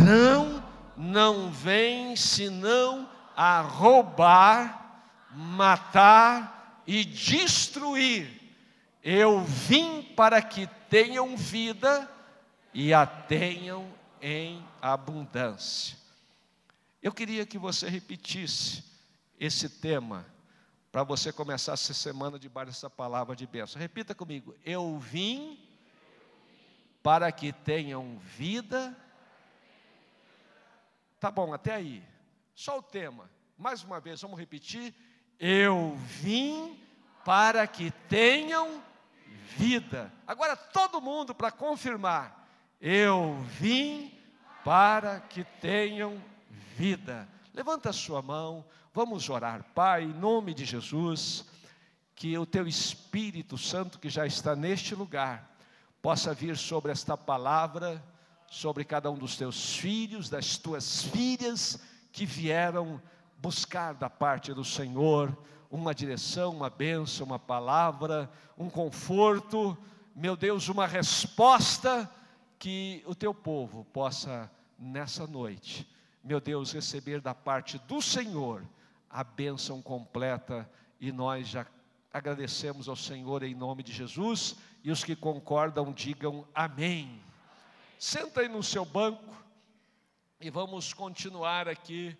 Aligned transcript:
ladrão 0.00 0.62
não 0.96 1.50
vem 1.50 2.16
senão 2.16 3.08
a 3.36 3.60
roubar, 3.60 5.04
matar 5.30 6.82
e 6.86 7.04
destruir. 7.04 8.40
Eu 9.02 9.42
vim 9.42 10.02
para 10.02 10.42
que 10.42 10.66
tenham 10.88 11.36
vida 11.36 12.10
e 12.72 12.92
a 12.92 13.06
tenham 13.06 13.86
em 14.20 14.64
abundância. 14.80 15.96
Eu 17.02 17.12
queria 17.12 17.46
que 17.46 17.58
você 17.58 17.88
repetisse 17.88 18.84
esse 19.38 19.68
tema 19.68 20.26
para 20.92 21.02
você 21.02 21.32
começar 21.32 21.72
essa 21.72 21.94
semana 21.94 22.38
debaixo 22.38 22.72
dessa 22.72 22.90
palavra 22.90 23.34
de 23.34 23.46
bênção. 23.46 23.80
Repita 23.80 24.14
comigo: 24.14 24.54
Eu 24.64 24.98
vim 24.98 25.58
para 27.02 27.30
que 27.32 27.52
tenham 27.52 28.18
vida. 28.36 28.94
Tá 31.20 31.30
bom, 31.30 31.52
até 31.52 31.74
aí. 31.74 32.02
Só 32.54 32.78
o 32.78 32.82
tema. 32.82 33.30
Mais 33.58 33.84
uma 33.84 34.00
vez, 34.00 34.22
vamos 34.22 34.38
repetir. 34.38 34.94
Eu 35.38 35.94
vim 35.96 36.82
para 37.26 37.66
que 37.66 37.90
tenham 38.08 38.82
vida. 39.56 40.10
Agora 40.26 40.56
todo 40.56 41.00
mundo 41.00 41.34
para 41.34 41.50
confirmar. 41.50 42.48
Eu 42.80 43.38
vim 43.58 44.18
para 44.64 45.20
que 45.20 45.44
tenham 45.44 46.22
vida. 46.74 47.28
Levanta 47.52 47.90
a 47.90 47.92
sua 47.92 48.22
mão, 48.22 48.64
vamos 48.94 49.28
orar. 49.28 49.62
Pai, 49.74 50.04
em 50.04 50.14
nome 50.14 50.54
de 50.54 50.64
Jesus, 50.64 51.44
que 52.14 52.36
o 52.38 52.46
teu 52.46 52.66
Espírito 52.66 53.58
Santo 53.58 53.98
que 53.98 54.08
já 54.08 54.26
está 54.26 54.56
neste 54.56 54.94
lugar 54.94 55.54
possa 56.00 56.32
vir 56.32 56.56
sobre 56.56 56.90
esta 56.90 57.14
palavra, 57.14 58.02
sobre 58.50 58.84
cada 58.84 59.08
um 59.12 59.16
dos 59.16 59.36
teus 59.36 59.76
filhos, 59.76 60.28
das 60.28 60.58
tuas 60.58 61.04
filhas 61.04 61.80
que 62.10 62.26
vieram 62.26 63.00
buscar 63.38 63.94
da 63.94 64.10
parte 64.10 64.52
do 64.52 64.64
Senhor 64.64 65.34
uma 65.70 65.94
direção, 65.94 66.50
uma 66.50 66.68
bênção, 66.68 67.24
uma 67.24 67.38
palavra, 67.38 68.28
um 68.58 68.68
conforto, 68.68 69.78
meu 70.16 70.36
Deus, 70.36 70.68
uma 70.68 70.84
resposta 70.84 72.10
que 72.58 73.04
o 73.06 73.14
teu 73.14 73.32
povo 73.32 73.84
possa 73.92 74.50
nessa 74.76 75.28
noite, 75.28 75.88
meu 76.22 76.40
Deus, 76.40 76.72
receber 76.72 77.20
da 77.20 77.34
parte 77.34 77.78
do 77.86 78.02
Senhor 78.02 78.66
a 79.08 79.22
bênção 79.22 79.80
completa 79.80 80.68
e 81.00 81.12
nós 81.12 81.46
já 81.46 81.64
agradecemos 82.12 82.88
ao 82.88 82.96
Senhor 82.96 83.44
em 83.44 83.54
nome 83.54 83.84
de 83.84 83.92
Jesus 83.92 84.56
e 84.82 84.90
os 84.90 85.04
que 85.04 85.14
concordam 85.14 85.92
digam 85.92 86.44
amém. 86.52 87.29
Senta 88.02 88.40
aí 88.40 88.48
no 88.48 88.62
seu 88.62 88.82
banco 88.82 89.36
e 90.40 90.48
vamos 90.48 90.94
continuar 90.94 91.68
aqui 91.68 92.16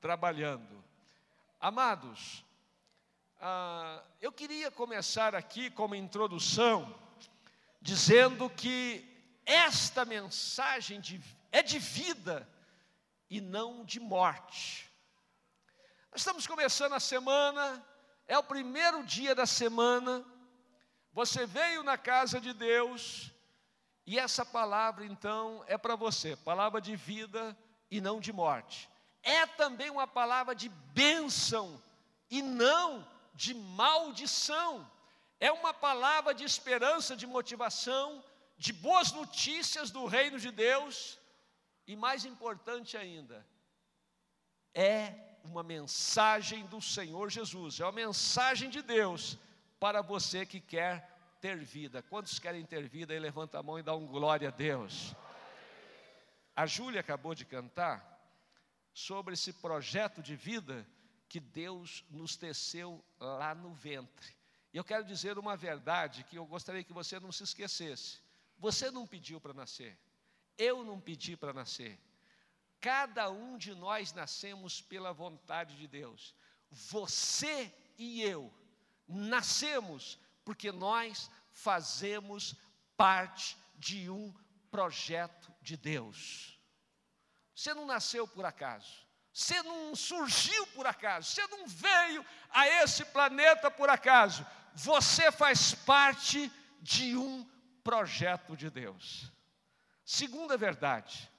trabalhando. 0.00 0.82
Amados, 1.60 2.42
ah, 3.38 4.02
eu 4.22 4.32
queria 4.32 4.70
começar 4.70 5.34
aqui 5.34 5.68
como 5.68 5.94
introdução, 5.94 6.98
dizendo 7.78 8.48
que 8.48 9.06
esta 9.44 10.02
mensagem 10.06 10.98
de, 10.98 11.22
é 11.52 11.62
de 11.62 11.78
vida 11.78 12.48
e 13.28 13.38
não 13.38 13.84
de 13.84 14.00
morte. 14.00 14.90
Nós 16.10 16.22
estamos 16.22 16.46
começando 16.46 16.94
a 16.94 17.00
semana, 17.00 17.86
é 18.26 18.38
o 18.38 18.42
primeiro 18.42 19.04
dia 19.04 19.34
da 19.34 19.44
semana, 19.44 20.24
você 21.12 21.44
veio 21.44 21.82
na 21.82 21.98
casa 21.98 22.40
de 22.40 22.54
Deus, 22.54 23.30
e 24.10 24.18
essa 24.18 24.42
palavra 24.42 25.04
então 25.04 25.62
é 25.66 25.76
para 25.76 25.94
você, 25.94 26.34
palavra 26.34 26.80
de 26.80 26.96
vida 26.96 27.54
e 27.90 28.00
não 28.00 28.18
de 28.18 28.32
morte. 28.32 28.88
É 29.22 29.44
também 29.44 29.90
uma 29.90 30.06
palavra 30.06 30.54
de 30.54 30.70
bênção 30.70 31.78
e 32.30 32.40
não 32.40 33.06
de 33.34 33.52
maldição. 33.52 34.90
É 35.38 35.52
uma 35.52 35.74
palavra 35.74 36.32
de 36.32 36.42
esperança, 36.42 37.14
de 37.14 37.26
motivação, 37.26 38.24
de 38.56 38.72
boas 38.72 39.12
notícias 39.12 39.90
do 39.90 40.06
reino 40.06 40.40
de 40.40 40.50
Deus. 40.50 41.18
E 41.86 41.94
mais 41.94 42.24
importante 42.24 42.96
ainda, 42.96 43.46
é 44.72 45.12
uma 45.44 45.62
mensagem 45.62 46.64
do 46.64 46.80
Senhor 46.80 47.28
Jesus, 47.28 47.78
é 47.78 47.84
uma 47.84 47.92
mensagem 47.92 48.70
de 48.70 48.80
Deus 48.80 49.36
para 49.78 50.00
você 50.00 50.46
que 50.46 50.60
quer 50.60 51.17
ter 51.40 51.56
vida. 51.58 52.02
Quantos 52.02 52.38
querem 52.38 52.64
ter 52.64 52.88
vida? 52.88 53.12
Aí 53.12 53.18
levanta 53.18 53.58
a 53.58 53.62
mão 53.62 53.78
e 53.78 53.82
dá 53.82 53.94
um 53.94 54.06
glória 54.06 54.48
a 54.48 54.50
Deus. 54.50 55.14
A 56.54 56.66
Júlia 56.66 57.00
acabou 57.00 57.34
de 57.34 57.44
cantar 57.44 58.18
sobre 58.92 59.34
esse 59.34 59.52
projeto 59.52 60.20
de 60.20 60.34
vida 60.34 60.86
que 61.28 61.38
Deus 61.38 62.04
nos 62.10 62.36
teceu 62.36 63.04
lá 63.20 63.54
no 63.54 63.72
ventre. 63.72 64.34
E 64.72 64.76
eu 64.76 64.84
quero 64.84 65.04
dizer 65.04 65.38
uma 65.38 65.56
verdade 65.56 66.24
que 66.24 66.36
eu 66.36 66.44
gostaria 66.46 66.82
que 66.82 66.92
você 66.92 67.20
não 67.20 67.30
se 67.30 67.44
esquecesse. 67.44 68.18
Você 68.58 68.90
não 68.90 69.06
pediu 69.06 69.40
para 69.40 69.54
nascer. 69.54 69.96
Eu 70.56 70.82
não 70.82 71.00
pedi 71.00 71.36
para 71.36 71.52
nascer. 71.52 71.98
Cada 72.80 73.30
um 73.30 73.56
de 73.56 73.74
nós 73.74 74.12
nascemos 74.12 74.80
pela 74.80 75.12
vontade 75.12 75.76
de 75.76 75.86
Deus. 75.86 76.34
Você 76.70 77.72
e 77.96 78.22
eu 78.22 78.52
nascemos 79.06 80.18
porque 80.48 80.72
nós 80.72 81.30
fazemos 81.52 82.54
parte 82.96 83.54
de 83.76 84.08
um 84.08 84.34
projeto 84.70 85.54
de 85.60 85.76
Deus. 85.76 86.58
Você 87.54 87.74
não 87.74 87.84
nasceu 87.84 88.26
por 88.26 88.46
acaso. 88.46 89.06
Você 89.30 89.62
não 89.62 89.94
surgiu 89.94 90.66
por 90.68 90.86
acaso, 90.86 91.30
você 91.30 91.46
não 91.48 91.66
veio 91.66 92.24
a 92.48 92.66
esse 92.66 93.04
planeta 93.04 93.70
por 93.70 93.90
acaso. 93.90 94.46
Você 94.72 95.30
faz 95.30 95.74
parte 95.74 96.50
de 96.80 97.14
um 97.14 97.44
projeto 97.84 98.56
de 98.56 98.70
Deus. 98.70 99.30
Segunda 100.02 100.56
verdade, 100.56 101.30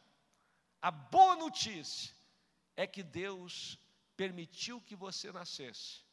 a 0.80 0.92
boa 0.92 1.36
notícia 1.36 2.14
é 2.76 2.86
que 2.86 3.02
Deus 3.02 3.76
permitiu 4.16 4.80
que 4.80 4.96
você 4.96 5.32
nascesse 5.32 6.08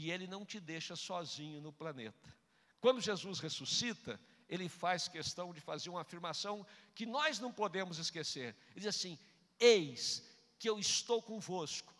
e 0.00 0.10
Ele 0.10 0.26
não 0.26 0.44
te 0.44 0.58
deixa 0.58 0.96
sozinho 0.96 1.60
no 1.60 1.72
planeta. 1.72 2.34
Quando 2.80 3.00
Jesus 3.00 3.38
ressuscita, 3.38 4.18
Ele 4.48 4.68
faz 4.68 5.08
questão 5.08 5.52
de 5.52 5.60
fazer 5.60 5.90
uma 5.90 6.00
afirmação 6.00 6.66
que 6.94 7.04
nós 7.04 7.38
não 7.38 7.52
podemos 7.52 7.98
esquecer. 7.98 8.56
Ele 8.70 8.80
diz 8.80 8.86
assim: 8.86 9.18
Eis 9.58 10.24
que 10.58 10.68
eu 10.68 10.78
estou 10.78 11.20
convosco 11.22 11.92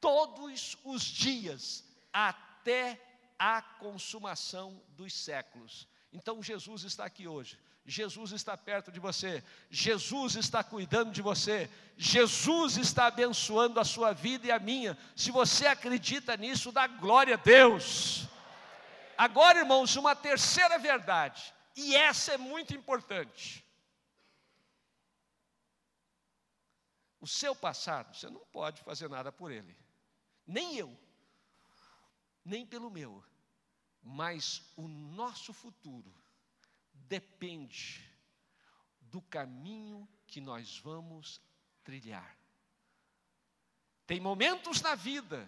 todos 0.00 0.76
os 0.84 1.02
dias 1.02 1.84
até 2.12 3.00
a 3.38 3.60
consumação 3.60 4.80
dos 4.90 5.12
séculos. 5.12 5.88
Então 6.12 6.42
Jesus 6.42 6.84
está 6.84 7.04
aqui 7.04 7.26
hoje. 7.26 7.58
Jesus 7.84 8.30
está 8.30 8.56
perto 8.56 8.92
de 8.92 9.00
você, 9.00 9.42
Jesus 9.68 10.36
está 10.36 10.62
cuidando 10.62 11.10
de 11.10 11.20
você, 11.20 11.68
Jesus 11.96 12.76
está 12.76 13.06
abençoando 13.06 13.80
a 13.80 13.84
sua 13.84 14.12
vida 14.12 14.46
e 14.46 14.52
a 14.52 14.58
minha. 14.58 14.96
Se 15.16 15.32
você 15.32 15.66
acredita 15.66 16.36
nisso, 16.36 16.70
dá 16.70 16.86
glória 16.86 17.34
a 17.34 17.38
Deus. 17.38 18.28
Agora, 19.18 19.58
irmãos, 19.58 19.96
uma 19.96 20.14
terceira 20.14 20.78
verdade, 20.78 21.52
e 21.76 21.96
essa 21.96 22.32
é 22.32 22.38
muito 22.38 22.72
importante. 22.72 23.64
O 27.20 27.26
seu 27.26 27.54
passado, 27.54 28.16
você 28.16 28.30
não 28.30 28.44
pode 28.52 28.80
fazer 28.82 29.08
nada 29.08 29.32
por 29.32 29.50
ele, 29.50 29.76
nem 30.46 30.76
eu, 30.76 30.96
nem 32.44 32.64
pelo 32.64 32.90
meu, 32.90 33.24
mas 34.00 34.62
o 34.76 34.86
nosso 34.86 35.52
futuro 35.52 36.21
depende 37.12 38.02
do 39.02 39.20
caminho 39.20 40.08
que 40.26 40.40
nós 40.40 40.78
vamos 40.78 41.42
trilhar. 41.84 42.38
Tem 44.06 44.18
momentos 44.18 44.80
na 44.80 44.94
vida 44.94 45.46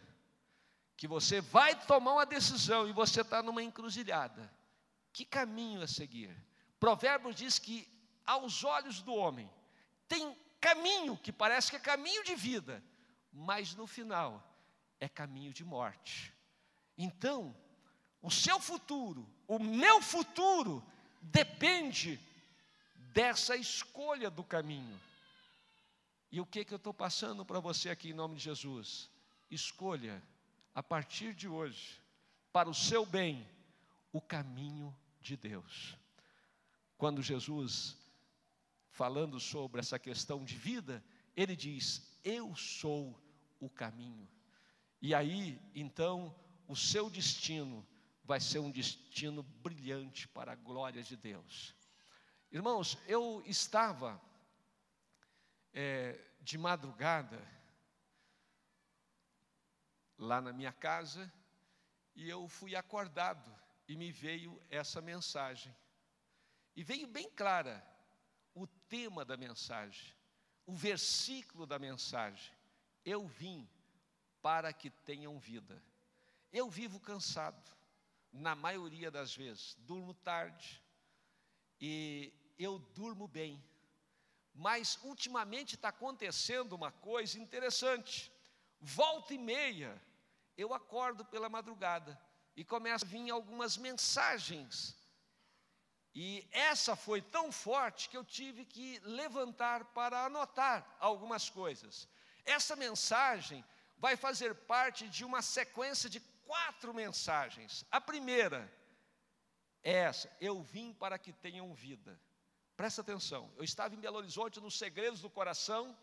que 0.94 1.08
você 1.08 1.40
vai 1.40 1.74
tomar 1.86 2.12
uma 2.12 2.26
decisão 2.26 2.86
e 2.86 2.92
você 2.92 3.22
está 3.22 3.42
numa 3.42 3.62
encruzilhada. 3.62 4.52
Que 5.10 5.24
caminho 5.24 5.80
a 5.80 5.86
seguir? 5.86 6.36
Provérbios 6.78 7.34
diz 7.34 7.58
que 7.58 7.88
aos 8.26 8.62
olhos 8.62 9.00
do 9.00 9.14
homem 9.14 9.50
tem 10.06 10.36
caminho 10.60 11.16
que 11.16 11.32
parece 11.32 11.70
que 11.70 11.76
é 11.76 11.80
caminho 11.80 12.22
de 12.24 12.34
vida, 12.34 12.84
mas 13.32 13.74
no 13.74 13.86
final 13.86 14.46
é 15.00 15.08
caminho 15.08 15.54
de 15.54 15.64
morte. 15.64 16.30
Então, 16.98 17.56
o 18.20 18.30
seu 18.30 18.60
futuro, 18.60 19.26
o 19.48 19.58
meu 19.58 20.02
futuro, 20.02 20.84
depende 21.24 22.20
dessa 23.12 23.56
escolha 23.56 24.30
do 24.30 24.44
caminho. 24.44 25.00
E 26.30 26.40
o 26.40 26.46
que, 26.46 26.64
que 26.64 26.74
eu 26.74 26.78
estou 26.78 26.92
passando 26.92 27.44
para 27.44 27.60
você 27.60 27.90
aqui 27.90 28.10
em 28.10 28.14
nome 28.14 28.36
de 28.36 28.42
Jesus? 28.42 29.08
Escolha, 29.50 30.22
a 30.74 30.82
partir 30.82 31.32
de 31.32 31.46
hoje, 31.46 32.00
para 32.52 32.68
o 32.68 32.74
seu 32.74 33.06
bem, 33.06 33.46
o 34.12 34.20
caminho 34.20 34.94
de 35.20 35.36
Deus. 35.36 35.96
Quando 36.98 37.22
Jesus 37.22 37.96
falando 38.90 39.40
sobre 39.40 39.80
essa 39.80 39.98
questão 39.98 40.44
de 40.44 40.56
vida, 40.56 41.02
ele 41.36 41.56
diz: 41.56 42.02
Eu 42.22 42.54
sou 42.56 43.18
o 43.60 43.68
caminho. 43.68 44.28
E 45.00 45.14
aí, 45.14 45.60
então, 45.74 46.34
o 46.66 46.74
seu 46.74 47.10
destino 47.10 47.86
vai 48.24 48.40
ser 48.40 48.58
um 48.58 48.70
destino 48.70 49.42
brilhante 49.42 50.26
para 50.28 50.52
a 50.52 50.56
glória 50.56 51.02
de 51.02 51.16
Deus. 51.16 51.74
Irmãos, 52.50 52.98
eu 53.06 53.42
estava 53.46 54.20
é, 55.72 56.18
de 56.40 56.56
madrugada 56.56 57.40
lá 60.16 60.40
na 60.40 60.52
minha 60.52 60.72
casa 60.72 61.30
e 62.14 62.28
eu 62.28 62.48
fui 62.48 62.74
acordado 62.74 63.54
e 63.86 63.96
me 63.96 64.10
veio 64.10 64.60
essa 64.70 65.00
mensagem. 65.00 65.74
E 66.74 66.82
veio 66.82 67.06
bem 67.06 67.30
clara 67.30 67.84
o 68.54 68.66
tema 68.66 69.24
da 69.24 69.36
mensagem, 69.36 70.14
o 70.64 70.74
versículo 70.74 71.66
da 71.66 71.78
mensagem. 71.78 72.54
Eu 73.04 73.26
vim 73.26 73.68
para 74.40 74.72
que 74.72 74.90
tenham 74.90 75.38
vida. 75.38 75.82
Eu 76.52 76.70
vivo 76.70 77.00
cansado, 77.00 77.74
na 78.34 78.54
maioria 78.54 79.10
das 79.10 79.34
vezes, 79.34 79.76
durmo 79.78 80.12
tarde 80.12 80.82
e 81.80 82.32
eu 82.58 82.78
durmo 82.78 83.28
bem. 83.28 83.62
Mas 84.52 84.98
ultimamente 85.02 85.76
está 85.76 85.88
acontecendo 85.88 86.74
uma 86.74 86.90
coisa 86.90 87.38
interessante. 87.38 88.30
Volta 88.80 89.34
e 89.34 89.38
meia, 89.38 90.00
eu 90.56 90.74
acordo 90.74 91.24
pela 91.24 91.48
madrugada 91.48 92.20
e 92.56 92.64
começa 92.64 93.04
a 93.04 93.08
vir 93.08 93.30
algumas 93.30 93.76
mensagens. 93.76 94.96
E 96.14 96.46
essa 96.52 96.94
foi 96.94 97.20
tão 97.20 97.50
forte 97.50 98.08
que 98.08 98.16
eu 98.16 98.24
tive 98.24 98.64
que 98.64 99.00
levantar 99.00 99.84
para 99.86 100.24
anotar 100.24 100.96
algumas 101.00 101.50
coisas. 101.50 102.08
Essa 102.44 102.76
mensagem 102.76 103.64
vai 103.96 104.16
fazer 104.16 104.54
parte 104.54 105.08
de 105.08 105.24
uma 105.24 105.42
sequência 105.42 106.08
de 106.08 106.20
quatro 106.46 106.92
mensagens. 106.94 107.84
A 107.90 108.00
primeira 108.00 108.70
é 109.82 109.92
essa: 109.92 110.34
Eu 110.40 110.62
vim 110.62 110.92
para 110.92 111.18
que 111.18 111.32
tenham 111.32 111.74
vida. 111.74 112.20
Presta 112.76 113.02
atenção, 113.02 113.52
eu 113.56 113.62
estava 113.62 113.94
em 113.94 114.00
Belo 114.00 114.16
Horizonte, 114.16 114.60
nos 114.60 114.76
Segredos 114.76 115.20
do 115.20 115.30
Coração, 115.30 115.96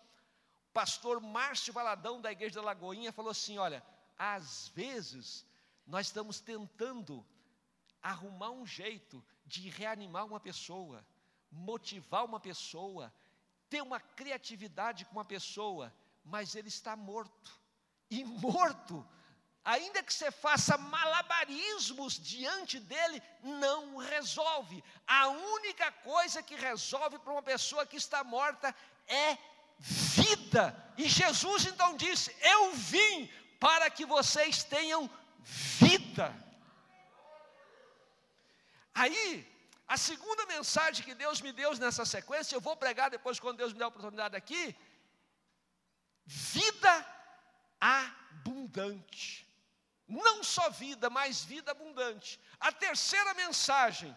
pastor 0.71 1.19
Márcio 1.19 1.73
Valadão, 1.73 2.21
da 2.21 2.31
Igreja 2.31 2.55
da 2.55 2.61
Lagoinha, 2.61 3.11
falou 3.11 3.31
assim: 3.31 3.57
Olha, 3.57 3.83
às 4.17 4.69
vezes 4.69 5.45
nós 5.85 6.07
estamos 6.07 6.39
tentando 6.39 7.25
arrumar 8.01 8.51
um 8.51 8.65
jeito 8.65 9.23
de 9.45 9.69
reanimar 9.69 10.25
uma 10.25 10.39
pessoa, 10.39 11.05
motivar 11.51 12.23
uma 12.25 12.39
pessoa, 12.39 13.13
ter 13.69 13.81
uma 13.81 13.99
criatividade 13.99 15.05
com 15.05 15.13
uma 15.13 15.25
pessoa, 15.25 15.93
mas 16.23 16.55
ele 16.55 16.69
está 16.69 16.95
morto. 16.95 17.59
E 18.09 18.23
morto, 18.23 19.07
ainda 19.63 20.03
que 20.03 20.13
você 20.13 20.31
faça 20.31 20.77
malabarismos 20.77 22.19
diante 22.19 22.79
dele, 22.79 23.21
não 23.43 23.97
resolve. 23.97 24.83
A 25.07 25.27
única 25.27 25.91
coisa 25.91 26.41
que 26.41 26.55
resolve 26.55 27.19
para 27.19 27.33
uma 27.33 27.43
pessoa 27.43 27.85
que 27.85 27.97
está 27.97 28.23
morta 28.23 28.73
é 29.07 29.37
vida. 29.79 30.75
E 30.97 31.07
Jesus 31.07 31.65
então 31.65 31.95
disse: 31.95 32.35
Eu 32.41 32.73
vim 32.73 33.29
para 33.59 33.89
que 33.89 34.05
vocês 34.05 34.63
tenham 34.63 35.09
vida. 35.43 36.33
Aí, 38.93 39.47
a 39.87 39.97
segunda 39.97 40.45
mensagem 40.45 41.05
que 41.05 41.15
Deus 41.15 41.41
me 41.41 41.51
deu 41.51 41.75
nessa 41.77 42.05
sequência, 42.05 42.55
eu 42.55 42.61
vou 42.61 42.75
pregar 42.75 43.09
depois 43.09 43.39
quando 43.39 43.57
Deus 43.57 43.73
me 43.73 43.79
der 43.79 43.85
a 43.85 43.89
oportunidade 43.89 44.35
aqui. 44.35 44.75
Vida 46.25 47.05
abundante. 47.79 49.50
Não 50.11 50.43
só 50.43 50.69
vida, 50.69 51.09
mas 51.09 51.41
vida 51.41 51.71
abundante. 51.71 52.37
A 52.59 52.69
terceira 52.69 53.33
mensagem, 53.33 54.15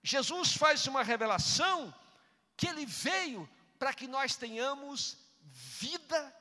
Jesus 0.00 0.56
faz 0.56 0.86
uma 0.86 1.02
revelação 1.02 1.92
que 2.56 2.68
ele 2.68 2.86
veio 2.86 3.48
para 3.76 3.92
que 3.92 4.06
nós 4.06 4.36
tenhamos 4.36 5.18
vida 5.42 6.34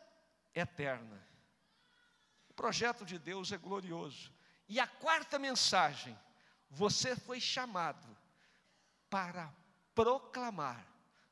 eterna. 0.54 1.28
O 2.48 2.54
projeto 2.54 3.04
de 3.04 3.18
Deus 3.18 3.52
é 3.52 3.58
glorioso. 3.58 4.32
E 4.70 4.80
a 4.80 4.86
quarta 4.86 5.40
mensagem, 5.40 6.16
você 6.70 7.16
foi 7.16 7.42
chamado 7.42 8.16
para 9.10 9.52
proclamar 9.96 10.86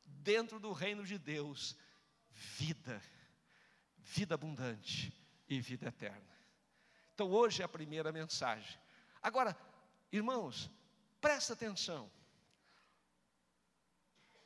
dentro 0.06 0.60
do 0.60 0.72
reino 0.72 1.06
de 1.06 1.20
Deus 1.20 1.78
vida, 2.32 3.00
vida 3.98 4.34
abundante 4.34 5.14
e 5.48 5.62
vida 5.62 5.90
eterna. 5.90 6.33
Então 7.14 7.32
hoje 7.32 7.62
é 7.62 7.66
a 7.66 7.70
primeira 7.70 8.12
mensagem. 8.12 8.80
Agora, 9.22 9.56
irmãos, 10.12 10.70
presta 11.22 11.54
atenção. 11.54 12.12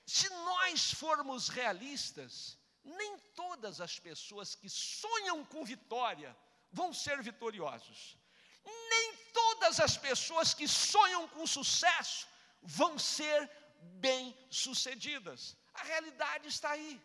Se 0.06 0.30
nós 0.30 0.92
formos 0.94 1.50
realistas, 1.50 2.58
nem 2.84 3.18
todas 3.36 3.82
as 3.82 4.00
pessoas 4.00 4.56
que 4.56 4.70
sonham 4.70 5.44
com 5.46 5.66
vitória 5.66 6.36
vão 6.72 6.94
ser 6.94 7.22
vitoriosos. 7.22 8.18
Nem 8.66 9.16
todas 9.34 9.80
as 9.80 9.98
pessoas 9.98 10.54
que 10.54 10.68
sonham 10.68 11.28
com 11.30 11.48
sucesso 11.48 12.28
vão 12.62 12.98
ser 13.00 13.50
bem-sucedidas. 14.08 15.56
A 15.74 15.84
realidade 15.84 16.48
está 16.48 16.72
aí. 16.72 17.02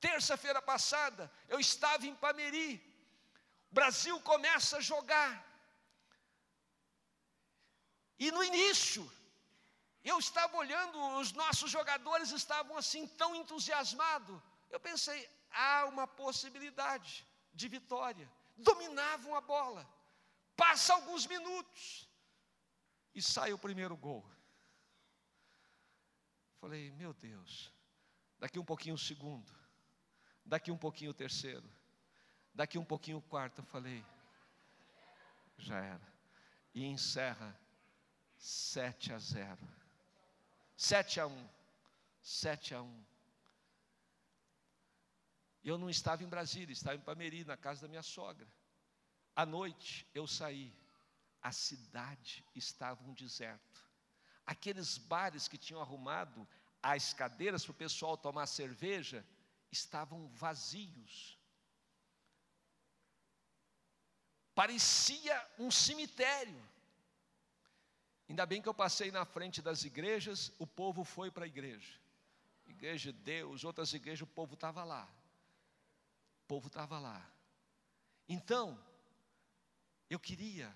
Terça-feira 0.00 0.62
passada, 0.62 1.30
eu 1.48 1.60
estava 1.60 2.06
em 2.06 2.14
Pameri. 2.14 2.89
Brasil 3.70 4.20
começa 4.20 4.78
a 4.78 4.80
jogar. 4.80 5.46
E 8.18 8.30
no 8.30 8.42
início, 8.42 9.10
eu 10.02 10.18
estava 10.18 10.56
olhando, 10.56 10.98
os 11.18 11.32
nossos 11.32 11.70
jogadores 11.70 12.30
estavam 12.32 12.76
assim 12.76 13.06
tão 13.06 13.34
entusiasmados. 13.34 14.40
Eu 14.70 14.80
pensei, 14.80 15.28
há 15.50 15.86
uma 15.86 16.06
possibilidade 16.06 17.26
de 17.52 17.68
vitória. 17.68 18.30
Dominavam 18.56 19.34
a 19.34 19.40
bola. 19.40 19.88
Passa 20.56 20.94
alguns 20.94 21.26
minutos 21.26 22.08
e 23.14 23.22
sai 23.22 23.52
o 23.52 23.58
primeiro 23.58 23.96
gol. 23.96 24.28
Falei, 26.60 26.90
meu 26.90 27.14
Deus, 27.14 27.72
daqui 28.38 28.58
um 28.58 28.64
pouquinho 28.64 28.94
o 28.94 28.98
segundo, 28.98 29.50
daqui 30.44 30.70
um 30.70 30.76
pouquinho 30.76 31.10
o 31.10 31.14
terceiro, 31.14 31.66
daqui 32.54 32.78
um 32.78 32.84
pouquinho 32.84 33.18
o 33.18 33.22
quarto. 33.22 33.58
Eu 33.58 33.64
falei, 33.64 34.04
já 35.58 35.78
era. 35.78 36.12
E 36.74 36.84
encerra 36.84 37.58
7 38.36 39.12
a 39.12 39.18
0. 39.18 39.58
7 40.76 41.20
a 41.20 41.26
1. 41.26 41.48
7 42.22 42.74
a 42.74 42.82
1. 42.82 43.04
Eu 45.62 45.76
não 45.76 45.90
estava 45.90 46.24
em 46.24 46.28
Brasília, 46.28 46.72
estava 46.72 46.96
em 46.96 47.00
Pameri, 47.00 47.44
na 47.44 47.56
casa 47.56 47.82
da 47.82 47.88
minha 47.88 48.02
sogra. 48.02 48.46
À 49.36 49.44
noite 49.44 50.06
eu 50.14 50.26
saí, 50.26 50.74
a 51.42 51.52
cidade 51.52 52.44
estava 52.54 53.02
um 53.04 53.12
deserto. 53.12 53.88
Aqueles 54.46 54.98
bares 54.98 55.46
que 55.46 55.58
tinham 55.58 55.80
arrumado 55.80 56.46
as 56.82 57.12
cadeiras 57.12 57.64
para 57.64 57.72
o 57.72 57.74
pessoal 57.74 58.16
tomar 58.16 58.46
cerveja 58.46 59.24
estavam 59.70 60.28
vazios. 60.28 61.38
Parecia 64.54 65.50
um 65.58 65.70
cemitério. 65.70 66.60
Ainda 68.28 68.46
bem 68.46 68.62
que 68.62 68.68
eu 68.68 68.74
passei 68.74 69.10
na 69.10 69.24
frente 69.24 69.60
das 69.60 69.84
igrejas, 69.84 70.52
o 70.58 70.66
povo 70.66 71.02
foi 71.04 71.30
para 71.30 71.44
a 71.44 71.48
igreja. 71.48 71.98
Igreja 72.66 73.12
de 73.12 73.18
Deus, 73.18 73.64
outras 73.64 73.92
igrejas, 73.92 74.22
o 74.22 74.26
povo 74.26 74.54
estava 74.54 74.84
lá. 74.84 75.08
O 76.44 76.46
povo 76.46 76.68
estava 76.68 76.98
lá. 76.98 77.28
Então, 78.28 78.78
eu 80.08 80.20
queria 80.20 80.72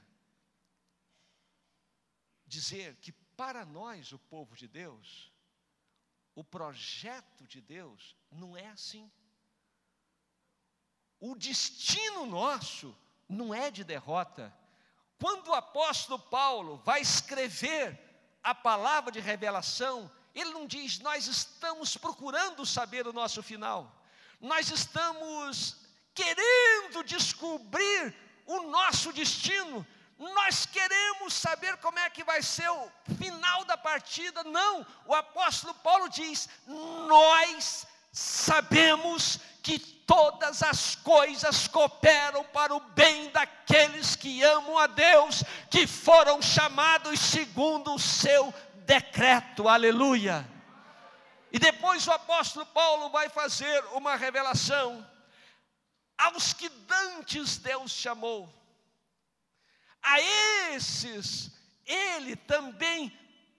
dizer 2.47 2.97
que 2.97 3.12
para 3.37 3.64
nós, 3.64 4.12
o 4.12 4.19
povo 4.19 4.57
de 4.57 4.66
Deus, 4.66 5.33
o 6.35 6.43
projeto 6.43 7.47
de 7.47 7.61
Deus 7.61 8.16
não 8.31 8.57
é 8.57 8.69
assim. 8.69 9.11
O 11.21 11.37
destino 11.37 12.26
nosso 12.26 12.97
não 13.28 13.54
é 13.54 13.71
de 13.71 13.85
derrota, 13.85 14.52
quando 15.19 15.49
o 15.49 15.54
apóstolo 15.54 16.19
Paulo 16.19 16.81
vai 16.85 17.00
escrever 17.00 17.99
a 18.43 18.54
palavra 18.54 19.11
de 19.11 19.21
revelação, 19.21 20.11
ele 20.35 20.50
não 20.50 20.66
diz, 20.66 20.99
nós 20.99 21.26
estamos 21.26 21.97
procurando 21.97 22.66
saber 22.66 23.07
o 23.07 23.12
nosso 23.12 23.43
final, 23.43 23.90
nós 24.40 24.71
estamos 24.71 25.76
querendo 26.14 27.02
descobrir 27.04 28.14
o 28.47 28.62
nosso 28.62 29.12
destino, 29.12 29.87
Nós 30.19 30.64
queremos 30.64 31.35
saber 31.35 31.76
como 31.78 31.99
é 31.99 32.09
que 32.09 32.23
vai 32.23 32.40
ser 32.43 32.69
o 32.71 32.90
final 33.19 33.64
da 33.64 33.76
partida. 33.76 34.45
Não, 34.45 34.87
o 35.07 35.14
apóstolo 35.14 35.75
Paulo 35.75 36.09
diz: 36.09 36.49
Nós 36.66 37.87
sabemos 38.14 39.40
que 39.61 39.76
todas 39.76 40.62
as 40.62 40.94
coisas 40.94 41.66
cooperam 41.66 42.44
para 42.44 42.73
o 42.73 42.78
bem 42.78 43.28
daqueles 43.30 44.14
que 44.14 44.40
amam 44.40 44.78
a 44.78 44.87
Deus, 44.87 45.42
que 45.68 45.85
foram 45.85 46.40
chamados 46.40 47.18
segundo 47.18 47.92
o 47.92 47.99
seu 47.99 48.54
decreto. 48.87 49.68
Aleluia. 49.68 50.49
E 51.50 51.59
depois 51.59 52.06
o 52.06 52.12
apóstolo 52.12 52.64
Paulo 52.66 53.11
vai 53.11 53.28
fazer 53.28 53.85
uma 53.94 54.14
revelação 54.14 55.04
aos 56.16 56.52
que 56.52 56.68
dantes 56.68 57.56
Deus 57.56 57.90
chamou. 57.90 58.49
A 60.00 60.21
esses 60.73 61.50
ele 61.85 62.37
também 62.37 63.12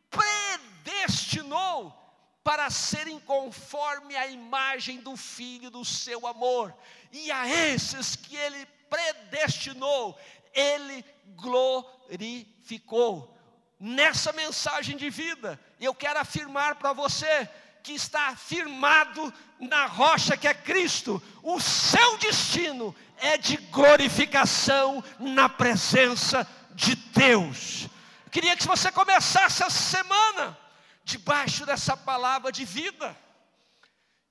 predestinou 0.09 2.04
para 2.45 2.69
serem 2.69 3.19
conforme 3.21 4.15
a 4.15 4.27
imagem 4.27 4.99
do 4.99 5.17
Filho 5.17 5.71
do 5.71 5.83
seu 5.83 6.27
amor. 6.27 6.71
E 7.11 7.31
a 7.31 7.49
esses 7.49 8.15
que 8.15 8.35
ele 8.35 8.67
predestinou, 8.87 10.15
ele 10.53 11.03
glorificou. 11.29 13.35
Nessa 13.79 14.31
mensagem 14.31 14.95
de 14.95 15.09
vida, 15.09 15.59
eu 15.81 15.95
quero 15.95 16.19
afirmar 16.19 16.75
para 16.75 16.93
você 16.93 17.49
que 17.81 17.93
está 17.93 18.35
firmado 18.35 19.33
na 19.59 19.87
rocha 19.87 20.37
que 20.37 20.47
é 20.47 20.53
Cristo, 20.53 21.21
o 21.41 21.59
seu 21.59 22.15
destino 22.19 22.95
é 23.17 23.37
de 23.37 23.57
glorificação 23.57 25.03
na 25.19 25.49
presença 25.49 26.47
de 26.75 26.95
Deus. 26.95 27.89
Eu 28.23 28.31
queria 28.31 28.55
que 28.55 28.67
você 28.67 28.91
começasse 28.91 29.63
essa 29.63 29.69
semana 29.71 30.64
debaixo 31.05 31.67
dessa 31.67 31.95
palavra 31.95 32.51
de 32.51 32.65
vida, 32.65 33.15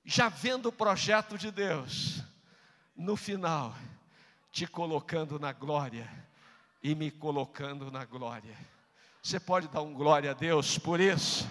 já 0.03 0.27
vendo 0.27 0.67
o 0.67 0.73
projeto 0.73 1.37
de 1.37 1.49
Deus, 1.49 2.21
no 2.93 3.15
final, 3.15 3.73
te 4.51 4.67
colocando 4.67 5.39
na 5.39 5.53
glória 5.53 6.07
e 6.83 6.93
me 6.93 7.09
colocando 7.09 7.89
na 7.89 8.03
glória. 8.03 8.55
Você 9.23 9.39
pode 9.39 9.69
dar 9.69 9.81
um 9.81 9.93
glória 9.93 10.31
a 10.31 10.33
Deus 10.33 10.77
por 10.77 10.99
isso? 10.99 11.49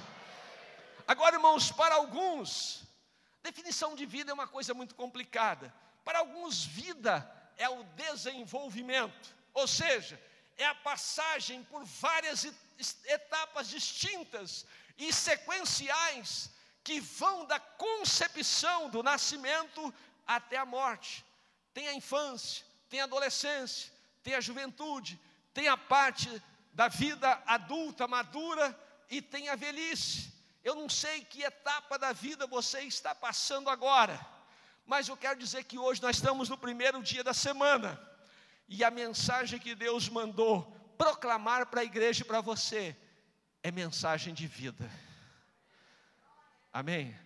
Agora, 1.09 1.37
irmãos, 1.37 1.73
para 1.73 1.95
alguns, 1.95 2.85
definição 3.43 3.97
de 3.97 4.05
vida 4.05 4.31
é 4.31 4.35
uma 4.35 4.47
coisa 4.47 4.75
muito 4.75 4.95
complicada. 4.95 5.75
Para 6.05 6.19
alguns, 6.19 6.65
vida 6.65 7.27
é 7.57 7.69
o 7.69 7.83
desenvolvimento, 7.97 9.35
ou 9.55 9.67
seja, 9.67 10.21
é 10.59 10.67
a 10.67 10.75
passagem 10.75 11.65
por 11.65 11.83
várias 11.85 12.47
etapas 13.07 13.71
distintas 13.71 14.67
e 14.97 15.13
sequenciais 15.13 16.51
que 16.83 17.01
vão 17.01 17.47
da 17.47 17.59
concepção 17.59 18.91
do 18.91 19.03
nascimento 19.03 19.93
até 20.27 20.57
a 20.57 20.67
morte. 20.67 21.25
Tem 21.73 21.89
a 21.89 21.95
infância, 21.95 22.65
tem 22.89 23.01
a 23.01 23.05
adolescência, 23.05 23.91
tem 24.23 24.35
a 24.35 24.41
juventude, 24.41 25.19
tem 25.53 25.69
a 25.69 25.77
parte 25.77 26.43
da 26.73 26.89
vida 26.89 27.43
adulta, 27.47 28.07
madura 28.07 28.79
e 29.11 29.23
tem 29.23 29.49
a 29.49 29.57
velhice. 29.57 30.33
Eu 30.63 30.75
não 30.75 30.89
sei 30.89 31.25
que 31.25 31.43
etapa 31.43 31.99
da 31.99 32.13
vida 32.13 32.47
você 32.47 32.81
está 32.81 33.15
passando 33.15 33.69
agora, 33.71 34.19
mas 34.87 35.09
eu 35.09 35.17
quero 35.17 35.39
dizer 35.39 35.65
que 35.65 35.79
hoje 35.79 36.03
nós 36.03 36.17
estamos 36.17 36.49
no 36.49 36.59
primeiro 36.59 37.03
dia 37.03 37.25
da 37.25 37.35
semana 37.35 38.01
e 38.69 38.83
a 38.85 38.91
mensagem 38.91 39.59
que 39.59 39.75
Deus 39.75 40.09
mandou 40.09 40.63
proclamar 40.97 41.67
para 41.67 41.81
a 41.81 41.85
igreja 41.85 42.23
e 42.23 42.27
para 42.27 42.41
você 42.41 42.97
é 43.65 43.71
mensagem 43.71 44.35
de 44.35 44.47
vida. 44.47 44.91
Amém? 46.71 47.19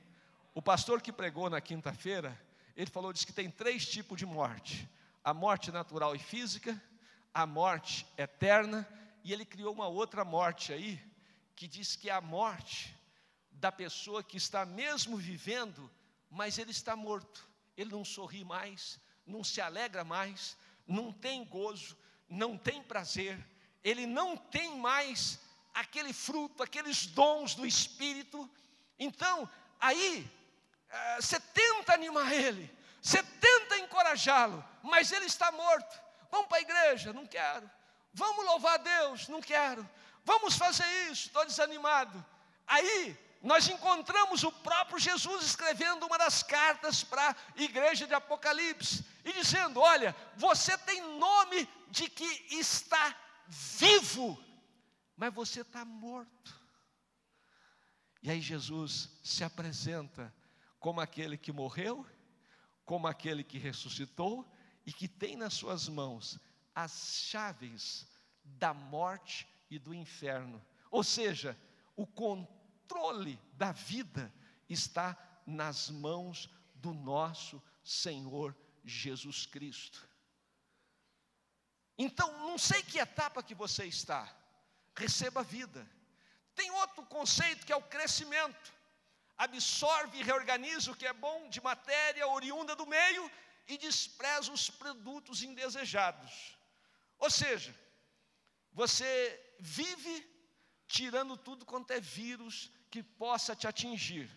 O 0.55 0.63
pastor 0.63 1.03
que 1.03 1.13
pregou 1.13 1.51
na 1.51 1.61
quinta-feira, 1.61 2.41
ele 2.77 2.89
falou 2.89 3.13
diz 3.13 3.25
que 3.25 3.33
tem 3.33 3.51
três 3.51 3.85
tipos 3.85 4.17
de 4.17 4.25
morte: 4.25 4.89
a 5.25 5.35
morte 5.35 5.73
natural 5.73 6.15
e 6.15 6.19
física, 6.21 6.81
a 7.35 7.45
morte 7.45 8.07
eterna, 8.17 8.89
e 9.25 9.33
ele 9.33 9.45
criou 9.45 9.75
uma 9.75 9.89
outra 9.89 10.25
morte 10.25 10.73
aí, 10.73 11.05
que 11.57 11.67
diz 11.67 11.97
que 11.97 12.09
é 12.09 12.13
a 12.13 12.21
morte 12.21 12.97
da 13.51 13.73
pessoa 13.73 14.23
que 14.23 14.37
está 14.37 14.65
mesmo 14.65 15.17
vivendo, 15.17 15.91
mas 16.31 16.57
ele 16.57 16.71
está 16.71 16.95
morto. 16.95 17.49
Ele 17.77 17.91
não 17.91 18.05
sorri 18.05 18.45
mais, 18.45 19.01
não 19.27 19.43
se 19.43 19.61
alegra 19.61 20.05
mais, 20.05 20.57
não 20.87 21.13
tem 21.13 21.45
gozo, 21.45 21.99
não 22.29 22.57
tem 22.57 22.81
prazer, 22.81 23.45
ele 23.83 24.07
não 24.07 24.37
tem 24.37 24.79
mais 24.79 25.48
aquele 25.79 26.13
fruto, 26.13 26.63
aqueles 26.63 27.07
dons 27.07 27.55
do 27.55 27.67
Espírito. 27.67 28.49
Então, 28.99 29.49
aí, 29.81 30.29
eh, 30.91 31.17
você 31.21 31.39
tenta 31.41 31.95
animar 31.95 32.33
ele, 32.33 32.71
você 33.01 33.23
tenta 33.23 33.79
encorajá-lo, 33.79 34.65
mas 34.83 35.13
ele 35.13 35.27
está 35.27 35.53
morto. 35.53 36.01
Vamos 36.31 36.49
para 36.49 36.59
a 36.59 36.63
igreja? 36.63 37.13
Não 37.13 37.27
quero. 37.27 37.71
Vamos 38.13 38.45
louvar 38.45 38.75
a 38.75 38.79
Deus? 38.79 39.29
Não 39.29 39.41
quero. 39.41 39.89
Vamos 40.25 40.57
fazer 40.57 40.85
isso? 41.11 41.29
Estou 41.29 41.47
desanimado. 41.47 42.25
Aí, 42.67 43.17
nós 43.41 43.69
encontramos 43.69 44.43
o 44.43 44.51
próprio 44.51 44.99
Jesus 44.99 45.45
escrevendo 45.45 46.05
uma 46.07 46.19
das 46.19 46.43
cartas 46.43 47.05
para 47.05 47.31
a 47.31 47.63
igreja 47.63 48.07
de 48.07 48.15
Apocalipse 48.15 49.05
e 49.25 49.33
dizendo: 49.33 49.81
Olha, 49.81 50.15
você 50.37 50.77
tem 50.79 51.01
nome 51.19 51.69
de 51.89 52.11
que 52.11 52.47
está 52.51 53.15
vivo, 53.47 54.37
mas 55.19 55.35
você 55.35 55.63
está 55.63 55.85
morto. 55.85 56.57
E 58.23 58.31
aí 58.31 58.41
Jesus 58.41 59.11
se 59.23 59.43
apresenta 59.43 60.33
como 60.79 61.01
aquele 61.01 61.37
que 61.37 61.51
morreu, 61.51 62.07
como 62.85 63.09
aquele 63.09 63.43
que 63.43 63.59
ressuscitou 63.59 64.49
e 64.87 64.93
que 64.93 65.09
tem 65.09 65.37
nas 65.37 65.55
suas 65.55 65.89
mãos 65.89 66.39
as 66.73 67.17
chaves 67.25 68.07
da 68.45 68.73
morte 68.73 69.47
e 69.69 69.77
do 69.77 69.93
inferno. 69.93 70.65
Ou 70.89 71.03
seja, 71.03 71.59
o 71.97 72.07
controle 72.07 73.41
da 73.55 73.73
vida 73.73 74.33
está 74.69 75.19
nas 75.45 75.91
mãos 75.91 76.49
do 76.77 76.95
nosso 76.95 77.61
Senhor 77.83 78.57
Jesus 78.85 79.47
Cristo. 79.47 80.09
Então, 81.99 82.33
não 82.47 82.57
sei 82.57 82.85
que 82.85 83.01
etapa 83.01 83.43
que 83.43 83.55
você 83.57 83.85
está, 83.85 84.33
receba 84.99 85.43
vida. 85.43 85.87
Tem 86.55 86.71
outro 86.83 87.03
conceito 87.07 87.65
que 87.65 87.73
é 87.73 87.77
o 87.77 87.89
crescimento. 87.95 88.73
Absorve 89.37 90.19
e 90.19 90.25
reorganiza 90.25 90.91
o 90.91 90.97
que 90.97 91.07
é 91.07 91.13
bom 91.13 91.49
de 91.49 91.61
matéria 91.61 92.27
oriunda 92.27 92.75
do 92.75 92.87
meio 92.87 93.31
e 93.69 93.79
despreza 93.79 94.51
os 94.53 94.69
produtos 94.69 95.43
indesejados. 95.43 96.57
Ou 97.19 97.31
seja, 97.31 97.73
você 98.73 99.09
vive 99.61 100.15
tirando 100.89 101.37
tudo 101.37 101.65
quanto 101.65 101.93
é 101.93 102.01
vírus 102.01 102.71
que 102.91 103.03
possa 103.03 103.55
te 103.55 103.69
atingir. 103.69 104.29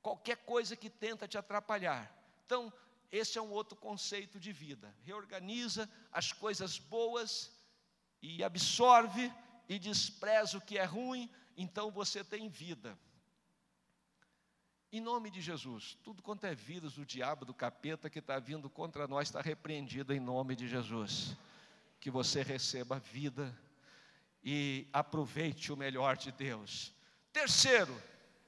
Qualquer 0.00 0.36
coisa 0.36 0.76
que 0.76 0.90
tenta 0.90 1.26
te 1.26 1.38
atrapalhar. 1.38 2.12
Então, 2.44 2.72
esse 3.10 3.38
é 3.38 3.42
um 3.42 3.50
outro 3.50 3.76
conceito 3.76 4.38
de 4.38 4.52
vida. 4.52 4.94
Reorganiza 5.02 5.90
as 6.12 6.32
coisas 6.32 6.78
boas 6.78 7.50
e 8.22 8.44
absorve 8.44 9.32
e 9.68 9.78
despreza 9.78 10.56
o 10.56 10.60
que 10.60 10.78
é 10.78 10.84
ruim, 10.84 11.28
então 11.56 11.90
você 11.90 12.22
tem 12.22 12.48
vida. 12.48 12.96
Em 14.92 15.00
nome 15.00 15.30
de 15.30 15.40
Jesus, 15.40 15.96
tudo 16.04 16.22
quanto 16.22 16.44
é 16.44 16.54
vírus 16.54 16.94
do 16.94 17.04
diabo, 17.06 17.44
do 17.44 17.54
capeta 17.54 18.10
que 18.10 18.18
está 18.18 18.38
vindo 18.38 18.68
contra 18.68 19.08
nós, 19.08 19.28
está 19.28 19.40
repreendido 19.40 20.12
em 20.12 20.20
nome 20.20 20.54
de 20.54 20.68
Jesus. 20.68 21.34
Que 21.98 22.10
você 22.10 22.42
receba 22.42 22.98
vida 22.98 23.58
e 24.44 24.86
aproveite 24.92 25.72
o 25.72 25.76
melhor 25.76 26.16
de 26.16 26.30
Deus. 26.30 26.92
Terceiro, 27.32 27.96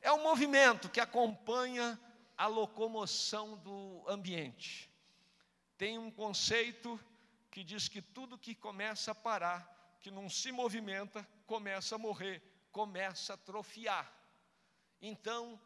é 0.03 0.13
um 0.13 0.23
movimento 0.23 0.91
que 0.91 1.01
acompanha 1.01 1.99
a 2.37 2.47
locomoção 2.47 3.57
do 3.57 4.05
ambiente. 4.07 4.91
Tem 5.79 5.99
um 5.99 6.11
conceito 6.11 7.01
que 7.55 7.63
diz 7.63 7.87
que 7.87 8.03
tudo 8.03 8.37
que 8.37 8.53
começa 8.53 9.13
a 9.13 9.15
parar, 9.15 9.61
que 10.01 10.11
não 10.11 10.29
se 10.29 10.51
movimenta, 10.51 11.25
começa 11.47 11.95
a 11.95 11.99
morrer, 11.99 12.43
começa 12.73 13.33
a 13.33 13.37
atrofiar. 13.37 14.13
Então, 15.01 15.61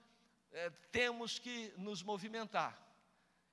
é, 0.52 0.68
temos 0.92 1.38
que 1.38 1.72
nos 1.78 2.02
movimentar. 2.02 2.78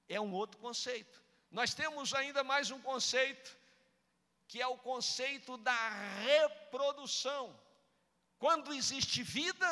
É 0.10 0.20
um 0.20 0.34
outro 0.34 0.58
conceito. 0.60 1.24
Nós 1.50 1.74
temos 1.74 2.14
ainda 2.14 2.44
mais 2.44 2.72
um 2.72 2.82
conceito, 2.82 3.58
que 4.50 4.62
é 4.62 4.68
o 4.68 4.78
conceito 4.78 5.56
da 5.56 5.90
reprodução. 6.20 7.58
Quando 8.38 8.74
existe 8.74 9.24
vida, 9.24 9.70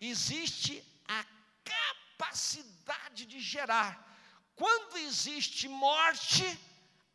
existe 0.00 0.84
a 1.06 1.24
capacidade 1.64 3.24
de 3.24 3.38
gerar. 3.38 4.04
Quando 4.56 4.98
existe 4.98 5.68
morte, 5.68 6.58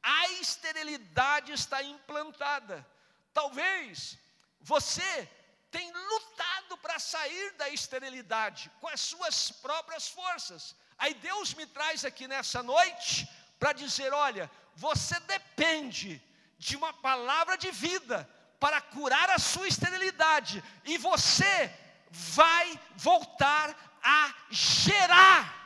a 0.06 0.30
esterilidade 0.34 1.52
está 1.52 1.82
implantada. 1.82 2.86
Talvez 3.34 4.20
você 4.62 5.28
tenha 5.72 5.98
lutado 5.98 6.78
para 6.78 7.00
sair 7.00 7.52
da 7.54 7.70
esterilidade 7.70 8.72
com 8.80 8.88
as 8.88 9.02
suas 9.02 9.52
próprias 9.52 10.08
forças. 10.08 10.76
Aí 10.96 11.16
Deus 11.16 11.56
me 11.56 11.66
traz 11.66 12.06
aqui 12.06 12.28
nessa 12.28 12.62
noite 12.62 13.28
para 13.60 13.74
dizer: 13.74 14.14
olha, 14.14 14.50
você 14.76 15.20
depende 15.22 16.22
de 16.60 16.78
uma 16.78 16.94
palavra 16.94 17.58
de 17.58 17.72
vida 17.72 18.30
para 18.60 18.80
curar 18.80 19.30
a 19.32 19.40
sua 19.40 19.68
esterilidade, 19.68 20.64
e 20.86 20.98
você 21.00 21.74
vai 22.12 22.80
voltar 22.96 23.76
a 24.04 24.34
gerar. 24.52 25.66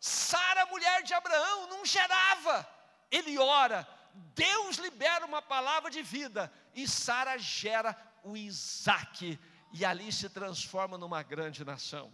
Sara, 0.00 0.66
mulher 0.66 1.02
de 1.02 1.14
Abraão, 1.14 1.68
não 1.68 1.84
gerava, 1.84 2.68
ele 3.10 3.38
ora, 3.38 3.86
Deus 4.34 4.76
libera 4.76 5.24
uma 5.24 5.42
palavra 5.42 5.90
de 5.90 6.02
vida, 6.02 6.52
e 6.74 6.86
Sara 6.88 7.36
gera 7.38 7.96
o 8.22 8.36
Isaac, 8.36 9.38
e 9.72 9.84
ali 9.84 10.10
se 10.12 10.28
transforma 10.28 10.96
numa 10.96 11.22
grande 11.22 11.64
nação. 11.64 12.08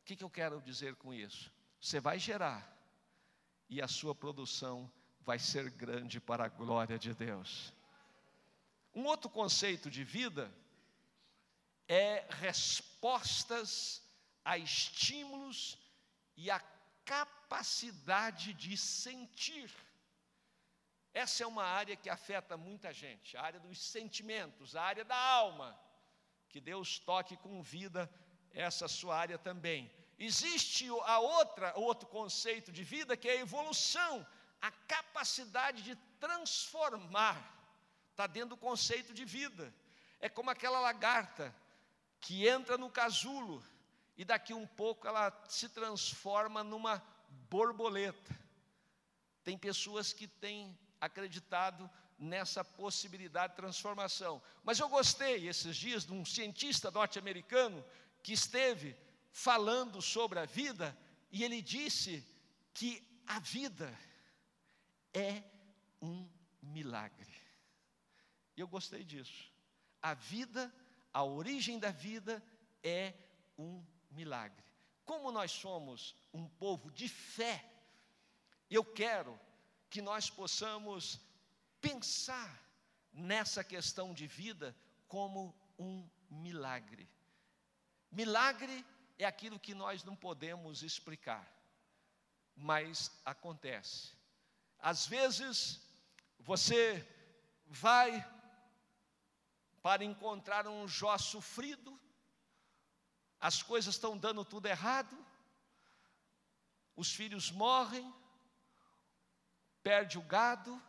O 0.00 0.04
que, 0.04 0.16
que 0.16 0.24
eu 0.24 0.30
quero 0.30 0.60
dizer 0.60 0.94
com 0.96 1.12
isso? 1.12 1.52
Você 1.80 2.00
vai 2.00 2.18
gerar, 2.18 2.70
e 3.68 3.80
a 3.80 3.88
sua 3.88 4.14
produção 4.14 4.90
vai 5.20 5.38
ser 5.38 5.70
grande 5.70 6.20
para 6.20 6.44
a 6.44 6.48
glória 6.48 6.98
de 6.98 7.14
Deus. 7.14 7.72
Um 8.94 9.04
outro 9.06 9.28
conceito 9.28 9.90
de 9.90 10.04
vida 10.04 10.52
é 11.88 12.26
respostas 12.30 14.02
a 14.44 14.56
estímulos 14.56 15.78
e 16.36 16.50
a 16.50 16.60
capacidade 17.04 18.52
de 18.52 18.76
sentir. 18.76 19.70
Essa 21.12 21.44
é 21.44 21.46
uma 21.46 21.64
área 21.64 21.96
que 21.96 22.10
afeta 22.10 22.56
muita 22.56 22.92
gente, 22.92 23.36
a 23.36 23.42
área 23.42 23.60
dos 23.60 23.80
sentimentos, 23.80 24.74
a 24.74 24.82
área 24.82 25.04
da 25.04 25.16
alma. 25.16 25.78
Que 26.48 26.60
Deus 26.60 26.98
toque 26.98 27.36
com 27.36 27.62
vida 27.62 28.10
essa 28.50 28.88
sua 28.88 29.16
área 29.16 29.38
também. 29.38 29.90
Existe 30.18 30.88
a 31.04 31.18
outra, 31.18 31.72
outro 31.76 32.08
conceito 32.08 32.70
de 32.72 32.82
vida 32.84 33.16
que 33.16 33.28
é 33.28 33.32
a 33.32 33.40
evolução, 33.40 34.26
a 34.60 34.70
capacidade 34.70 35.82
de 35.82 35.96
transformar. 36.18 37.38
Está 38.10 38.26
dentro 38.26 38.50
do 38.50 38.56
conceito 38.56 39.12
de 39.12 39.24
vida. 39.24 39.74
É 40.20 40.28
como 40.28 40.50
aquela 40.50 40.80
lagarta 40.80 41.54
que 42.20 42.46
entra 42.46 42.78
no 42.78 42.90
casulo 42.90 43.62
e 44.16 44.24
daqui 44.24 44.54
um 44.54 44.66
pouco 44.66 45.06
ela 45.06 45.32
se 45.48 45.68
transforma 45.68 46.62
numa 46.62 47.02
borboleta. 47.50 48.38
Tem 49.42 49.58
pessoas 49.58 50.12
que 50.12 50.26
têm 50.26 50.78
acreditado 51.00 51.90
nessa 52.18 52.64
possibilidade 52.64 53.52
de 53.52 53.56
transformação. 53.56 54.40
Mas 54.62 54.78
eu 54.78 54.88
gostei 54.88 55.48
esses 55.48 55.76
dias 55.76 56.04
de 56.04 56.12
um 56.12 56.24
cientista 56.24 56.90
norte-americano 56.90 57.84
que 58.22 58.32
esteve 58.32 58.96
falando 59.30 60.00
sobre 60.00 60.38
a 60.38 60.44
vida 60.44 60.96
e 61.30 61.42
ele 61.42 61.60
disse 61.60 62.24
que 62.72 63.02
a 63.26 63.38
vida 63.40 63.92
é 65.12 65.42
um 66.00 66.28
milagre. 66.62 67.34
E 68.56 68.60
eu 68.60 68.68
gostei 68.68 69.04
disso. 69.04 69.52
A 70.00 70.14
vida 70.14 70.72
a 71.14 71.22
origem 71.22 71.78
da 71.78 71.92
vida 71.92 72.42
é 72.82 73.14
um 73.56 73.64
milagre. 73.74 73.93
Como 75.04 75.32
nós 75.32 75.50
somos 75.50 76.14
um 76.32 76.48
povo 76.48 76.90
de 76.90 77.08
fé, 77.08 77.64
eu 78.70 78.84
quero 78.84 79.38
que 79.90 80.00
nós 80.00 80.30
possamos 80.30 81.20
pensar 81.80 82.62
nessa 83.12 83.62
questão 83.62 84.12
de 84.12 84.26
vida 84.26 84.74
como 85.06 85.54
um 85.78 86.08
milagre. 86.30 87.08
Milagre 88.10 88.84
é 89.18 89.24
aquilo 89.24 89.58
que 89.58 89.74
nós 89.74 90.02
não 90.02 90.16
podemos 90.16 90.82
explicar, 90.82 91.46
mas 92.56 93.10
acontece. 93.24 94.12
Às 94.78 95.06
vezes, 95.06 95.80
você 96.38 97.06
vai 97.66 98.24
para 99.82 100.04
encontrar 100.04 100.66
um 100.66 100.88
Jó 100.88 101.16
sofrido, 101.18 102.00
as 103.44 103.62
coisas 103.62 103.94
estão 103.94 104.16
dando 104.16 104.42
tudo 104.42 104.64
errado, 104.68 105.14
os 106.96 107.14
filhos 107.14 107.50
morrem, 107.50 108.10
perde 109.82 110.16
o 110.16 110.22
gado, 110.22 110.82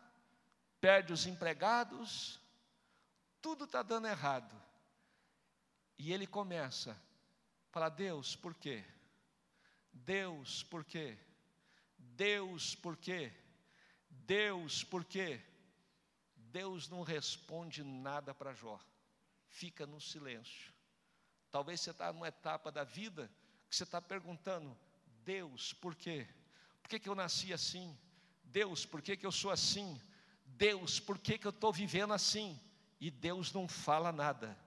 perde 0.80 1.12
os 1.12 1.26
empregados, 1.26 2.40
tudo 3.42 3.66
está 3.66 3.84
dando 3.84 4.08
errado. 4.08 4.56
E 5.98 6.14
ele 6.14 6.26
começa 6.26 6.94
a 6.94 7.74
falar: 7.74 7.90
Deus, 7.90 8.38
por 8.38 8.56
quê? 8.56 8.86
Deus, 9.92 10.64
por 10.64 10.86
quê? 10.86 11.18
Deus, 11.98 12.74
por 12.74 12.96
quê? 12.96 13.34
Deus, 14.10 14.82
por 14.82 15.04
quê? 15.04 15.42
Deus 16.38 16.88
não 16.88 17.04
responde 17.04 17.84
nada 17.84 18.34
para 18.34 18.54
Jó, 18.54 18.80
fica 19.50 19.86
no 19.86 20.00
silêncio. 20.00 20.75
Talvez 21.56 21.80
você 21.80 21.92
está 21.92 22.12
numa 22.12 22.28
etapa 22.28 22.70
da 22.70 22.84
vida 22.84 23.32
que 23.70 23.74
você 23.74 23.84
está 23.84 24.02
perguntando: 24.02 24.78
Deus, 25.24 25.72
por 25.72 25.96
quê? 25.96 26.28
Por 26.82 26.90
que, 26.90 27.00
que 27.00 27.08
eu 27.08 27.16
nasci 27.16 27.54
assim? 27.54 27.98
Deus, 28.44 28.86
por 28.86 29.02
que, 29.02 29.16
que 29.16 29.26
eu 29.26 29.32
sou 29.32 29.50
assim? 29.50 29.98
Deus, 30.46 31.00
por 31.00 31.18
que, 31.18 31.38
que 31.38 31.48
eu 31.48 31.52
estou 31.52 31.72
vivendo 31.72 32.14
assim? 32.14 32.60
E 33.00 33.10
Deus 33.10 33.54
não 33.54 33.70
fala 33.70 34.12
nada. 34.12 34.60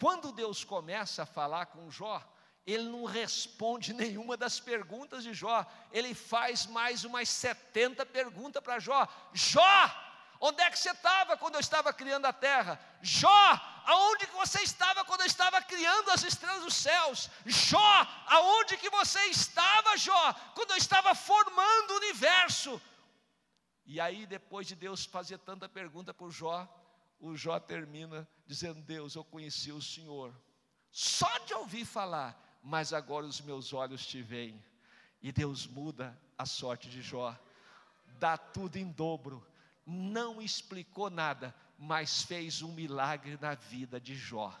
Quando 0.00 0.32
Deus 0.32 0.64
começa 0.64 1.24
a 1.24 1.26
falar 1.26 1.66
com 1.66 1.90
Jó, 1.90 2.26
ele 2.66 2.84
não 2.84 3.04
responde 3.04 3.92
nenhuma 4.02 4.34
das 4.34 4.58
perguntas 4.58 5.22
de 5.22 5.34
Jó, 5.34 5.70
ele 5.92 6.14
faz 6.14 6.64
mais 6.64 7.04
umas 7.04 7.28
70 7.28 8.06
perguntas 8.06 8.62
para 8.62 8.80
Jó: 8.80 9.06
Jó, 9.34 9.90
Onde 10.40 10.62
é 10.62 10.70
que 10.70 10.78
você 10.78 10.90
estava 10.90 11.36
quando 11.36 11.56
eu 11.56 11.60
estava 11.60 11.92
criando 11.92 12.24
a 12.24 12.32
terra? 12.32 12.80
Jó, 13.02 13.60
aonde 13.86 14.26
que 14.26 14.34
você 14.34 14.62
estava 14.62 15.04
quando 15.04 15.20
eu 15.20 15.26
estava 15.26 15.60
criando 15.62 16.10
as 16.10 16.22
estrelas 16.22 16.62
dos 16.62 16.74
céus? 16.74 17.30
Jó, 17.46 18.06
aonde 18.26 18.76
que 18.76 18.90
você 18.90 19.20
estava, 19.26 19.96
Jó, 19.96 20.32
quando 20.54 20.70
eu 20.70 20.76
estava 20.76 21.14
formando 21.14 21.90
o 21.90 21.96
universo? 21.96 22.80
E 23.84 24.00
aí, 24.00 24.26
depois 24.26 24.66
de 24.66 24.74
Deus 24.74 25.04
fazer 25.04 25.38
tanta 25.38 25.68
pergunta 25.68 26.14
para 26.14 26.26
o 26.26 26.30
Jó, 26.30 26.68
o 27.18 27.36
Jó 27.36 27.58
termina 27.58 28.28
dizendo: 28.46 28.80
Deus, 28.82 29.14
eu 29.14 29.24
conheci 29.24 29.72
o 29.72 29.82
Senhor, 29.82 30.34
só 30.90 31.38
de 31.38 31.54
ouvir 31.54 31.84
falar, 31.84 32.58
mas 32.62 32.92
agora 32.92 33.26
os 33.26 33.40
meus 33.40 33.72
olhos 33.72 34.06
te 34.06 34.22
veem. 34.22 34.64
E 35.22 35.30
Deus 35.32 35.66
muda 35.66 36.18
a 36.38 36.46
sorte 36.46 36.88
de 36.88 37.02
Jó, 37.02 37.36
dá 38.18 38.38
tudo 38.38 38.76
em 38.76 38.90
dobro 38.90 39.46
não 39.90 40.40
explicou 40.40 41.10
nada, 41.10 41.54
mas 41.80 42.20
fez 42.22 42.60
um 42.60 42.72
milagre 42.72 43.38
na 43.40 43.54
vida 43.54 43.98
de 43.98 44.14
Jó. 44.14 44.54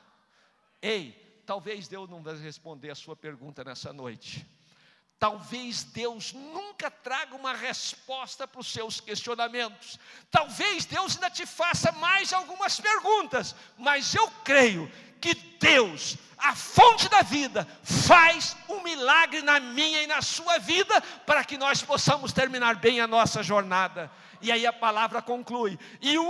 Ei, 0.80 1.42
talvez 1.44 1.86
Deus 1.86 2.08
não 2.08 2.22
vai 2.22 2.34
responder 2.38 2.90
a 2.90 2.94
sua 2.94 3.14
pergunta 3.14 3.62
nessa 3.62 3.92
noite. 3.92 4.46
Talvez 5.18 5.84
Deus 5.84 6.32
nunca 6.32 6.90
traga 6.90 7.36
uma 7.36 7.52
resposta 7.52 8.48
para 8.48 8.62
os 8.62 8.72
seus 8.72 9.00
questionamentos. 9.00 10.00
Talvez 10.30 10.86
Deus 10.86 11.14
ainda 11.14 11.28
te 11.28 11.44
faça 11.44 11.92
mais 11.92 12.32
algumas 12.32 12.80
perguntas, 12.80 13.54
mas 13.76 14.14
eu 14.14 14.26
creio 14.42 14.90
que 15.20 15.34
Deus, 15.34 16.16
a 16.38 16.56
fonte 16.56 17.06
da 17.10 17.20
vida, 17.20 17.68
faz 17.82 18.56
um 18.66 18.82
milagre 18.82 19.42
na 19.42 19.60
minha 19.60 20.02
e 20.02 20.06
na 20.06 20.22
sua 20.22 20.56
vida 20.56 20.98
para 21.26 21.44
que 21.44 21.58
nós 21.58 21.82
possamos 21.82 22.32
terminar 22.32 22.76
bem 22.76 22.98
a 23.02 23.06
nossa 23.06 23.42
jornada. 23.42 24.10
E 24.40 24.50
aí 24.50 24.66
a 24.66 24.72
palavra 24.72 25.20
conclui: 25.20 25.78
e 26.00 26.16
o 26.18 26.24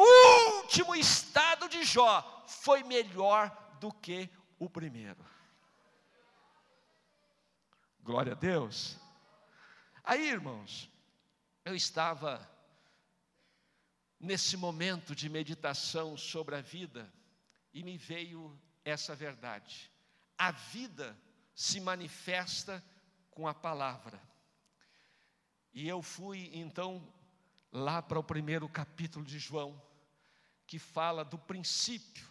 último 0.62 0.94
estado 0.94 1.68
de 1.68 1.85
Jó 1.85 2.44
foi 2.46 2.83
melhor 2.83 3.51
do 3.81 3.92
que 3.92 4.29
o 4.59 4.68
primeiro. 4.68 5.25
Glória 8.03 8.33
a 8.33 8.37
Deus. 8.37 8.99
Aí, 10.03 10.29
irmãos, 10.29 10.90
eu 11.64 11.75
estava 11.75 12.49
nesse 14.18 14.57
momento 14.57 15.14
de 15.14 15.29
meditação 15.29 16.16
sobre 16.16 16.57
a 16.57 16.61
vida 16.61 17.12
e 17.73 17.83
me 17.83 17.96
veio 17.96 18.61
essa 18.85 19.14
verdade. 19.14 19.90
A 20.37 20.51
vida 20.51 21.16
se 21.55 21.81
manifesta 21.81 22.85
com 23.31 23.46
a 23.46 23.55
palavra. 23.55 24.20
E 25.73 25.88
eu 25.88 26.03
fui 26.03 26.51
então 26.53 27.07
lá 27.73 28.03
para 28.03 28.19
o 28.19 28.25
primeiro 28.25 28.69
capítulo 28.69 29.25
de 29.25 29.39
João, 29.39 29.81
que 30.67 30.79
fala 30.79 31.25
do 31.25 31.39
princípio. 31.39 32.29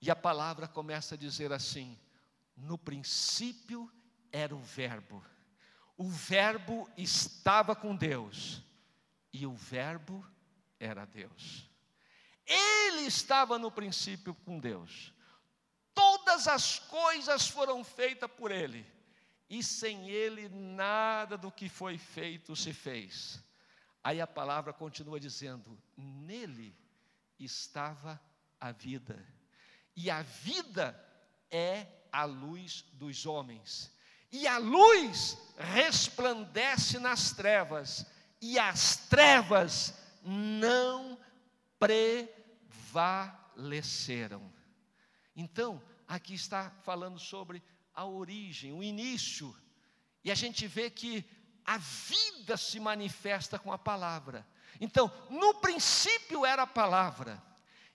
E 0.00 0.10
a 0.10 0.16
palavra 0.16 0.68
começa 0.68 1.14
a 1.14 1.18
dizer 1.18 1.52
assim: 1.52 1.98
no 2.56 2.78
princípio 2.78 3.90
era 4.30 4.54
o 4.54 4.60
Verbo, 4.60 5.24
o 5.96 6.08
Verbo 6.08 6.88
estava 6.96 7.74
com 7.74 7.96
Deus, 7.96 8.62
e 9.32 9.46
o 9.46 9.54
Verbo 9.54 10.24
era 10.78 11.04
Deus. 11.04 11.68
Ele 12.46 13.02
estava 13.02 13.58
no 13.58 13.70
princípio 13.70 14.34
com 14.34 14.58
Deus. 14.58 15.12
Todas 15.92 16.46
as 16.46 16.78
coisas 16.78 17.48
foram 17.48 17.82
feitas 17.82 18.30
por 18.30 18.52
Ele, 18.52 18.86
e 19.50 19.62
sem 19.62 20.08
Ele 20.08 20.48
nada 20.48 21.36
do 21.36 21.50
que 21.50 21.68
foi 21.68 21.98
feito 21.98 22.54
se 22.54 22.72
fez. 22.72 23.42
Aí 24.08 24.20
a 24.22 24.26
palavra 24.26 24.72
continua 24.72 25.20
dizendo: 25.20 25.78
Nele 25.94 26.74
estava 27.38 28.18
a 28.58 28.72
vida, 28.72 29.22
e 29.94 30.08
a 30.08 30.22
vida 30.22 30.98
é 31.50 31.86
a 32.10 32.24
luz 32.24 32.86
dos 32.94 33.26
homens. 33.26 33.94
E 34.32 34.48
a 34.48 34.56
luz 34.56 35.36
resplandece 35.58 36.98
nas 36.98 37.32
trevas, 37.32 38.06
e 38.40 38.58
as 38.58 38.96
trevas 39.08 39.92
não 40.22 41.20
prevaleceram. 41.78 44.50
Então, 45.36 45.82
aqui 46.06 46.32
está 46.32 46.70
falando 46.82 47.18
sobre 47.18 47.62
a 47.92 48.06
origem, 48.06 48.72
o 48.72 48.82
início, 48.82 49.54
e 50.24 50.30
a 50.30 50.34
gente 50.34 50.66
vê 50.66 50.88
que 50.88 51.26
a 51.68 51.76
vida 51.76 52.56
se 52.56 52.80
manifesta 52.80 53.58
com 53.58 53.70
a 53.70 53.76
palavra. 53.76 54.46
Então, 54.80 55.12
no 55.28 55.52
princípio 55.56 56.46
era 56.46 56.62
a 56.62 56.66
palavra, 56.66 57.42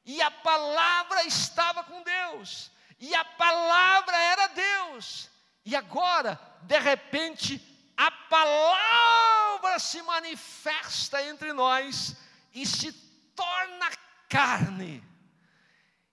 e 0.05 0.21
a 0.21 0.29
palavra 0.29 1.23
estava 1.23 1.83
com 1.83 2.03
Deus, 2.03 2.69
e 2.99 3.15
a 3.15 3.25
palavra 3.25 4.15
era 4.15 4.47
Deus, 4.49 5.27
e 5.65 5.75
agora, 5.75 6.39
de 6.62 6.77
repente, 6.77 7.59
a 7.97 8.12
palavra 8.12 9.79
se 9.79 10.03
manifesta 10.03 11.23
entre 11.23 11.51
nós 11.51 12.15
e 12.53 12.67
se 12.67 12.91
torna 13.36 13.89
carne. 14.29 15.03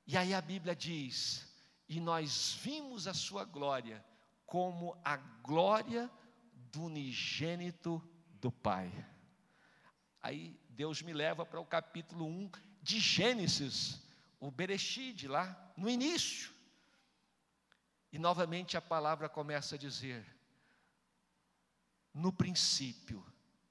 E 0.07 0.17
aí 0.17 0.33
a 0.33 0.41
Bíblia 0.41 0.75
diz: 0.75 1.47
e 1.87 2.01
nós 2.01 2.59
vimos 2.63 3.07
a 3.07 3.13
sua 3.13 3.45
glória 3.45 4.03
como 4.47 4.99
a 5.05 5.19
glória 5.19 6.11
do 6.73 6.85
unigênito 6.85 8.03
do 8.41 8.51
Pai. 8.51 8.93
Aí 10.23 10.59
Deus 10.69 11.03
me 11.03 11.13
leva 11.13 11.45
para 11.45 11.61
o 11.61 11.67
capítulo 11.67 12.27
1 12.27 12.51
de 12.83 12.99
Gênesis, 12.99 14.03
o 14.39 14.51
Bereshit, 14.51 15.27
lá 15.27 15.73
no 15.77 15.89
início. 15.89 16.53
E 18.13 18.19
novamente 18.19 18.77
a 18.77 18.83
palavra 18.83 19.29
começa 19.29 19.75
a 19.75 19.79
dizer: 19.79 20.25
No 22.13 22.33
princípio 22.33 23.25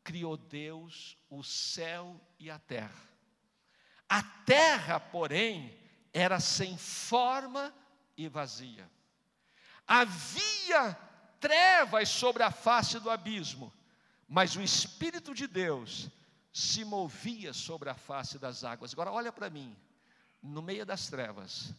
criou 0.04 0.38
Deus 0.38 1.18
o 1.30 1.44
céu 1.44 2.20
e 2.40 2.50
a 2.50 2.58
terra. 2.58 3.10
A 4.08 4.24
terra, 4.24 5.00
porém, 5.00 5.78
era 6.12 6.40
sem 6.40 6.78
forma 6.78 7.74
e 8.18 8.28
vazia. 8.28 8.90
Havia 9.86 11.09
trevas 11.40 12.10
sobre 12.10 12.44
a 12.44 12.52
face 12.52 13.00
do 13.00 13.10
abismo, 13.10 13.74
mas 14.28 14.56
o 14.56 14.62
Espírito 14.62 15.34
de 15.34 15.48
Deus 15.48 16.10
se 16.52 16.84
movia 16.84 17.54
sobre 17.54 17.90
a 17.90 17.96
face 17.96 18.38
das 18.38 18.64
águas. 18.64 18.94
Agora, 18.94 19.12
olha 19.12 19.32
para 19.32 19.50
mim, 19.50 19.76
no 20.42 20.62
meio 20.62 20.86
das 20.86 21.08
trevas, 21.08 21.74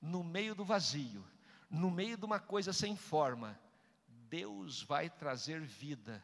no 0.00 0.24
meio 0.24 0.54
do 0.54 0.64
vazio, 0.64 1.24
no 1.70 1.90
meio 1.90 2.16
de 2.16 2.24
uma 2.24 2.40
coisa 2.40 2.72
sem 2.72 2.96
forma, 2.96 3.58
Deus 4.28 4.82
vai 4.82 5.10
trazer 5.10 5.60
vida 5.60 6.22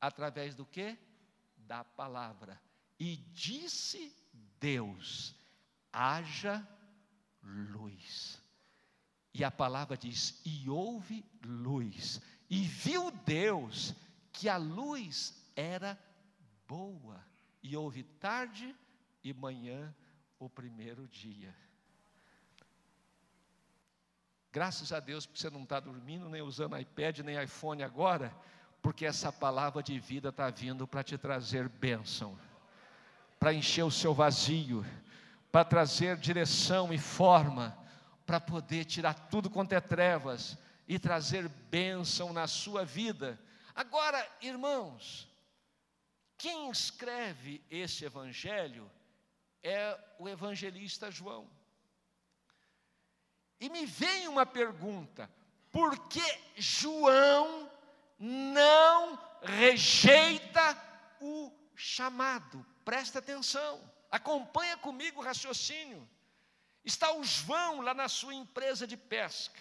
através 0.00 0.54
do 0.54 0.64
que? 0.64 0.96
Da 1.58 1.82
palavra. 1.82 2.60
E 2.98 3.16
disse 3.16 4.14
Deus: 4.60 5.34
haja 5.92 6.66
luz. 7.42 8.40
E 9.38 9.44
a 9.44 9.50
palavra 9.50 9.98
diz: 9.98 10.40
e 10.46 10.70
houve 10.70 11.22
luz. 11.44 12.22
E 12.48 12.62
viu 12.62 13.10
Deus 13.10 13.94
que 14.32 14.48
a 14.48 14.56
luz 14.56 15.34
era 15.54 15.98
boa. 16.66 17.22
E 17.62 17.76
houve 17.76 18.02
tarde 18.02 18.74
e 19.22 19.34
manhã 19.34 19.94
o 20.38 20.48
primeiro 20.48 21.06
dia. 21.08 21.54
Graças 24.50 24.90
a 24.90 25.00
Deus, 25.00 25.26
porque 25.26 25.38
você 25.38 25.50
não 25.50 25.64
está 25.64 25.80
dormindo, 25.80 26.30
nem 26.30 26.40
usando 26.40 26.78
iPad, 26.78 27.18
nem 27.18 27.42
iPhone 27.42 27.82
agora, 27.82 28.34
porque 28.80 29.04
essa 29.04 29.30
palavra 29.30 29.82
de 29.82 29.98
vida 29.98 30.30
está 30.30 30.48
vindo 30.48 30.86
para 30.86 31.02
te 31.02 31.18
trazer 31.18 31.68
bênção, 31.68 32.38
para 33.38 33.52
encher 33.52 33.82
o 33.82 33.90
seu 33.90 34.14
vazio, 34.14 34.82
para 35.52 35.62
trazer 35.62 36.16
direção 36.16 36.90
e 36.90 36.96
forma, 36.96 37.76
para 38.26 38.40
poder 38.40 38.84
tirar 38.84 39.14
tudo 39.14 39.48
quanto 39.48 39.72
é 39.72 39.80
trevas 39.80 40.58
e 40.88 40.98
trazer 40.98 41.48
bênção 41.48 42.32
na 42.32 42.48
sua 42.48 42.84
vida. 42.84 43.40
Agora, 43.74 44.26
irmãos, 44.40 45.28
quem 46.36 46.70
escreve 46.70 47.64
esse 47.70 48.04
evangelho 48.04 48.90
é 49.62 49.98
o 50.18 50.28
evangelista 50.28 51.10
João. 51.10 51.48
E 53.60 53.68
me 53.68 53.86
vem 53.86 54.28
uma 54.28 54.44
pergunta: 54.44 55.30
por 55.70 56.08
que 56.08 56.22
João 56.56 57.70
não 58.18 59.18
rejeita 59.42 60.76
o 61.20 61.52
chamado? 61.74 62.64
Presta 62.84 63.18
atenção, 63.18 63.80
acompanha 64.10 64.76
comigo 64.76 65.20
o 65.20 65.24
raciocínio. 65.24 66.08
Está 66.86 67.12
o 67.12 67.22
João 67.22 67.82
lá 67.82 67.92
na 67.92 68.08
sua 68.08 68.32
empresa 68.32 68.86
de 68.86 68.96
pesca. 68.96 69.60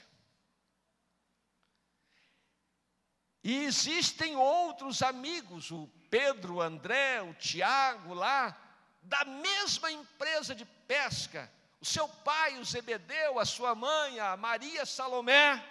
E 3.43 3.65
existem 3.65 4.37
outros 4.37 5.01
amigos, 5.01 5.71
o 5.71 5.89
Pedro, 6.09 6.55
o 6.55 6.61
André, 6.61 7.21
o 7.21 7.33
Tiago 7.33 8.13
lá, 8.13 8.57
da 9.01 9.25
mesma 9.25 9.91
empresa 9.91 10.55
de 10.55 10.63
pesca 10.63 11.51
o 11.85 11.87
seu 11.87 12.07
pai, 12.07 12.57
o 12.57 12.65
Zebedeu, 12.65 13.37
a 13.39 13.45
sua 13.45 13.75
mãe, 13.75 14.19
a 14.19 14.35
Maria 14.35 14.87
Salomé. 14.87 15.63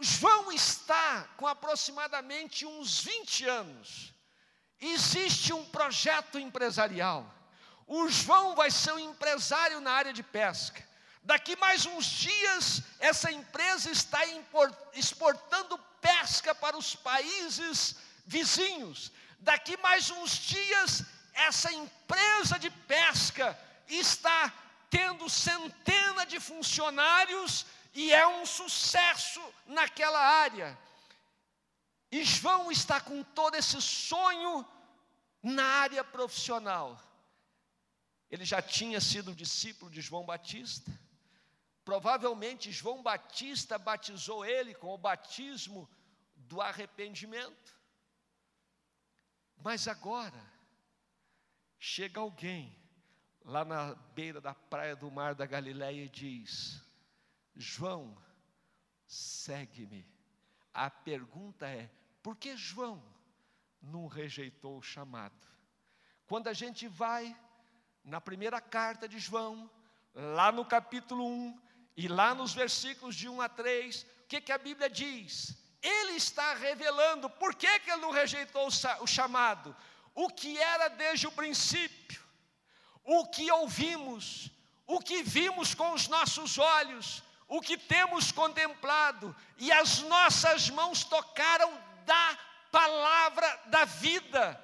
João 0.00 0.50
está 0.50 1.28
com 1.36 1.46
aproximadamente 1.46 2.66
uns 2.66 3.00
20 3.00 3.46
anos. 3.46 4.12
Existe 4.80 5.52
um 5.52 5.64
projeto 5.66 6.36
empresarial. 6.36 7.32
O 7.86 8.08
João 8.08 8.54
vai 8.54 8.70
ser 8.70 8.92
um 8.92 8.98
empresário 8.98 9.80
na 9.80 9.92
área 9.92 10.12
de 10.12 10.22
pesca. 10.22 10.82
Daqui 11.22 11.54
mais 11.56 11.86
uns 11.86 12.06
dias, 12.06 12.82
essa 12.98 13.30
empresa 13.30 13.90
está 13.90 14.20
exportando 14.92 15.78
pesca 16.00 16.54
para 16.54 16.76
os 16.76 16.96
países 16.96 17.96
vizinhos. 18.26 19.12
Daqui 19.38 19.76
mais 19.76 20.10
uns 20.10 20.32
dias, 20.32 21.04
essa 21.32 21.72
empresa 21.72 22.58
de 22.58 22.70
pesca 22.70 23.58
está 23.88 24.52
tendo 24.90 25.28
centenas 25.28 26.26
de 26.26 26.38
funcionários 26.40 27.64
e 27.94 28.12
é 28.12 28.26
um 28.26 28.44
sucesso 28.44 29.40
naquela 29.66 30.18
área. 30.18 30.78
E 32.10 32.24
João 32.24 32.70
está 32.70 33.00
com 33.00 33.22
todo 33.22 33.54
esse 33.54 33.80
sonho 33.80 34.66
na 35.42 35.64
área 35.64 36.04
profissional. 36.04 37.00
Ele 38.32 38.46
já 38.46 38.62
tinha 38.62 38.98
sido 38.98 39.34
discípulo 39.34 39.90
de 39.90 40.00
João 40.00 40.24
Batista. 40.24 40.90
Provavelmente 41.84 42.72
João 42.72 43.02
Batista 43.02 43.78
batizou 43.78 44.42
ele 44.42 44.74
com 44.74 44.94
o 44.94 44.96
batismo 44.96 45.86
do 46.34 46.58
arrependimento. 46.58 47.78
Mas 49.58 49.86
agora 49.86 50.42
chega 51.78 52.20
alguém 52.20 52.74
lá 53.44 53.66
na 53.66 53.94
beira 54.14 54.40
da 54.40 54.54
praia 54.54 54.96
do 54.96 55.10
mar 55.10 55.34
da 55.34 55.44
Galileia 55.44 56.06
e 56.06 56.08
diz: 56.08 56.82
João, 57.54 58.16
segue-me. 59.06 60.10
A 60.72 60.88
pergunta 60.88 61.68
é: 61.68 61.90
por 62.22 62.34
que 62.34 62.56
João 62.56 63.04
não 63.82 64.06
rejeitou 64.06 64.78
o 64.78 64.82
chamado? 64.82 65.46
Quando 66.24 66.48
a 66.48 66.54
gente 66.54 66.88
vai 66.88 67.36
na 68.04 68.20
primeira 68.20 68.60
carta 68.60 69.08
de 69.08 69.18
João, 69.18 69.70
lá 70.14 70.50
no 70.52 70.64
capítulo 70.64 71.26
1 71.26 71.60
e 71.96 72.08
lá 72.08 72.34
nos 72.34 72.52
versículos 72.52 73.14
de 73.14 73.28
1 73.28 73.40
a 73.40 73.48
3, 73.48 74.02
o 74.02 74.06
que, 74.28 74.40
que 74.40 74.52
a 74.52 74.58
Bíblia 74.58 74.88
diz? 74.88 75.56
Ele 75.82 76.12
está 76.12 76.54
revelando 76.54 77.28
por 77.28 77.54
que, 77.54 77.80
que 77.80 77.90
ele 77.90 78.00
não 78.00 78.10
rejeitou 78.10 78.68
o 79.00 79.06
chamado, 79.06 79.74
o 80.14 80.28
que 80.28 80.58
era 80.58 80.88
desde 80.88 81.26
o 81.26 81.32
princípio 81.32 82.22
o 83.04 83.26
que 83.26 83.50
ouvimos, 83.50 84.50
o 84.86 85.00
que 85.00 85.22
vimos 85.22 85.74
com 85.74 85.92
os 85.92 86.08
nossos 86.08 86.58
olhos, 86.58 87.22
o 87.48 87.60
que 87.60 87.76
temos 87.76 88.32
contemplado, 88.32 89.34
e 89.58 89.70
as 89.72 90.00
nossas 90.02 90.70
mãos 90.70 91.04
tocaram 91.04 91.72
da 92.06 92.38
palavra 92.70 93.60
da 93.66 93.84
vida. 93.84 94.61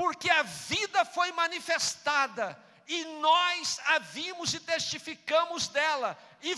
Porque 0.00 0.30
a 0.30 0.42
vida 0.42 1.04
foi 1.04 1.30
manifestada 1.30 2.58
e 2.88 3.04
nós 3.20 3.78
a 3.84 3.98
vimos 3.98 4.54
e 4.54 4.58
testificamos 4.58 5.68
dela, 5.68 6.18
e 6.40 6.54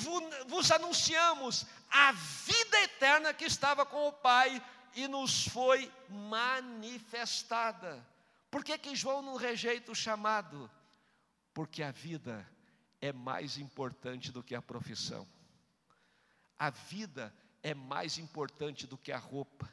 vos 0.47 0.71
anunciamos 0.71 1.67
a 1.91 2.13
vida 2.13 2.81
eterna 2.83 3.35
que 3.35 3.45
estava 3.45 3.85
com 3.85 4.07
o 4.07 4.13
Pai 4.13 4.65
e 4.95 5.09
nos 5.09 5.49
foi 5.49 5.91
manifestada. 6.09 8.07
Por 8.49 8.63
que, 8.63 8.79
que 8.79 8.95
João 8.95 9.21
não 9.23 9.35
rejeita 9.35 9.91
o 9.91 9.97
chamado? 9.97 10.71
Porque 11.53 11.83
a 11.83 11.91
vida 11.91 12.49
é 13.01 13.13
mais 13.13 13.59
importante 13.59 14.31
do 14.31 14.41
que 14.41 14.55
a 14.55 14.63
profissão. 14.63 15.27
A 16.57 16.71
vida 16.71 17.35
é 17.61 17.75
mais 17.75 18.19
importante 18.19 18.87
do 18.87 18.97
que 18.97 19.11
a 19.11 19.19
roupa. 19.19 19.69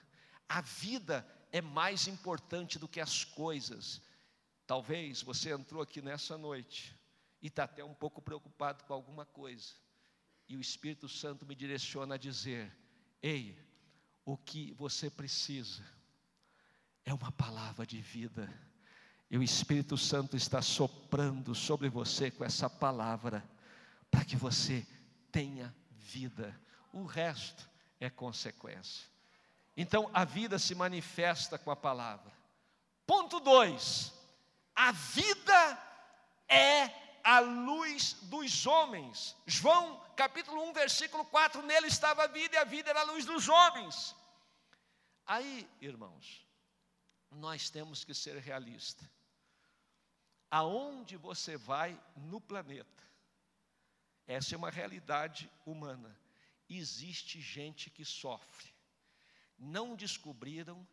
A 0.50 0.60
vida 0.60 1.24
é 1.52 1.62
mais 1.62 2.08
importante 2.08 2.78
do 2.78 2.88
que 2.88 3.00
as 3.00 3.24
coisas. 3.24 4.02
Talvez 4.68 5.22
você 5.22 5.52
entrou 5.52 5.82
aqui 5.82 6.02
nessa 6.02 6.38
noite 6.38 6.96
e 7.42 7.48
está 7.48 7.64
até 7.64 7.84
um 7.84 7.94
pouco 7.94 8.22
preocupado 8.22 8.84
com 8.84 8.94
alguma 8.94 9.26
coisa, 9.26 9.74
e 10.48 10.56
o 10.56 10.62
Espírito 10.62 11.08
Santo 11.08 11.46
me 11.46 11.56
direciona 11.56 12.16
a 12.16 12.18
dizer: 12.18 12.76
Ei, 13.22 13.58
o 14.26 14.38
que 14.38 14.74
você 14.74 15.10
precisa 15.10 15.84
é 17.06 17.14
uma 17.14 17.32
palavra 17.32 17.86
de 17.86 18.02
vida, 18.02 18.52
e 19.30 19.38
o 19.38 19.44
Espírito 19.44 19.98
Santo 19.98 20.36
está 20.36 20.62
soprando 20.62 21.56
sobre 21.56 21.90
você 21.90 22.30
com 22.30 22.44
essa 22.44 22.70
palavra, 22.70 23.48
para 24.12 24.26
que 24.26 24.36
você 24.36 24.86
tenha 25.32 25.74
vida, 25.90 26.60
o 26.92 27.06
resto 27.06 27.70
é 28.00 28.10
consequência. 28.10 29.08
Então 29.82 30.12
a 30.14 30.26
vida 30.26 30.60
se 30.60 30.76
manifesta 30.76 31.58
com 31.58 31.72
a 31.72 31.76
palavra. 31.76 32.30
Ponto 33.08 33.40
2: 33.40 34.12
a 34.76 34.92
vida 34.92 35.84
é 36.50 36.90
a 37.24 37.40
luz 37.40 38.12
dos 38.24 38.66
homens. 38.66 39.38
João 39.48 39.98
capítulo 40.18 40.70
1, 40.72 40.74
versículo 40.74 41.24
4: 41.24 41.62
nele 41.62 41.88
estava 41.88 42.26
a 42.26 42.28
vida 42.28 42.58
e 42.58 42.58
a 42.58 42.66
vida 42.66 42.90
era 42.90 43.00
a 43.00 43.04
luz 43.06 43.24
dos 43.26 43.48
homens. 43.48 44.14
Aí, 45.26 45.66
irmãos, 45.80 46.46
nós 47.32 47.70
temos 47.70 48.04
que 48.04 48.14
ser 48.14 48.38
realistas. 48.38 49.08
Aonde 50.52 51.16
você 51.16 51.56
vai 51.56 51.98
no 52.18 52.42
planeta, 52.42 53.04
essa 54.28 54.56
é 54.56 54.58
uma 54.58 54.72
realidade 54.72 55.50
humana. 55.66 56.20
Existe 56.68 57.40
gente 57.40 57.90
que 57.90 58.04
sofre 58.04 58.78
não 59.60 59.96
descobriram 59.96 60.88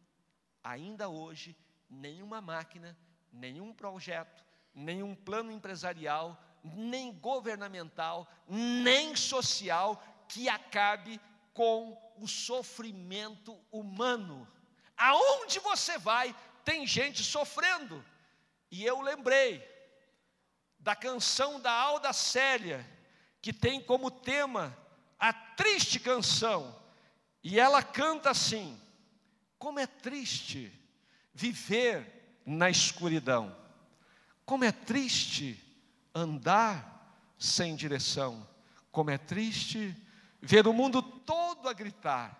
ainda 0.62 1.08
hoje 1.08 1.56
nenhuma 1.88 2.40
máquina, 2.40 2.96
nenhum 3.32 3.72
projeto, 3.72 4.44
nenhum 4.74 5.14
plano 5.14 5.52
empresarial, 5.52 6.42
nem 6.64 7.12
governamental, 7.12 8.28
nem 8.48 9.14
social 9.14 10.02
que 10.28 10.48
acabe 10.48 11.20
com 11.54 11.96
o 12.18 12.26
sofrimento 12.26 13.56
humano. 13.70 14.46
Aonde 14.96 15.60
você 15.60 15.96
vai, 15.98 16.34
tem 16.64 16.86
gente 16.86 17.22
sofrendo. 17.22 18.04
E 18.70 18.84
eu 18.84 19.00
lembrei 19.00 19.64
da 20.78 20.96
canção 20.96 21.60
da 21.60 21.72
Alda 21.72 22.12
Célia, 22.12 22.84
que 23.40 23.52
tem 23.52 23.80
como 23.80 24.10
tema 24.10 24.76
a 25.18 25.32
triste 25.32 26.00
canção 26.00 26.85
e 27.48 27.60
ela 27.60 27.80
canta 27.80 28.30
assim: 28.30 28.76
como 29.56 29.78
é 29.78 29.86
triste 29.86 30.72
viver 31.32 32.40
na 32.44 32.68
escuridão, 32.68 33.56
como 34.44 34.64
é 34.64 34.72
triste 34.72 35.56
andar 36.12 37.24
sem 37.38 37.76
direção, 37.76 38.44
como 38.90 39.10
é 39.10 39.18
triste 39.18 39.96
ver 40.42 40.66
o 40.66 40.72
mundo 40.72 41.00
todo 41.00 41.68
a 41.68 41.72
gritar, 41.72 42.36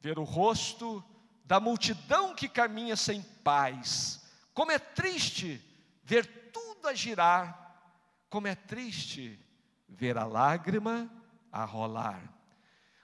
ver 0.00 0.16
o 0.16 0.22
rosto 0.22 1.04
da 1.44 1.58
multidão 1.58 2.32
que 2.32 2.48
caminha 2.48 2.94
sem 2.94 3.22
paz, 3.42 4.30
como 4.54 4.70
é 4.70 4.78
triste 4.78 5.60
ver 6.04 6.52
tudo 6.52 6.86
a 6.86 6.94
girar, 6.94 7.82
como 8.30 8.46
é 8.46 8.54
triste 8.54 9.40
ver 9.88 10.16
a 10.16 10.24
lágrima 10.24 11.10
a 11.50 11.64
rolar. 11.64 12.35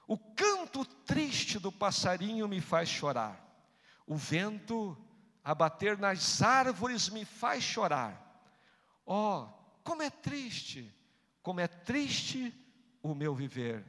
O 0.07 0.17
canto 0.17 0.85
triste 0.85 1.59
do 1.59 1.71
passarinho 1.71 2.49
me 2.49 2.61
faz 2.61 2.89
chorar. 2.89 3.41
O 4.07 4.17
vento 4.17 4.97
a 5.45 5.55
bater 5.55 5.99
nas 5.99 6.43
árvores 6.43 7.09
me 7.09 7.25
faz 7.25 7.63
chorar. 7.63 8.21
Oh, 9.05 9.47
como 9.83 10.03
é 10.03 10.11
triste, 10.11 10.93
como 11.43 11.61
é 11.61 11.67
triste 11.67 12.55
o 13.03 13.15
meu 13.15 13.35
viver. 13.35 13.85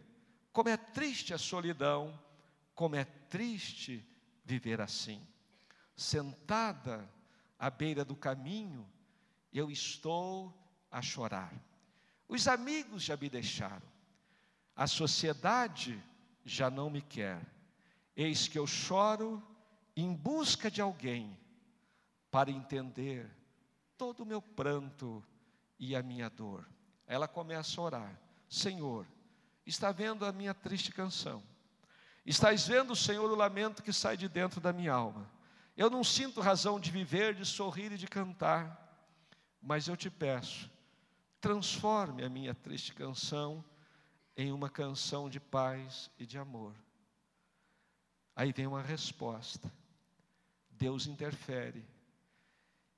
Como 0.52 0.69
é 0.69 0.78
triste 0.78 1.34
a 1.34 1.38
solidão, 1.38 2.19
como 2.76 2.95
é 2.95 3.04
triste 3.04 4.06
viver 4.43 4.82
assim. 4.82 5.26
Sentada 5.95 7.10
à 7.58 7.69
beira 7.69 8.04
do 8.04 8.15
caminho, 8.15 8.88
eu 9.52 9.69
estou 9.69 10.54
a 10.91 11.02
chorar. 11.02 11.54
Os 12.28 12.47
amigos 12.47 13.04
já 13.04 13.15
me 13.15 13.30
deixaram. 13.30 13.92
A 14.75 14.88
sociedade 14.88 16.01
já 16.43 16.69
não 16.69 16.89
me 16.89 17.01
quer. 17.01 17.41
Eis 18.15 18.47
que 18.47 18.57
eu 18.57 18.67
choro 18.67 19.41
em 19.95 20.13
busca 20.13 20.69
de 20.69 20.81
alguém 20.81 21.38
para 22.31 22.51
entender 22.51 23.29
todo 23.97 24.21
o 24.21 24.25
meu 24.25 24.41
pranto 24.41 25.23
e 25.79 25.95
a 25.95 26.01
minha 26.01 26.29
dor. 26.29 26.67
Ela 27.05 27.27
começa 27.27 27.79
a 27.79 27.83
orar: 27.83 28.19
Senhor, 28.49 29.07
está 29.65 29.91
vendo 29.91 30.25
a 30.25 30.31
minha 30.31 30.53
triste 30.53 30.91
canção? 30.91 31.43
Estás 32.25 32.67
vendo, 32.67 32.95
Senhor, 32.95 33.29
o 33.29 33.36
lamento 33.36 33.83
que 33.83 33.91
sai 33.91 34.15
de 34.15 34.29
dentro 34.29 34.62
da 34.62 34.71
minha 34.71 34.93
alma? 34.93 35.29
Eu 35.75 35.89
não 35.89 36.03
sinto 36.03 36.39
razão 36.39 36.79
de 36.79 36.89
viver, 36.89 37.36
de 37.36 37.45
sorrir 37.45 37.91
e 37.91 37.97
de 37.97 38.07
cantar, 38.07 38.79
mas 39.62 39.88
eu 39.88 39.97
te 39.97 40.09
peço, 40.09 40.69
transforme 41.41 42.23
a 42.23 42.29
minha 42.29 42.53
triste 42.53 42.93
canção 42.93 43.63
em 44.36 44.52
uma 44.52 44.69
canção 44.69 45.30
de 45.30 45.39
paz 45.39 46.10
e 46.17 46.26
de 46.26 46.38
amor. 46.38 46.74
Aí 48.36 48.52
vem 48.52 48.67
uma 48.67 48.82
resposta. 48.82 49.72
Deus 50.69 51.06
interfere. 51.06 51.86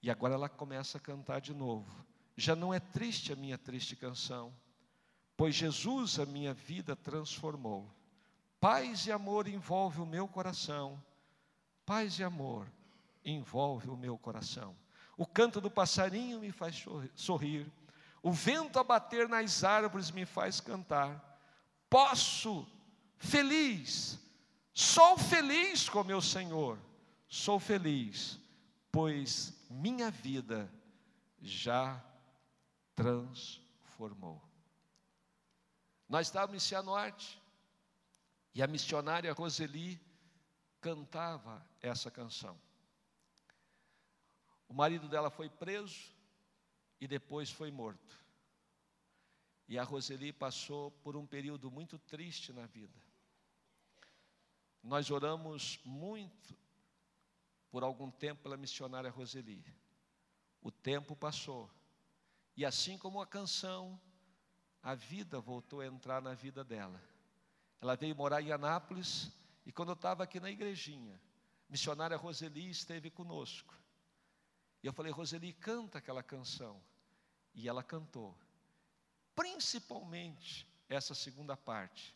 E 0.01 0.09
agora 0.09 0.35
ela 0.35 0.47
começa 0.47 0.97
a 0.97 1.01
cantar 1.01 1.41
de 1.41 1.53
novo. 1.53 2.05
Já 2.37 2.55
não 2.55 2.73
é 2.73 2.79
triste 2.79 3.33
a 3.33 3.35
minha 3.35 3.57
triste 3.57 3.95
canção, 3.95 4.53
pois 5.35 5.55
Jesus 5.55 6.19
a 6.19 6.25
minha 6.25 6.53
vida 6.53 6.95
transformou. 6.95 7.89
Paz 8.59 9.05
e 9.07 9.11
amor 9.11 9.47
envolve 9.47 10.01
o 10.01 10.05
meu 10.05 10.27
coração. 10.27 11.01
Paz 11.85 12.19
e 12.19 12.23
amor 12.23 12.67
envolve 13.23 13.89
o 13.89 13.97
meu 13.97 14.17
coração. 14.17 14.75
O 15.17 15.25
canto 15.25 15.61
do 15.61 15.71
passarinho 15.71 16.39
me 16.39 16.51
faz 16.51 16.83
sorrir. 17.15 17.71
O 18.25 18.31
vento 18.31 18.79
a 18.79 18.83
bater 18.83 19.29
nas 19.29 19.63
árvores 19.63 20.09
me 20.09 20.25
faz 20.25 20.59
cantar. 20.59 21.39
Posso, 21.87 22.67
feliz, 23.19 24.19
sou 24.73 25.15
feliz 25.15 25.87
com 25.87 26.03
meu 26.03 26.19
Senhor, 26.19 26.79
sou 27.27 27.59
feliz, 27.59 28.39
pois 28.91 29.53
minha 29.69 30.09
vida 30.09 30.73
já 31.39 32.03
transformou. 32.95 34.41
Nós 36.09 36.25
estávamos 36.25 36.63
em 36.63 36.67
Cianorte 36.67 37.39
e 38.55 38.63
a 38.63 38.65
missionária 38.65 39.31
Roseli 39.33 40.01
cantava 40.81 41.63
essa 41.79 42.09
canção. 42.09 42.59
O 44.67 44.73
marido 44.73 45.07
dela 45.07 45.29
foi 45.29 45.47
preso, 45.47 46.14
e 46.99 47.07
depois 47.07 47.51
foi 47.51 47.71
morto. 47.71 48.23
E 49.67 49.77
a 49.77 49.83
Roseli 49.83 50.31
passou 50.31 50.91
por 50.91 51.15
um 51.15 51.25
período 51.25 51.71
muito 51.71 51.97
triste 51.97 52.53
na 52.53 52.65
vida. 52.65 52.99
Nós 54.83 55.09
oramos 55.09 55.79
muito 55.83 56.55
por 57.71 57.83
algum 57.83 58.11
tempo 58.11 58.43
pela 58.43 58.55
missionária 58.55 59.09
Roseli. 59.09 59.65
O 60.61 60.71
tempo 60.71 61.15
passou. 61.15 61.69
E 62.55 62.63
assim 62.63 62.97
como 62.97 63.19
a 63.19 63.25
canção, 63.25 63.99
a 64.81 64.93
vida 64.93 65.39
voltou 65.39 65.81
a 65.81 65.87
entrar 65.87 66.21
na 66.21 66.35
vida 66.35 66.63
dela. 66.63 67.01
Ela 67.81 67.95
veio 67.95 68.15
morar 68.15 68.41
em 68.41 68.51
Anápolis 68.51 69.31
e 69.65 69.71
quando 69.71 69.89
eu 69.89 69.95
estava 69.95 70.23
aqui 70.23 70.39
na 70.39 70.51
igrejinha, 70.51 71.19
missionária 71.67 72.15
Roseli 72.15 72.69
esteve 72.69 73.09
conosco. 73.09 73.75
E 74.85 74.87
eu 74.87 74.93
falei, 74.93 75.11
Roseli, 75.11 75.51
canta 75.51 75.97
aquela 75.97 76.21
canção. 76.21 76.79
E 77.55 77.67
ela 77.67 77.81
cantou. 77.81 78.37
Principalmente 79.35 80.67
essa 80.87 81.15
segunda 81.15 81.57
parte 81.57 82.15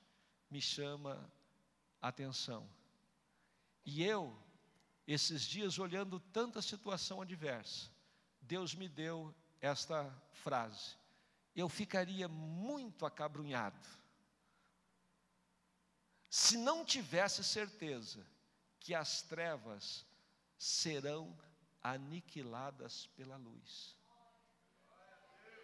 me 0.51 0.61
chama 0.61 1.27
a 1.99 2.09
atenção. 2.09 2.69
E 3.83 4.03
eu, 4.03 4.39
esses 5.07 5.41
dias, 5.41 5.79
olhando 5.79 6.19
tanta 6.19 6.61
situação 6.61 7.23
adversa, 7.23 7.89
Deus 8.39 8.75
me 8.75 8.87
deu 8.87 9.33
esta 9.59 10.07
frase. 10.31 10.95
Eu 11.55 11.69
ficaria 11.69 12.27
muito 12.27 13.03
acabrunhado 13.03 13.83
se 16.29 16.55
não 16.55 16.85
tivesse 16.85 17.43
certeza 17.43 18.23
que 18.79 18.93
as 18.93 19.23
trevas 19.23 20.05
serão 20.55 21.35
aniquiladas 21.83 23.07
pela 23.15 23.37
luz. 23.37 23.95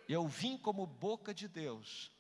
Eu 0.08 0.28
vim 0.28 0.58
como 0.58 0.86
boca 0.86 1.34
de 1.34 1.48
Deus 1.48 2.12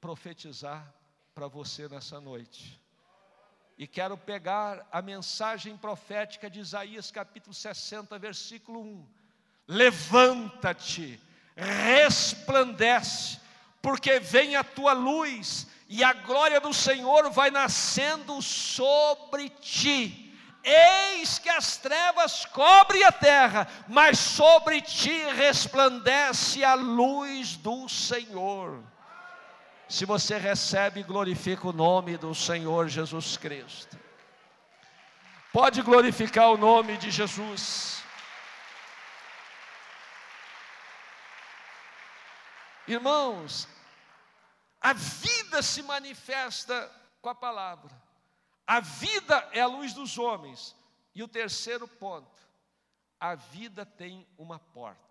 profetizar 0.00 0.94
para 1.34 1.48
você 1.48 1.88
nessa 1.88 2.20
noite. 2.20 2.80
E 3.76 3.86
quero 3.88 4.16
pegar 4.16 4.86
a 4.92 5.02
mensagem 5.02 5.76
profética 5.76 6.48
de 6.48 6.60
Isaías 6.60 7.10
capítulo 7.10 7.52
60, 7.52 8.16
versículo 8.18 8.80
1. 8.80 9.06
Levanta-te, 9.66 11.20
resplandece, 11.56 13.40
porque 13.82 14.20
vem 14.20 14.54
a 14.54 14.62
tua 14.62 14.92
luz 14.92 15.66
e 15.88 16.04
a 16.04 16.12
glória 16.12 16.60
do 16.60 16.72
Senhor 16.72 17.30
vai 17.30 17.50
nascendo 17.50 18.40
sobre 18.40 19.48
ti. 19.48 20.23
Eis 20.64 21.38
que 21.38 21.50
as 21.50 21.76
trevas 21.76 22.46
cobrem 22.46 23.04
a 23.04 23.12
terra, 23.12 23.68
mas 23.86 24.18
sobre 24.18 24.80
ti 24.80 25.24
resplandece 25.32 26.64
a 26.64 26.74
luz 26.74 27.56
do 27.56 27.86
Senhor. 27.86 28.82
Se 29.88 30.06
você 30.06 30.38
recebe, 30.38 31.02
glorifica 31.02 31.68
o 31.68 31.72
nome 31.72 32.16
do 32.16 32.34
Senhor 32.34 32.88
Jesus 32.88 33.36
Cristo. 33.36 33.98
Pode 35.52 35.82
glorificar 35.82 36.50
o 36.50 36.56
nome 36.56 36.96
de 36.96 37.10
Jesus. 37.10 38.02
Irmãos, 42.88 43.68
a 44.80 44.92
vida 44.92 45.62
se 45.62 45.82
manifesta 45.82 46.90
com 47.22 47.28
a 47.28 47.34
palavra. 47.34 48.03
A 48.66 48.80
vida 48.80 49.48
é 49.52 49.60
a 49.60 49.66
luz 49.66 49.92
dos 49.92 50.18
homens. 50.18 50.74
E 51.14 51.22
o 51.22 51.28
terceiro 51.28 51.86
ponto, 51.86 52.42
a 53.20 53.34
vida 53.34 53.86
tem 53.86 54.26
uma 54.36 54.58
porta. 54.58 55.02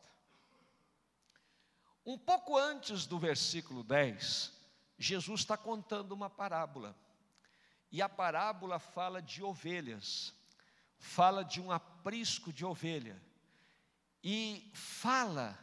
Um 2.05 2.17
pouco 2.17 2.57
antes 2.57 3.05
do 3.05 3.17
versículo 3.17 3.83
10, 3.83 4.51
Jesus 4.97 5.41
está 5.41 5.55
contando 5.55 6.11
uma 6.11 6.29
parábola. 6.29 6.95
E 7.91 8.01
a 8.01 8.09
parábola 8.09 8.79
fala 8.79 9.21
de 9.21 9.41
ovelhas, 9.43 10.33
fala 10.97 11.43
de 11.43 11.61
um 11.61 11.71
aprisco 11.71 12.51
de 12.51 12.65
ovelha, 12.65 13.21
e 14.23 14.69
fala 14.73 15.57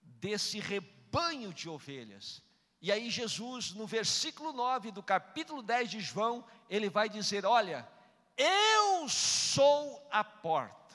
desse 0.00 0.60
rebanho 0.60 1.52
de 1.52 1.68
ovelhas. 1.68 2.42
E 2.84 2.92
aí, 2.92 3.08
Jesus, 3.08 3.72
no 3.72 3.86
versículo 3.86 4.52
9 4.52 4.90
do 4.90 5.02
capítulo 5.02 5.62
10 5.62 5.90
de 5.90 6.00
João, 6.00 6.44
ele 6.68 6.90
vai 6.90 7.08
dizer: 7.08 7.46
Olha, 7.46 7.88
eu 8.36 9.08
sou 9.08 10.06
a 10.10 10.22
porta. 10.22 10.94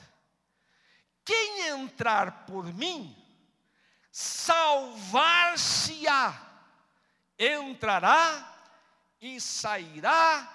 Quem 1.24 1.66
entrar 1.66 2.46
por 2.46 2.72
mim, 2.72 3.20
salvar-se-á, 4.12 4.70
entrará 7.36 8.56
e 9.20 9.40
sairá 9.40 10.48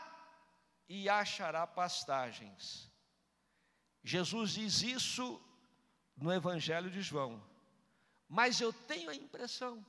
e 0.87 1.09
achará 1.09 1.67
pastagens. 1.67 2.89
Jesus 4.01 4.51
diz 4.51 4.81
isso 4.81 5.41
no 6.15 6.31
Evangelho 6.31 6.89
de 6.89 7.01
João, 7.01 7.45
mas 8.25 8.61
eu 8.61 8.71
tenho 8.71 9.09
a 9.09 9.15
impressão 9.15 9.85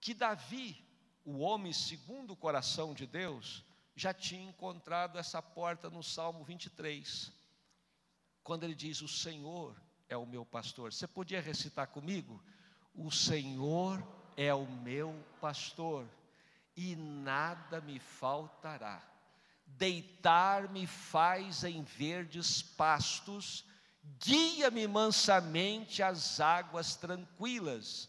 que 0.00 0.14
Davi, 0.14 0.76
o 1.24 1.38
homem 1.38 1.72
segundo 1.72 2.32
o 2.32 2.36
coração 2.36 2.94
de 2.94 3.06
Deus, 3.06 3.64
já 3.94 4.12
tinha 4.12 4.48
encontrado 4.48 5.18
essa 5.18 5.40
porta 5.40 5.88
no 5.88 6.02
Salmo 6.02 6.44
23, 6.44 7.32
quando 8.44 8.64
ele 8.64 8.74
diz: 8.74 9.00
O 9.00 9.08
Senhor 9.08 9.74
é 10.08 10.16
o 10.16 10.26
meu 10.26 10.44
pastor. 10.44 10.92
Você 10.92 11.06
podia 11.06 11.40
recitar 11.40 11.88
comigo? 11.88 12.42
O 12.94 13.10
Senhor 13.10 14.06
é 14.36 14.54
o 14.54 14.66
meu 14.66 15.14
pastor, 15.40 16.06
e 16.76 16.94
nada 16.94 17.80
me 17.80 17.98
faltará. 17.98 19.02
Deitar-me 19.66 20.86
faz 20.86 21.64
em 21.64 21.82
verdes 21.82 22.62
pastos, 22.62 23.64
guia-me 24.20 24.86
mansamente 24.86 26.02
às 26.02 26.38
águas 26.38 26.94
tranquilas 26.94 28.08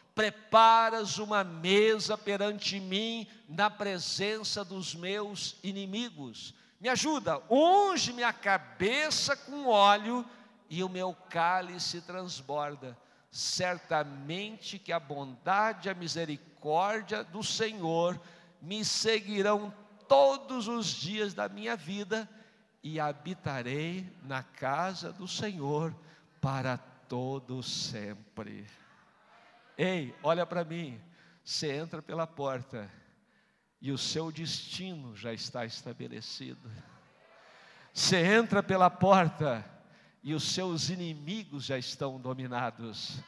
preparas 0.21 1.17
uma 1.17 1.43
mesa 1.43 2.15
perante 2.15 2.79
mim 2.79 3.25
na 3.49 3.71
presença 3.71 4.63
dos 4.63 4.93
meus 4.93 5.57
inimigos. 5.63 6.53
Me 6.79 6.87
ajuda, 6.89 7.41
unge 7.49 8.13
minha 8.13 8.31
cabeça 8.31 9.35
com 9.35 9.65
óleo 9.65 10.23
e 10.69 10.83
o 10.83 10.89
meu 10.89 11.11
cálice 11.27 12.01
transborda. 12.01 12.95
Certamente 13.31 14.77
que 14.77 14.91
a 14.91 14.99
bondade 14.99 15.87
e 15.87 15.91
a 15.91 15.95
misericórdia 15.95 17.23
do 17.23 17.43
Senhor 17.43 18.21
me 18.61 18.85
seguirão 18.85 19.73
todos 20.07 20.67
os 20.67 20.85
dias 20.85 21.33
da 21.33 21.49
minha 21.49 21.75
vida 21.75 22.29
e 22.83 22.99
habitarei 22.99 24.07
na 24.21 24.43
casa 24.43 25.11
do 25.11 25.27
Senhor 25.27 25.95
para 26.39 26.77
todo 26.77 27.63
sempre. 27.63 28.67
Ei, 29.83 30.13
olha 30.21 30.45
para 30.45 30.63
mim. 30.63 31.01
Você 31.43 31.71
entra 31.71 32.03
pela 32.03 32.27
porta 32.27 32.87
e 33.81 33.91
o 33.91 33.97
seu 33.97 34.31
destino 34.31 35.15
já 35.15 35.33
está 35.33 35.65
estabelecido. 35.65 36.69
Você 37.91 38.17
entra 38.17 38.61
pela 38.61 38.91
porta 38.91 39.65
e 40.21 40.35
os 40.35 40.53
seus 40.53 40.89
inimigos 40.91 41.65
já 41.65 41.79
estão 41.79 42.19
dominados. 42.19 43.23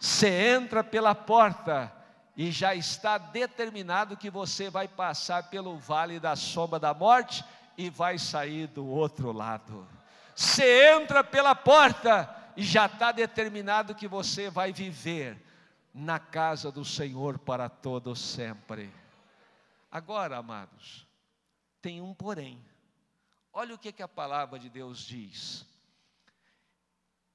Você 0.00 0.30
entra 0.30 0.82
pela 0.82 1.14
porta 1.14 1.92
e 2.34 2.50
já 2.50 2.74
está 2.74 3.18
determinado 3.18 4.16
que 4.16 4.30
você 4.30 4.70
vai 4.70 4.88
passar 4.88 5.50
pelo 5.50 5.76
vale 5.76 6.18
da 6.18 6.34
sombra 6.36 6.80
da 6.80 6.94
morte 6.94 7.44
e 7.76 7.90
vai 7.90 8.18
sair 8.18 8.66
do 8.66 8.86
outro 8.86 9.30
lado. 9.30 9.86
Você 10.34 10.90
entra 10.90 11.22
pela 11.22 11.54
porta 11.54 12.34
e 12.56 12.62
já 12.62 12.86
está 12.86 13.12
determinado 13.12 13.94
que 13.94 14.08
você 14.08 14.48
vai 14.48 14.72
viver 14.72 15.46
na 15.92 16.18
casa 16.18 16.70
do 16.70 16.84
Senhor 16.84 17.38
para 17.38 17.68
todo 17.68 18.14
sempre. 18.14 18.92
Agora, 19.90 20.36
amados, 20.36 21.06
tem 21.80 22.00
um 22.00 22.14
porém. 22.14 22.62
Olha 23.52 23.74
o 23.74 23.78
que, 23.78 23.92
que 23.92 24.02
a 24.02 24.08
palavra 24.08 24.58
de 24.58 24.68
Deus 24.68 25.00
diz. 25.00 25.66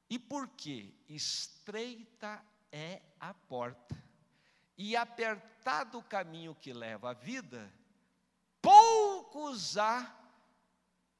E 0.10 0.20
por 0.20 0.48
que 0.50 0.94
estreita 1.10 2.44
é 2.72 3.02
a 3.20 3.34
porta 3.34 3.96
e 4.78 4.96
apertado 4.96 6.00
o 6.00 6.04
caminho 6.04 6.56
que 6.56 6.74
leva 6.74 7.12
à 7.12 7.14
vida, 7.14 7.72
poucos 8.62 9.78
há 9.78 10.16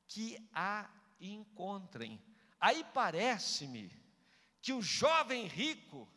que 0.08 0.38
a 0.54 0.90
encontrem. 1.20 2.22
Aí 2.60 2.84
parece-me 2.94 3.92
que 4.62 4.74
o 4.74 4.82
jovem 4.82 5.48
rico 5.48 6.08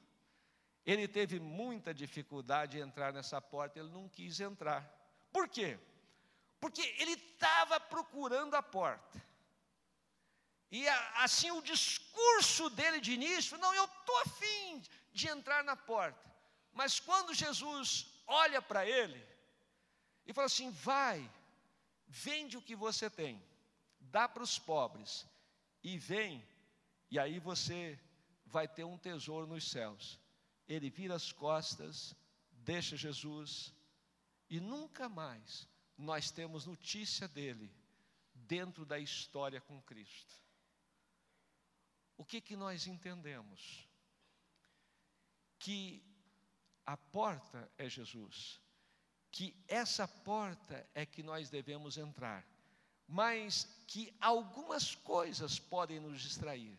ele 0.87 1.09
teve 1.09 1.41
muita 1.41 1.93
dificuldade 1.93 2.79
em 2.79 2.83
entrar 2.83 3.13
nessa 3.13 3.41
porta, 3.41 3.81
ele 3.81 3.89
não 3.89 4.09
quis 4.09 4.39
entrar. 4.39 4.89
Por 5.33 5.49
quê? 5.49 5.77
Porque 6.61 6.83
ele 6.99 7.13
estava 7.13 7.81
procurando 7.81 8.55
a 8.55 8.63
porta. 8.63 9.21
E 10.71 10.87
assim 11.17 11.51
o 11.51 11.61
discurso 11.61 12.71
dele 12.71 13.01
de 13.01 13.13
início, 13.13 13.59
não, 13.59 13.75
eu 13.75 13.85
estou 13.85 14.17
afim 14.21 14.83
de 15.13 15.29
entrar 15.29 15.65
na 15.65 15.77
porta. 15.77 16.25
Mas 16.73 17.01
quando 17.01 17.35
Jesus 17.35 18.07
olha 18.27 18.63
para 18.63 18.87
ele 18.87 19.21
e 20.25 20.33
fala 20.33 20.47
assim: 20.47 20.71
vai, 20.71 21.29
vende 22.07 22.57
o 22.57 22.63
que 22.63 22.77
você 22.77 23.11
tem, 23.11 23.43
dá 23.99 24.29
para 24.29 24.43
os 24.43 24.59
pobres, 24.59 25.27
e 25.83 25.99
vem, 25.99 26.47
e 27.11 27.19
aí 27.19 27.39
você 27.41 27.99
vai 28.45 28.69
ter 28.69 28.85
um 28.85 28.99
tesouro 28.99 29.47
nos 29.47 29.69
céus. 29.69 30.19
Ele 30.69 30.91
vira 30.91 31.15
as 31.15 31.33
costas, 31.33 32.15
deixa 32.51 32.97
Jesus 32.97 33.73
e 34.49 34.61
nunca 34.61 35.09
mais 35.09 35.69
nós 35.97 36.31
temos 36.31 36.67
notícia 36.67 37.27
dele 37.27 37.73
dentro 38.35 38.85
da 38.85 38.99
história 38.99 39.61
com 39.61 39.81
Cristo. 39.83 40.35
O 42.17 42.25
que 42.25 42.41
que 42.41 42.57
nós 42.57 42.87
entendemos? 42.87 43.89
Que 45.59 46.03
a 46.85 46.97
porta 46.97 47.71
é 47.77 47.89
Jesus, 47.89 48.61
que 49.31 49.57
essa 49.67 50.07
porta 50.07 50.89
é 50.95 51.05
que 51.05 51.23
nós 51.23 51.51
devemos 51.51 51.99
entrar, 51.99 52.47
mas 53.09 53.65
que 53.87 54.15
algumas 54.21 54.95
coisas 54.95 55.59
podem 55.59 56.01
nos 56.01 56.21
distrair 56.21 56.79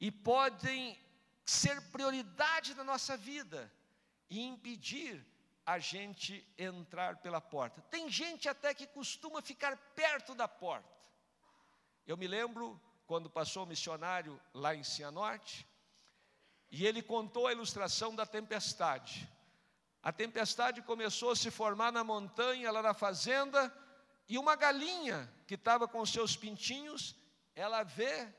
e 0.00 0.10
podem 0.10 0.98
ser 1.44 1.80
prioridade 1.90 2.74
na 2.74 2.84
nossa 2.84 3.16
vida 3.16 3.72
e 4.30 4.40
impedir 4.40 5.24
a 5.64 5.78
gente 5.78 6.46
entrar 6.58 7.16
pela 7.18 7.40
porta. 7.40 7.80
Tem 7.82 8.10
gente 8.10 8.48
até 8.48 8.74
que 8.74 8.86
costuma 8.86 9.40
ficar 9.40 9.76
perto 9.94 10.34
da 10.34 10.48
porta. 10.48 10.88
Eu 12.06 12.16
me 12.16 12.26
lembro 12.26 12.80
quando 13.06 13.30
passou 13.30 13.64
o 13.64 13.66
missionário 13.66 14.40
lá 14.52 14.74
em 14.74 14.82
Cianorte, 14.82 15.66
e 16.70 16.86
ele 16.86 17.02
contou 17.02 17.46
a 17.46 17.52
ilustração 17.52 18.14
da 18.14 18.24
tempestade. 18.24 19.28
A 20.02 20.10
tempestade 20.10 20.80
começou 20.82 21.30
a 21.30 21.36
se 21.36 21.50
formar 21.50 21.92
na 21.92 22.02
montanha, 22.02 22.72
lá 22.72 22.82
na 22.82 22.94
fazenda, 22.94 23.72
e 24.28 24.38
uma 24.38 24.56
galinha 24.56 25.30
que 25.46 25.54
estava 25.54 25.86
com 25.86 26.04
seus 26.06 26.34
pintinhos, 26.34 27.14
ela 27.54 27.82
vê 27.82 28.32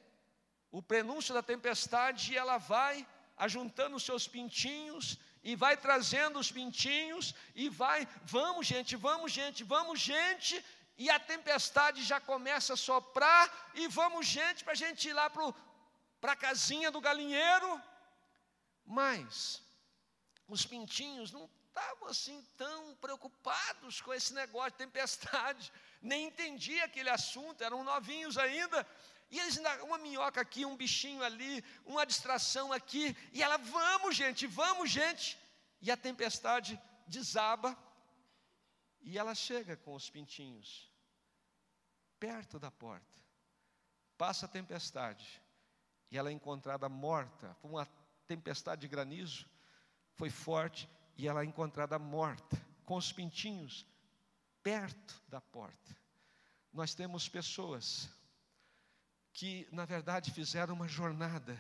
o 0.77 0.81
prenúncio 0.81 1.35
da 1.35 1.43
tempestade 1.43 2.33
e 2.33 2.37
ela 2.43 2.57
vai 2.57 2.95
ajuntando 3.37 3.95
os 3.95 4.05
seus 4.09 4.27
pintinhos 4.27 5.19
e 5.43 5.55
vai 5.63 5.75
trazendo 5.77 6.39
os 6.39 6.51
pintinhos 6.51 7.35
e 7.53 7.69
vai, 7.69 8.07
vamos 8.23 8.65
gente, 8.65 8.95
vamos 8.95 9.31
gente, 9.31 9.63
vamos 9.63 9.99
gente, 9.99 10.55
e 10.97 11.11
a 11.11 11.19
tempestade 11.19 12.03
já 12.03 12.19
começa 12.19 12.73
a 12.73 12.81
soprar 12.89 13.71
e 13.75 13.87
vamos 13.87 14.25
gente 14.25 14.63
para 14.63 14.73
a 14.73 14.81
gente 14.83 15.09
ir 15.09 15.13
lá 15.13 15.29
para 15.29 16.31
a 16.31 16.41
casinha 16.47 16.89
do 16.89 16.99
galinheiro. 17.07 17.69
Mas 18.83 19.61
os 20.47 20.65
pintinhos 20.65 21.31
não 21.31 21.47
estavam 21.67 22.07
assim 22.07 22.41
tão 22.57 22.95
preocupados 22.95 24.01
com 24.01 24.11
esse 24.11 24.33
negócio 24.33 24.71
de 24.71 24.77
tempestade, 24.77 25.71
nem 26.01 26.27
entendia 26.27 26.85
aquele 26.85 27.11
assunto, 27.11 27.63
eram 27.63 27.83
novinhos 27.83 28.39
ainda. 28.39 28.87
E 29.33 29.39
eles 29.39 29.57
uma 29.81 29.97
minhoca 29.97 30.39
aqui, 30.39 30.63
um 30.63 30.77
bichinho 30.77 31.23
ali, 31.23 31.65
uma 31.87 32.05
distração 32.05 32.71
aqui, 32.71 33.17
e 33.31 33.41
ela, 33.41 33.57
vamos 33.57 34.15
gente, 34.15 34.45
vamos 34.45 34.91
gente. 34.91 35.39
E 35.81 35.89
a 35.89 35.97
tempestade 35.97 36.79
desaba, 37.07 37.75
e 39.01 39.17
ela 39.17 39.33
chega 39.33 39.75
com 39.75 39.95
os 39.95 40.07
pintinhos, 40.07 40.87
perto 42.19 42.59
da 42.59 42.69
porta. 42.69 43.23
Passa 44.19 44.45
a 44.45 44.49
tempestade, 44.49 45.41
e 46.11 46.17
ela 46.19 46.29
é 46.29 46.31
encontrada 46.31 46.87
morta, 46.87 47.57
por 47.59 47.71
uma 47.71 47.87
tempestade 48.27 48.81
de 48.81 48.87
granizo, 48.87 49.49
foi 50.13 50.29
forte 50.29 50.87
e 51.17 51.27
ela 51.27 51.41
é 51.41 51.45
encontrada 51.45 51.97
morta, 51.97 52.55
com 52.85 52.97
os 52.97 53.11
pintinhos 53.11 53.83
perto 54.61 55.19
da 55.27 55.41
porta. 55.41 55.97
Nós 56.71 56.93
temos 56.93 57.27
pessoas 57.27 58.07
que, 59.33 59.67
na 59.71 59.83
verdade, 59.83 60.31
fizeram 60.31 60.75
uma 60.75 60.87
jornada 60.87 61.57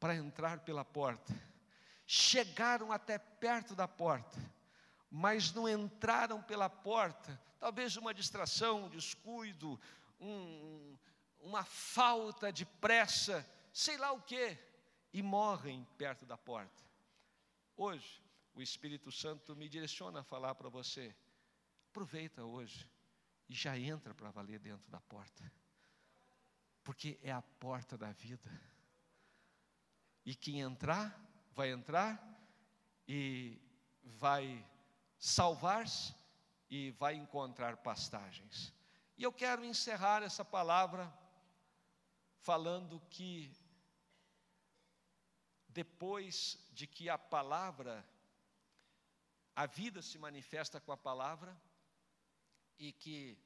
para 0.00 0.16
entrar 0.16 0.60
pela 0.60 0.84
porta, 0.84 1.34
chegaram 2.06 2.90
até 2.90 3.18
perto 3.18 3.74
da 3.74 3.86
porta, 3.86 4.38
mas 5.10 5.52
não 5.52 5.68
entraram 5.68 6.42
pela 6.42 6.70
porta, 6.70 7.40
talvez 7.60 7.96
uma 7.96 8.14
distração, 8.14 8.84
um 8.84 8.88
descuido, 8.88 9.78
um, 10.18 10.96
uma 11.40 11.64
falta 11.64 12.50
de 12.50 12.64
pressa, 12.64 13.46
sei 13.72 13.98
lá 13.98 14.12
o 14.12 14.22
que, 14.22 14.56
e 15.12 15.22
morrem 15.22 15.86
perto 15.96 16.24
da 16.24 16.38
porta. 16.38 16.84
Hoje, 17.76 18.22
o 18.54 18.62
Espírito 18.62 19.12
Santo 19.12 19.54
me 19.54 19.68
direciona 19.68 20.20
a 20.20 20.24
falar 20.24 20.54
para 20.54 20.68
você. 20.68 21.14
Aproveita 21.90 22.44
hoje 22.44 22.88
e 23.48 23.54
já 23.54 23.78
entra 23.78 24.14
para 24.14 24.30
valer 24.30 24.58
dentro 24.58 24.90
da 24.90 25.00
porta. 25.00 25.50
Porque 26.88 27.18
é 27.22 27.30
a 27.30 27.42
porta 27.42 27.98
da 27.98 28.12
vida. 28.12 28.50
E 30.24 30.34
quem 30.34 30.60
entrar, 30.60 31.14
vai 31.52 31.70
entrar 31.70 32.18
e 33.06 33.60
vai 34.02 34.66
salvar-se 35.18 36.14
e 36.70 36.90
vai 36.92 37.14
encontrar 37.14 37.76
pastagens. 37.76 38.72
E 39.18 39.22
eu 39.22 39.30
quero 39.30 39.66
encerrar 39.66 40.22
essa 40.22 40.42
palavra 40.42 41.12
falando 42.38 42.98
que 43.10 43.54
depois 45.68 46.56
de 46.72 46.86
que 46.86 47.10
a 47.10 47.18
palavra, 47.18 48.02
a 49.54 49.66
vida 49.66 50.00
se 50.00 50.16
manifesta 50.16 50.80
com 50.80 50.90
a 50.90 50.96
palavra, 50.96 51.54
e 52.78 52.92
que 52.94 53.36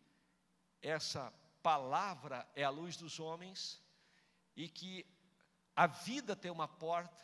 essa 0.80 1.34
palavra 1.63 2.49
é 2.55 2.65
a 2.65 2.71
luz 2.71 2.97
dos 2.97 3.21
homens, 3.21 3.81
e 4.57 4.69
que 4.69 5.07
a 5.75 5.87
vida 5.87 6.37
tem 6.37 6.51
uma 6.51 6.69
porta, 6.69 7.23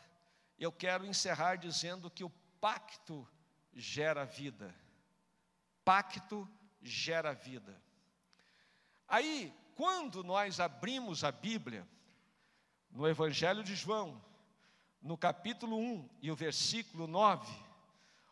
eu 0.57 0.71
quero 0.71 1.05
encerrar 1.05 1.55
dizendo 1.55 2.09
que 2.09 2.23
o 2.23 2.29
pacto 2.59 3.27
gera 3.73 4.25
vida. 4.25 4.73
Pacto 5.85 6.49
gera 6.81 7.33
vida. 7.33 7.79
Aí, 9.07 9.53
quando 9.75 10.23
nós 10.23 10.59
abrimos 10.59 11.23
a 11.23 11.31
Bíblia, 11.31 11.87
no 12.89 13.07
Evangelho 13.07 13.63
de 13.63 13.75
João, 13.75 14.21
no 15.01 15.17
capítulo 15.17 15.77
1 15.77 16.09
e 16.21 16.31
o 16.31 16.35
versículo 16.35 17.07
9, 17.07 17.51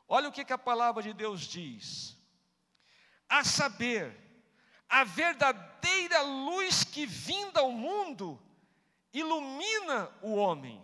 olha 0.08 0.28
o 0.28 0.32
que, 0.32 0.44
que 0.44 0.54
a 0.54 0.58
palavra 0.58 1.02
de 1.02 1.14
Deus 1.14 1.42
diz: 1.42 2.18
a 3.30 3.44
saber, 3.44 4.16
a 4.90 5.04
verdadeira 5.04 5.87
luz 6.22 6.84
que 6.84 7.06
vinda 7.06 7.60
ao 7.60 7.72
mundo 7.72 8.40
ilumina 9.14 10.10
o 10.22 10.36
homem. 10.36 10.84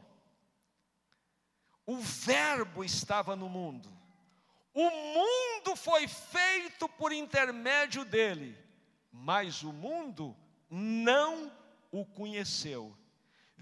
O 1.86 1.98
Verbo 1.98 2.84
estava 2.84 3.36
no 3.36 3.50
mundo, 3.50 3.90
o 4.74 4.90
mundo 4.90 5.76
foi 5.76 6.08
feito 6.08 6.88
por 6.88 7.12
intermédio 7.12 8.06
dele, 8.06 8.58
mas 9.12 9.64
o 9.64 9.74
mundo 9.74 10.36
não 10.70 11.52
o 11.92 12.06
conheceu 12.06 12.96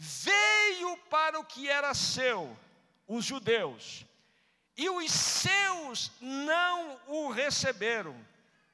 veio 0.04 0.98
para 1.12 1.40
o 1.40 1.46
que 1.46 1.70
era 1.70 1.94
seu, 1.94 2.58
os 3.08 3.24
judeus, 3.24 4.04
e 4.76 4.90
os 4.90 5.12
seus 5.12 6.12
não 6.20 7.00
o 7.08 7.30
receberam, 7.30 8.16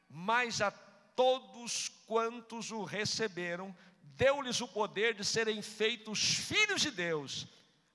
mas 0.10 0.62
a 0.62 0.72
todos 0.72 1.90
quantos 2.08 2.72
o 2.72 2.84
receberam, 2.84 3.76
deu-lhes 4.02 4.62
o 4.62 4.68
poder 4.68 5.14
de 5.14 5.24
serem 5.24 5.62
feitos 5.62 6.34
filhos 6.36 6.82
de 6.82 6.90
Deus, 6.90 7.46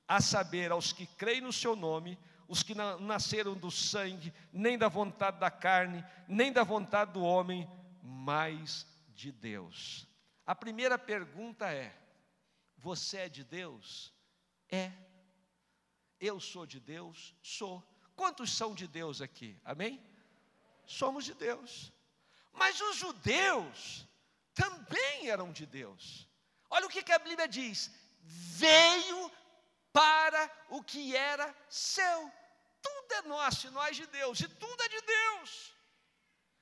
a 0.07 0.21
saber, 0.21 0.71
aos 0.71 0.93
que 0.93 1.07
creem 1.07 1.41
no 1.41 1.53
seu 1.53 1.75
nome, 1.75 2.19
os 2.47 2.63
que 2.63 2.75
nasceram 2.75 3.55
do 3.55 3.71
sangue, 3.71 4.33
nem 4.53 4.77
da 4.77 4.89
vontade 4.89 5.41
da 5.41 5.51
carne, 5.51 6.05
nem 6.29 6.53
da 6.53 6.63
vontade 6.63 7.13
do 7.13 7.23
homem, 7.23 7.69
mas 8.03 8.87
de 9.15 9.33
Deus. 9.33 10.07
A 10.47 10.55
primeira 10.55 10.99
pergunta 10.99 11.73
é: 11.73 11.97
você 12.77 13.19
é 13.19 13.29
de 13.29 13.43
Deus? 13.43 14.13
É. 14.69 14.93
Eu 16.21 16.39
sou 16.39 16.67
de 16.67 16.79
Deus? 16.79 17.35
Sou. 17.43 17.83
Quantos 18.15 18.53
são 18.53 18.75
de 18.75 18.87
Deus 18.87 19.23
aqui? 19.23 19.59
Amém? 19.65 20.01
Somos 20.85 21.25
de 21.25 21.33
Deus. 21.33 21.91
Mas 22.53 22.81
os 22.81 22.97
judeus 22.97 24.07
também 24.55 25.29
eram 25.29 25.53
de 25.53 25.67
Deus. 25.67 26.29
Olha 26.71 26.87
o 26.87 26.89
que, 26.89 27.13
a 27.13 27.19
Bíblia 27.19 27.49
diz: 27.49 27.91
veio 28.23 29.31
para 29.93 30.51
o 30.69 30.83
que 30.83 31.17
era 31.17 31.55
seu. 31.69 32.33
Tudo 32.81 33.15
é 33.15 33.23
nosso 33.23 33.67
e 33.67 33.71
nós 33.71 33.97
de 33.97 34.07
Deus, 34.07 34.41
e 34.41 34.49
tudo 34.49 34.83
é 34.83 34.89
de 34.89 35.01
Deus. 35.03 35.73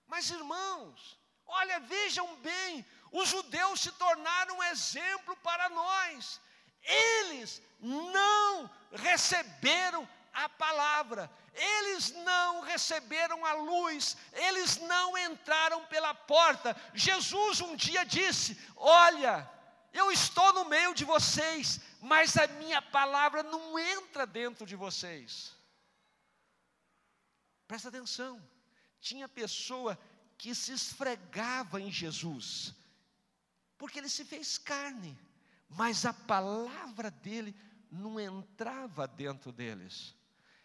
Mas 0.06 0.28
irmãos, 0.30 1.18
olha, 1.46 1.80
vejam 1.80 2.36
bem, 2.36 2.84
os 3.12 3.28
judeus 3.28 3.80
se 3.80 3.92
tornaram 3.92 4.58
um 4.58 4.64
exemplo 4.64 5.36
para 5.36 5.68
nós. 5.70 6.40
Eles 6.82 7.62
não 7.80 8.68
receberam 8.92 10.08
a 10.32 10.48
palavra, 10.48 11.30
eles 11.54 12.12
não 12.12 12.60
receberam 12.60 13.44
a 13.44 13.54
luz, 13.54 14.16
eles 14.32 14.76
não 14.78 15.16
entraram 15.18 15.84
pela 15.86 16.14
porta. 16.14 16.76
Jesus 16.94 17.60
um 17.60 17.74
dia 17.74 18.04
disse: 18.04 18.58
Olha, 18.76 19.48
eu 19.92 20.10
estou 20.10 20.52
no 20.52 20.64
meio 20.64 20.94
de 20.94 21.04
vocês, 21.04 21.80
mas 22.00 22.36
a 22.36 22.46
minha 22.46 22.80
palavra 22.80 23.42
não 23.42 23.78
entra 23.78 24.26
dentro 24.26 24.64
de 24.64 24.76
vocês. 24.76 25.56
Presta 27.66 27.88
atenção, 27.88 28.40
tinha 29.00 29.28
pessoa 29.28 29.98
que 30.38 30.54
se 30.54 30.72
esfregava 30.72 31.80
em 31.80 31.90
Jesus, 31.90 32.74
porque 33.76 33.98
ele 33.98 34.08
se 34.08 34.24
fez 34.24 34.58
carne, 34.58 35.18
mas 35.68 36.06
a 36.06 36.12
palavra 36.12 37.10
dele 37.10 37.54
não 37.90 38.18
entrava 38.18 39.06
dentro 39.06 39.52
deles. 39.52 40.14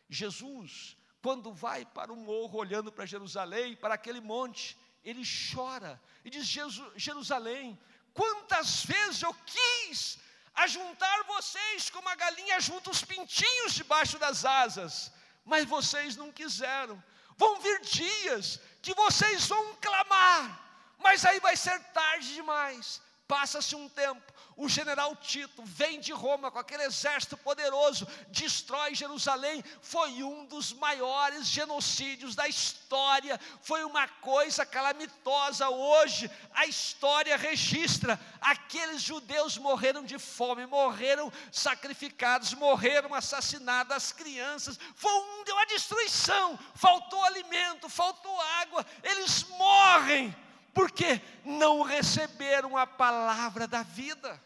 Jesus, 0.10 0.98
quando 1.22 1.54
vai 1.54 1.86
para 1.86 2.14
o 2.14 2.16
morro, 2.16 2.60
olhando 2.60 2.92
para 2.92 3.06
Jerusalém, 3.06 3.76
para 3.76 3.96
aquele 3.96 4.22
monte, 4.22 4.78
ele 5.04 5.24
chora 5.54 6.02
e 6.24 6.30
diz: 6.30 6.48
Jerusalém, 6.96 7.80
quantas 8.14 8.86
vezes 8.86 9.22
eu 9.22 9.34
quis 9.46 10.20
ajuntar 10.56 11.24
vocês 11.24 11.90
como 11.90 12.08
a 12.10 12.16
galinha 12.16 12.60
junta 12.60 12.90
os 12.90 13.04
pintinhos 13.04 13.74
debaixo 13.74 14.18
das 14.18 14.46
asas, 14.46 15.12
mas 15.44 15.66
vocês 15.66 16.16
não 16.16 16.32
quiseram. 16.32 17.02
Vão 17.38 17.60
vir 17.60 17.82
dias 17.82 18.60
que 18.82 18.94
vocês 18.94 19.48
vão 19.48 19.76
clamar, 19.76 20.96
mas 21.00 21.26
aí 21.26 21.40
vai 21.40 21.58
ser 21.58 21.78
tarde 21.92 22.34
demais. 22.34 23.02
Passa-se 23.28 23.76
um 23.76 23.90
tempo, 23.90 24.22
o 24.56 24.70
general 24.70 25.16
Tito 25.16 25.64
vem 25.66 26.00
de 26.00 26.14
Roma 26.14 26.52
com 26.52 26.60
aquele 26.60 26.84
exército 26.84 27.36
poderoso, 27.36 28.08
destrói 28.28 28.94
Jerusalém. 28.94 29.64
Foi 29.82 30.22
um 30.22 30.46
dos 30.46 30.72
maiores 30.72 31.48
genocídios 31.48 32.36
da 32.36 32.48
história, 32.48 33.40
foi 33.64 33.84
uma 33.84 34.08
coisa 34.08 34.64
calamitosa. 34.64 35.68
Hoje 35.70 36.30
a 36.54 36.68
história 36.68 37.36
registra: 37.36 38.20
aqueles 38.40 39.02
judeus 39.02 39.58
morreram 39.58 40.04
de 40.04 40.20
fome, 40.20 40.68
morreram 40.68 41.34
sacrificados, 41.52 42.54
morreram 42.54 43.14
assassinados, 43.14 43.96
as 43.96 44.12
crianças. 44.12 44.80
Foi 44.96 45.12
um, 45.12 45.44
deu 45.44 45.58
a 45.58 45.66
destruição, 45.66 46.60
faltou 46.76 47.24
alimento, 47.24 47.90
faltou 47.90 48.40
água, 48.62 48.86
eles 49.04 49.44
morrem 49.50 50.45
porque 50.76 51.22
não 51.46 51.84
receberam 51.84 52.76
a 52.76 52.86
palavra 52.86 53.66
da 53.66 53.82
vida. 53.82 54.44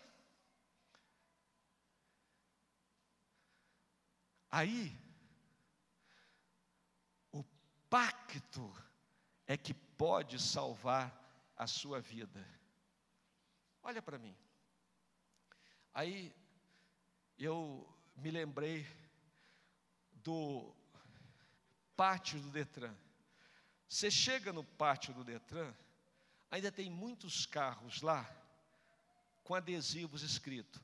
Aí, 4.52 4.96
o 7.32 7.44
pacto 7.90 8.72
é 9.48 9.58
que 9.58 9.74
pode 9.74 10.40
salvar 10.40 11.12
a 11.58 11.66
sua 11.66 12.00
vida. 12.00 12.48
Olha 13.82 14.02
para 14.02 14.20
mim. 14.20 14.38
Aí, 15.92 16.32
eu 17.40 17.92
me 18.16 18.30
lembrei 18.30 18.86
do 20.12 20.72
pátio 21.96 22.40
do 22.40 22.52
Detran. 22.52 22.96
Você 23.88 24.12
chega 24.12 24.54
no 24.54 24.64
pátio 24.64 25.12
do 25.14 25.24
Detran, 25.24 25.74
ainda 26.52 26.72
tem 26.72 26.89
muitos 26.89 27.45
carros 27.45 28.02
lá 28.02 28.30
com 29.43 29.56
adesivos 29.56 30.22
escrito: 30.22 30.82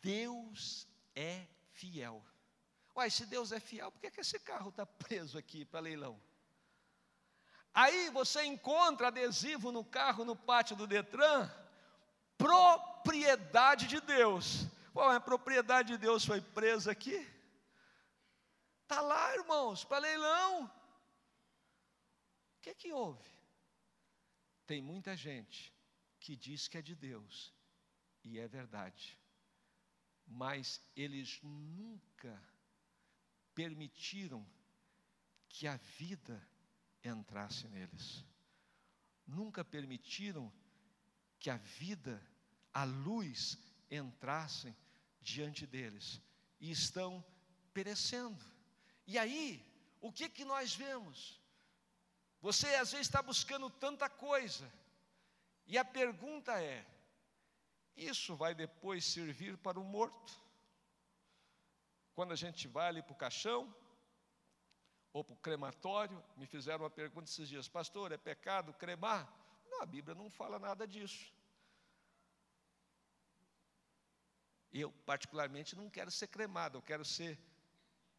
Deus 0.00 0.86
é 1.14 1.46
fiel. 1.72 2.24
Uai, 2.94 3.10
se 3.10 3.24
Deus 3.26 3.52
é 3.52 3.60
fiel, 3.60 3.90
por 3.90 4.00
que, 4.00 4.10
que 4.10 4.20
esse 4.20 4.38
carro 4.38 4.68
está 4.68 4.84
preso 4.84 5.38
aqui 5.38 5.64
para 5.64 5.80
leilão? 5.80 6.20
Aí 7.74 8.10
você 8.10 8.44
encontra 8.44 9.08
adesivo 9.08 9.72
no 9.72 9.82
carro, 9.82 10.24
no 10.24 10.36
pátio 10.36 10.76
do 10.76 10.86
Detran, 10.86 11.50
propriedade 12.36 13.86
de 13.86 14.00
Deus. 14.00 14.66
Bom, 14.92 15.08
a 15.08 15.18
propriedade 15.18 15.88
de 15.88 15.98
Deus 15.98 16.24
foi 16.24 16.42
presa 16.42 16.92
aqui? 16.92 17.26
Está 18.82 19.00
lá, 19.00 19.34
irmãos, 19.34 19.84
para 19.84 19.98
leilão. 19.98 20.64
O 20.64 22.60
que, 22.60 22.74
que 22.74 22.92
houve? 22.92 23.41
Tem 24.72 24.80
muita 24.80 25.14
gente 25.14 25.70
que 26.18 26.34
diz 26.34 26.66
que 26.66 26.78
é 26.78 26.80
de 26.80 26.94
Deus, 26.94 27.52
e 28.24 28.38
é 28.38 28.48
verdade, 28.48 29.18
mas 30.26 30.80
eles 30.96 31.38
nunca 31.42 32.42
permitiram 33.54 34.42
que 35.46 35.66
a 35.66 35.76
vida 35.76 36.42
entrasse 37.04 37.68
neles, 37.68 38.24
nunca 39.26 39.62
permitiram 39.62 40.50
que 41.38 41.50
a 41.50 41.58
vida, 41.58 42.26
a 42.72 42.84
luz 42.84 43.58
entrassem 43.90 44.74
diante 45.20 45.66
deles, 45.66 46.18
e 46.58 46.70
estão 46.70 47.22
perecendo. 47.74 48.42
E 49.06 49.18
aí, 49.18 49.62
o 50.00 50.10
que 50.10 50.30
que 50.30 50.46
nós 50.46 50.74
vemos? 50.74 51.41
Você 52.42 52.66
às 52.74 52.90
vezes 52.90 53.06
está 53.06 53.22
buscando 53.22 53.70
tanta 53.70 54.10
coisa, 54.10 54.70
e 55.64 55.78
a 55.78 55.84
pergunta 55.84 56.60
é: 56.60 56.84
isso 57.96 58.34
vai 58.34 58.52
depois 58.52 59.04
servir 59.04 59.56
para 59.56 59.78
o 59.78 59.84
morto? 59.84 60.32
Quando 62.16 62.32
a 62.32 62.36
gente 62.36 62.66
vai 62.66 62.88
ali 62.88 63.00
para 63.00 63.12
o 63.12 63.16
caixão, 63.16 63.72
ou 65.12 65.22
para 65.22 65.34
o 65.34 65.36
crematório, 65.36 66.22
me 66.36 66.46
fizeram 66.46 66.82
uma 66.82 66.90
pergunta 66.90 67.30
esses 67.30 67.48
dias, 67.48 67.68
pastor, 67.68 68.10
é 68.10 68.16
pecado 68.16 68.74
cremar? 68.74 69.32
Não, 69.70 69.80
a 69.80 69.86
Bíblia 69.86 70.14
não 70.14 70.28
fala 70.28 70.58
nada 70.58 70.84
disso. 70.84 71.32
Eu, 74.72 74.90
particularmente, 75.06 75.76
não 75.76 75.88
quero 75.88 76.10
ser 76.10 76.26
cremado, 76.26 76.78
eu 76.78 76.82
quero 76.82 77.04
ser 77.04 77.38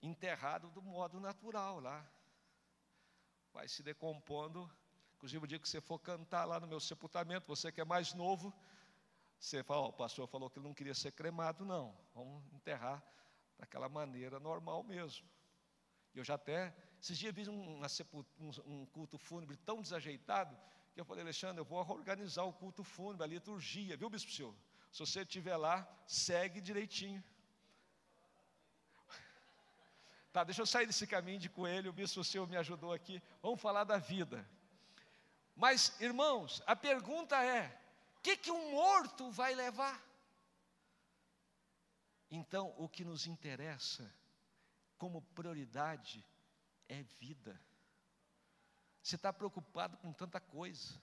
enterrado 0.02 0.70
do 0.70 0.82
modo 0.82 1.20
natural 1.20 1.82
lá 1.82 2.10
vai 3.54 3.68
se 3.68 3.84
decompondo. 3.84 4.70
Inclusive, 5.16 5.44
o 5.44 5.48
dia 5.48 5.60
que 5.60 5.70
você 5.70 5.80
for 5.80 6.00
cantar 6.00 6.44
lá 6.46 6.60
no 6.60 6.68
meu 6.68 6.80
sepultamento, 6.80 7.48
você 7.48 7.72
que 7.72 7.80
é 7.80 7.86
mais 7.86 8.14
novo, 8.14 8.54
você 9.40 9.64
fala: 9.64 9.84
oh, 9.84 9.90
o 9.90 9.94
pastor 9.94 10.28
falou 10.28 10.50
que 10.50 10.60
ele 10.60 10.68
não 10.68 10.74
queria 10.74 10.94
ser 10.94 11.12
cremado, 11.12 11.64
não. 11.64 11.96
Vamos 12.14 12.44
enterrar 12.54 13.02
daquela 13.58 13.88
maneira 13.88 14.40
normal 14.40 14.84
mesmo. 14.84 15.26
Eu 16.16 16.24
já 16.24 16.36
até, 16.36 16.76
esses 17.02 17.18
dias 17.18 17.34
vi 17.34 17.48
um, 17.50 17.82
um 18.66 18.86
culto 18.88 19.18
fúnebre 19.18 19.58
tão 19.58 19.82
desajeitado, 19.82 20.58
que 20.94 21.02
eu 21.02 21.06
falei, 21.06 21.24
Alexandre, 21.24 21.60
eu 21.60 21.66
vou 21.66 21.80
organizar 21.80 22.44
o 22.44 22.54
culto 22.54 22.84
fúnebre, 22.84 23.24
a 23.24 23.28
liturgia, 23.28 23.98
viu, 23.98 24.10
bispo 24.10 24.32
senhor? 24.32 24.56
Se 24.92 25.00
você 25.00 25.22
estiver 25.22 25.58
lá, 25.58 25.88
segue 26.06 26.62
direitinho. 26.62 27.24
Tá, 30.34 30.44
deixa 30.44 30.64
eu 30.64 30.66
sair 30.66 30.88
desse 30.88 31.06
caminho 31.06 31.40
de 31.40 31.48
coelho, 31.48 31.92
o 31.92 31.94
bispo 31.94 32.24
seu 32.24 32.48
me 32.48 32.58
ajudou 32.58 32.92
aqui. 32.92 33.22
Vamos 33.40 33.62
falar 33.62 33.84
da 33.84 34.00
vida. 34.00 34.44
Mas, 35.56 35.96
irmãos, 36.02 36.64
a 36.66 36.76
pergunta 36.76 37.42
é: 37.44 37.68
o 38.18 38.22
que, 38.22 38.36
que 38.36 38.50
um 38.50 38.72
morto 38.72 39.30
vai 39.30 39.54
levar? 39.54 40.04
Então, 42.32 42.74
o 42.80 42.90
que 42.90 43.06
nos 43.06 43.28
interessa 43.28 44.12
como 44.98 45.22
prioridade 45.22 46.26
é 46.90 47.04
vida. 47.04 47.62
Você 49.04 49.16
está 49.16 49.32
preocupado 49.32 49.98
com 49.98 50.12
tanta 50.12 50.40
coisa, 50.40 51.00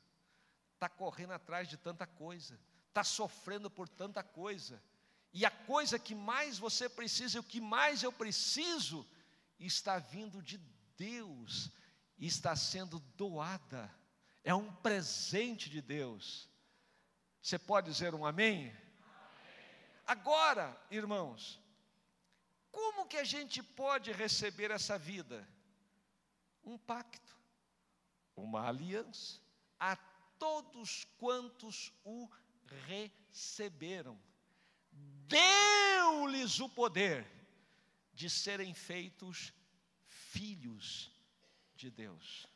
está 0.74 0.88
correndo 0.88 1.34
atrás 1.34 1.68
de 1.68 1.76
tanta 1.76 2.04
coisa, 2.04 2.58
está 2.88 3.04
sofrendo 3.04 3.70
por 3.70 3.88
tanta 3.88 4.24
coisa, 4.24 4.82
e 5.32 5.44
a 5.44 5.50
coisa 5.52 6.00
que 6.00 6.16
mais 6.16 6.58
você 6.58 6.88
precisa, 6.88 7.36
e 7.36 7.40
o 7.40 7.44
que 7.44 7.60
mais 7.60 8.02
eu 8.02 8.12
preciso, 8.12 9.06
está 9.60 9.98
vindo 9.98 10.42
de 10.42 10.58
Deus, 10.96 11.70
está 12.18 12.56
sendo 12.56 12.98
doada, 13.16 13.94
é 14.42 14.54
um 14.54 14.72
presente 14.76 15.68
de 15.68 15.82
Deus. 15.82 16.48
Você 17.42 17.58
pode 17.58 17.90
dizer 17.90 18.14
um 18.14 18.24
amém? 18.24 18.74
Agora, 20.06 20.76
irmãos, 20.90 21.60
como 22.70 23.06
que 23.06 23.16
a 23.16 23.24
gente 23.24 23.62
pode 23.62 24.10
receber 24.12 24.70
essa 24.70 24.98
vida? 24.98 25.46
Um 26.64 26.76
pacto, 26.78 27.36
uma 28.34 28.66
aliança, 28.66 29.40
a 29.78 29.96
todos 30.38 31.04
quantos 31.18 31.92
o 32.04 32.28
receberam, 32.86 34.20
deu-lhes 34.90 36.60
o 36.60 36.68
poder 36.68 37.39
de 38.20 38.28
serem 38.28 38.74
feitos 38.74 39.50
filhos 40.04 41.10
de 41.74 41.90
Deus. 41.90 42.46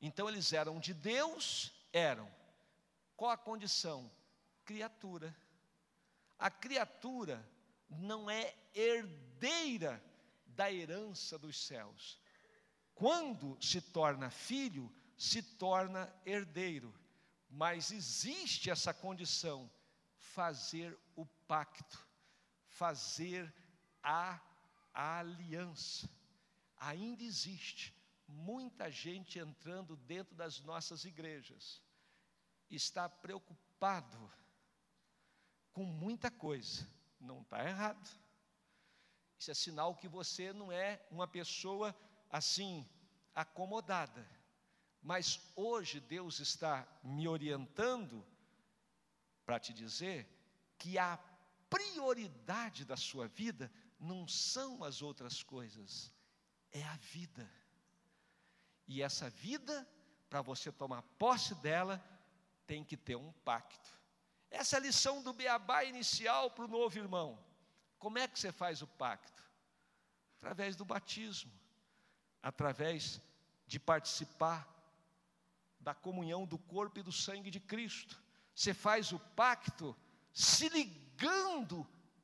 Então 0.00 0.28
eles 0.28 0.52
eram 0.52 0.80
de 0.80 0.92
Deus, 0.92 1.72
eram. 1.92 2.28
Qual 3.14 3.30
a 3.30 3.36
condição? 3.36 4.10
Criatura. 4.64 5.32
A 6.36 6.50
criatura 6.50 7.48
não 7.88 8.28
é 8.28 8.52
herdeira 8.74 10.02
da 10.48 10.72
herança 10.72 11.38
dos 11.38 11.56
céus. 11.56 12.20
Quando 12.96 13.56
se 13.62 13.80
torna 13.80 14.28
filho, 14.28 14.92
se 15.16 15.40
torna 15.40 16.12
herdeiro. 16.26 16.92
Mas 17.48 17.92
existe 17.92 18.70
essa 18.70 18.92
condição, 18.92 19.70
fazer 20.16 20.98
o 21.14 21.24
pacto, 21.46 22.05
fazer 22.76 23.52
a 24.02 24.40
aliança. 24.92 26.08
Ainda 26.76 27.22
existe 27.24 27.94
muita 28.28 28.90
gente 28.90 29.38
entrando 29.38 29.96
dentro 29.96 30.34
das 30.34 30.60
nossas 30.60 31.04
igrejas, 31.04 31.82
está 32.68 33.08
preocupado 33.08 34.32
com 35.72 35.84
muita 35.84 36.30
coisa, 36.30 36.86
não 37.20 37.40
está 37.42 37.64
errado. 37.64 38.08
Isso 39.38 39.50
é 39.50 39.54
sinal 39.54 39.94
que 39.94 40.08
você 40.08 40.52
não 40.52 40.72
é 40.72 41.04
uma 41.10 41.26
pessoa 41.28 41.94
assim, 42.30 42.88
acomodada. 43.34 44.26
Mas 45.02 45.40
hoje 45.54 46.00
Deus 46.00 46.40
está 46.40 46.86
me 47.02 47.28
orientando 47.28 48.26
para 49.44 49.60
te 49.60 49.72
dizer 49.72 50.28
que 50.78 50.98
a 50.98 51.18
prioridade 51.68 52.84
da 52.84 52.96
sua 52.96 53.26
vida 53.26 53.70
não 53.98 54.26
são 54.28 54.84
as 54.84 55.02
outras 55.02 55.42
coisas, 55.42 56.12
é 56.72 56.82
a 56.84 56.96
vida. 56.96 57.50
E 58.86 59.02
essa 59.02 59.28
vida, 59.30 59.88
para 60.28 60.42
você 60.42 60.70
tomar 60.70 61.02
posse 61.18 61.54
dela, 61.56 62.02
tem 62.66 62.84
que 62.84 62.96
ter 62.96 63.16
um 63.16 63.32
pacto. 63.44 63.94
Essa 64.50 64.76
é 64.76 64.78
a 64.78 64.82
lição 64.82 65.22
do 65.22 65.32
beabá 65.32 65.84
inicial 65.84 66.50
para 66.50 66.64
o 66.64 66.68
novo 66.68 66.98
irmão. 66.98 67.38
Como 67.98 68.18
é 68.18 68.28
que 68.28 68.38
você 68.38 68.52
faz 68.52 68.82
o 68.82 68.86
pacto? 68.86 69.42
Através 70.36 70.76
do 70.76 70.84
batismo, 70.84 71.52
através 72.42 73.20
de 73.66 73.80
participar 73.80 74.68
da 75.80 75.94
comunhão 75.94 76.46
do 76.46 76.58
corpo 76.58 76.98
e 76.98 77.02
do 77.02 77.12
sangue 77.12 77.50
de 77.50 77.58
Cristo. 77.58 78.20
Você 78.54 78.72
faz 78.72 79.12
o 79.12 79.18
pacto 79.18 79.96
se 80.32 80.68
ligando 80.68 81.05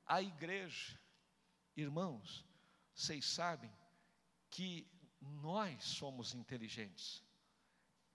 à 0.06 0.20
igreja. 0.20 0.98
Irmãos, 1.76 2.44
vocês 2.94 3.24
sabem 3.24 3.72
que 4.50 4.86
nós 5.20 5.82
somos 5.84 6.34
inteligentes. 6.34 7.22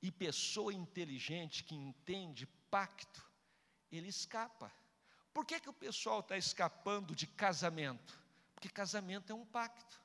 E 0.01 0.11
pessoa 0.11 0.73
inteligente 0.73 1.63
que 1.63 1.73
entende 1.73 2.45
pacto, 2.69 3.25
ele 3.91 4.07
escapa. 4.07 4.71
Por 5.34 5.45
que, 5.45 5.59
que 5.59 5.69
o 5.69 5.73
pessoal 5.73 6.19
está 6.19 6.38
escapando 6.38 7.15
de 7.15 7.25
casamento? 7.25 8.19
Porque 8.53 8.69
casamento 8.69 9.32
é 9.32 9.36
um 9.36 9.45
pacto, 9.45 10.01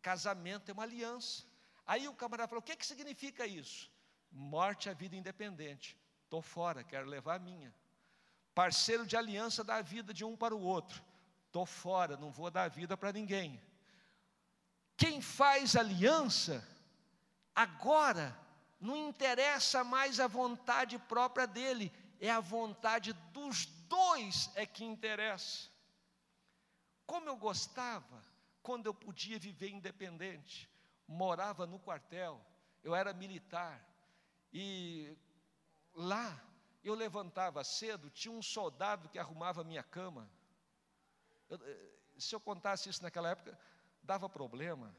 casamento 0.00 0.70
é 0.70 0.72
uma 0.72 0.84
aliança. 0.84 1.44
Aí 1.86 2.06
o 2.06 2.14
camarada 2.14 2.48
falou: 2.48 2.60
o 2.60 2.64
que, 2.64 2.76
que 2.76 2.86
significa 2.86 3.46
isso? 3.46 3.90
Morte 4.30 4.88
à 4.88 4.92
vida 4.92 5.16
independente. 5.16 5.96
Estou 6.24 6.40
fora, 6.40 6.84
quero 6.84 7.08
levar 7.08 7.36
a 7.36 7.38
minha. 7.38 7.74
Parceiro 8.54 9.06
de 9.06 9.16
aliança 9.16 9.64
dá 9.64 9.76
a 9.76 9.82
vida 9.82 10.12
de 10.12 10.24
um 10.24 10.36
para 10.36 10.54
o 10.54 10.60
outro. 10.60 11.02
Estou 11.46 11.66
fora, 11.66 12.16
não 12.16 12.30
vou 12.30 12.50
dar 12.50 12.68
vida 12.68 12.96
para 12.96 13.12
ninguém. 13.12 13.60
Quem 14.96 15.20
faz 15.20 15.74
aliança, 15.74 16.66
agora, 17.54 18.36
não 18.80 18.96
interessa 19.08 19.82
mais 19.82 20.20
a 20.20 20.26
vontade 20.26 20.98
própria 20.98 21.46
dele, 21.46 21.92
é 22.20 22.30
a 22.30 22.40
vontade 22.40 23.12
dos 23.32 23.66
dois 23.88 24.50
é 24.54 24.66
que 24.66 24.84
interessa. 24.84 25.68
Como 27.06 27.28
eu 27.28 27.36
gostava 27.36 28.22
quando 28.62 28.86
eu 28.86 28.94
podia 28.94 29.38
viver 29.38 29.70
independente, 29.70 30.70
morava 31.06 31.66
no 31.66 31.78
quartel, 31.78 32.40
eu 32.82 32.94
era 32.94 33.12
militar, 33.12 33.84
e 34.52 35.16
lá 35.94 36.40
eu 36.82 36.94
levantava 36.94 37.62
cedo, 37.62 38.10
tinha 38.10 38.32
um 38.32 38.42
soldado 38.42 39.08
que 39.08 39.18
arrumava 39.18 39.60
a 39.60 39.64
minha 39.64 39.82
cama. 39.82 40.28
Eu, 41.48 41.58
eh, 41.62 41.92
se 42.18 42.34
eu 42.34 42.40
contasse 42.40 42.88
isso 42.88 43.02
naquela 43.02 43.30
época, 43.30 43.58
dava 44.02 44.28
problema. 44.28 44.94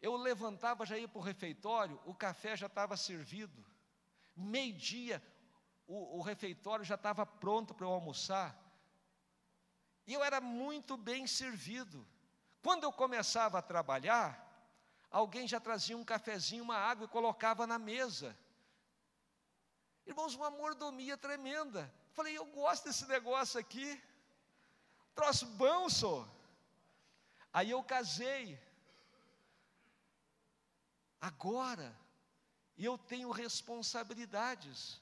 Eu 0.00 0.16
levantava, 0.16 0.86
já 0.86 0.96
ia 0.96 1.06
para 1.06 1.18
o 1.18 1.22
refeitório, 1.22 2.00
o 2.06 2.14
café 2.14 2.56
já 2.56 2.66
estava 2.66 2.96
servido. 2.96 3.64
Meio-dia, 4.34 5.22
o, 5.86 6.18
o 6.18 6.22
refeitório 6.22 6.84
já 6.84 6.94
estava 6.94 7.26
pronto 7.26 7.74
para 7.74 7.86
eu 7.86 7.92
almoçar. 7.92 8.58
E 10.06 10.14
eu 10.14 10.24
era 10.24 10.40
muito 10.40 10.96
bem 10.96 11.26
servido. 11.26 12.06
Quando 12.62 12.84
eu 12.84 12.92
começava 12.92 13.58
a 13.58 13.62
trabalhar, 13.62 14.46
alguém 15.10 15.46
já 15.46 15.60
trazia 15.60 15.96
um 15.96 16.04
cafezinho, 16.04 16.64
uma 16.64 16.76
água 16.76 17.04
e 17.04 17.08
colocava 17.08 17.66
na 17.66 17.78
mesa. 17.78 18.36
Irmãos, 20.06 20.34
uma 20.34 20.50
mordomia 20.50 21.16
tremenda. 21.16 21.92
Falei, 22.12 22.36
eu 22.36 22.44
gosto 22.46 22.84
desse 22.84 23.06
negócio 23.06 23.58
aqui. 23.58 24.02
Troço 25.14 25.46
bom, 25.46 25.88
sou. 25.88 26.26
Aí 27.52 27.70
eu 27.70 27.82
casei. 27.82 28.58
Agora, 31.20 31.94
eu 32.78 32.96
tenho 32.96 33.30
responsabilidades. 33.30 35.00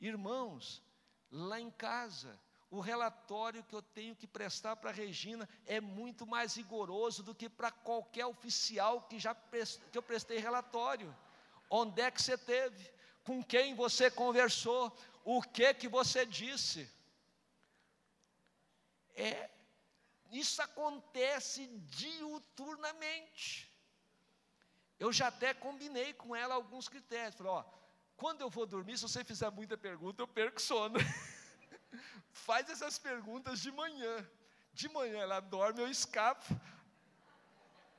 Irmãos, 0.00 0.82
lá 1.30 1.58
em 1.58 1.70
casa, 1.70 2.38
o 2.70 2.80
relatório 2.80 3.62
que 3.64 3.74
eu 3.74 3.82
tenho 3.82 4.16
que 4.16 4.26
prestar 4.26 4.76
para 4.76 4.90
a 4.90 4.92
Regina 4.92 5.48
é 5.66 5.80
muito 5.80 6.26
mais 6.26 6.54
rigoroso 6.54 7.22
do 7.22 7.34
que 7.34 7.48
para 7.48 7.70
qualquer 7.70 8.26
oficial 8.26 9.02
que 9.02 9.18
já 9.18 9.34
que 9.34 9.96
eu 9.96 10.02
prestei 10.02 10.38
relatório. 10.38 11.14
Onde 11.70 12.02
é 12.02 12.10
que 12.10 12.20
você 12.20 12.36
teve? 12.36 12.90
Com 13.24 13.42
quem 13.42 13.74
você 13.74 14.10
conversou? 14.10 14.96
O 15.24 15.40
que 15.42 15.72
que 15.74 15.88
você 15.88 16.26
disse? 16.26 16.90
É 19.14 19.50
isso 20.32 20.62
acontece 20.62 21.66
diuturnamente. 22.00 23.70
Eu 24.98 25.12
já 25.12 25.28
até 25.28 25.52
combinei 25.52 26.14
com 26.14 26.34
ela 26.34 26.54
alguns 26.54 26.88
critérios. 26.88 27.34
Falei, 27.34 27.52
ó, 27.52 27.64
quando 28.16 28.40
eu 28.40 28.48
vou 28.48 28.64
dormir, 28.64 28.96
se 28.96 29.02
você 29.02 29.22
fizer 29.22 29.50
muita 29.50 29.76
pergunta, 29.76 30.22
eu 30.22 30.28
perco 30.28 30.60
sono. 30.60 30.98
Faz 32.32 32.70
essas 32.70 32.98
perguntas 32.98 33.60
de 33.60 33.70
manhã. 33.70 34.26
De 34.72 34.88
manhã 34.88 35.18
ela 35.18 35.40
dorme, 35.40 35.82
eu 35.82 35.88
escapo. 35.88 36.46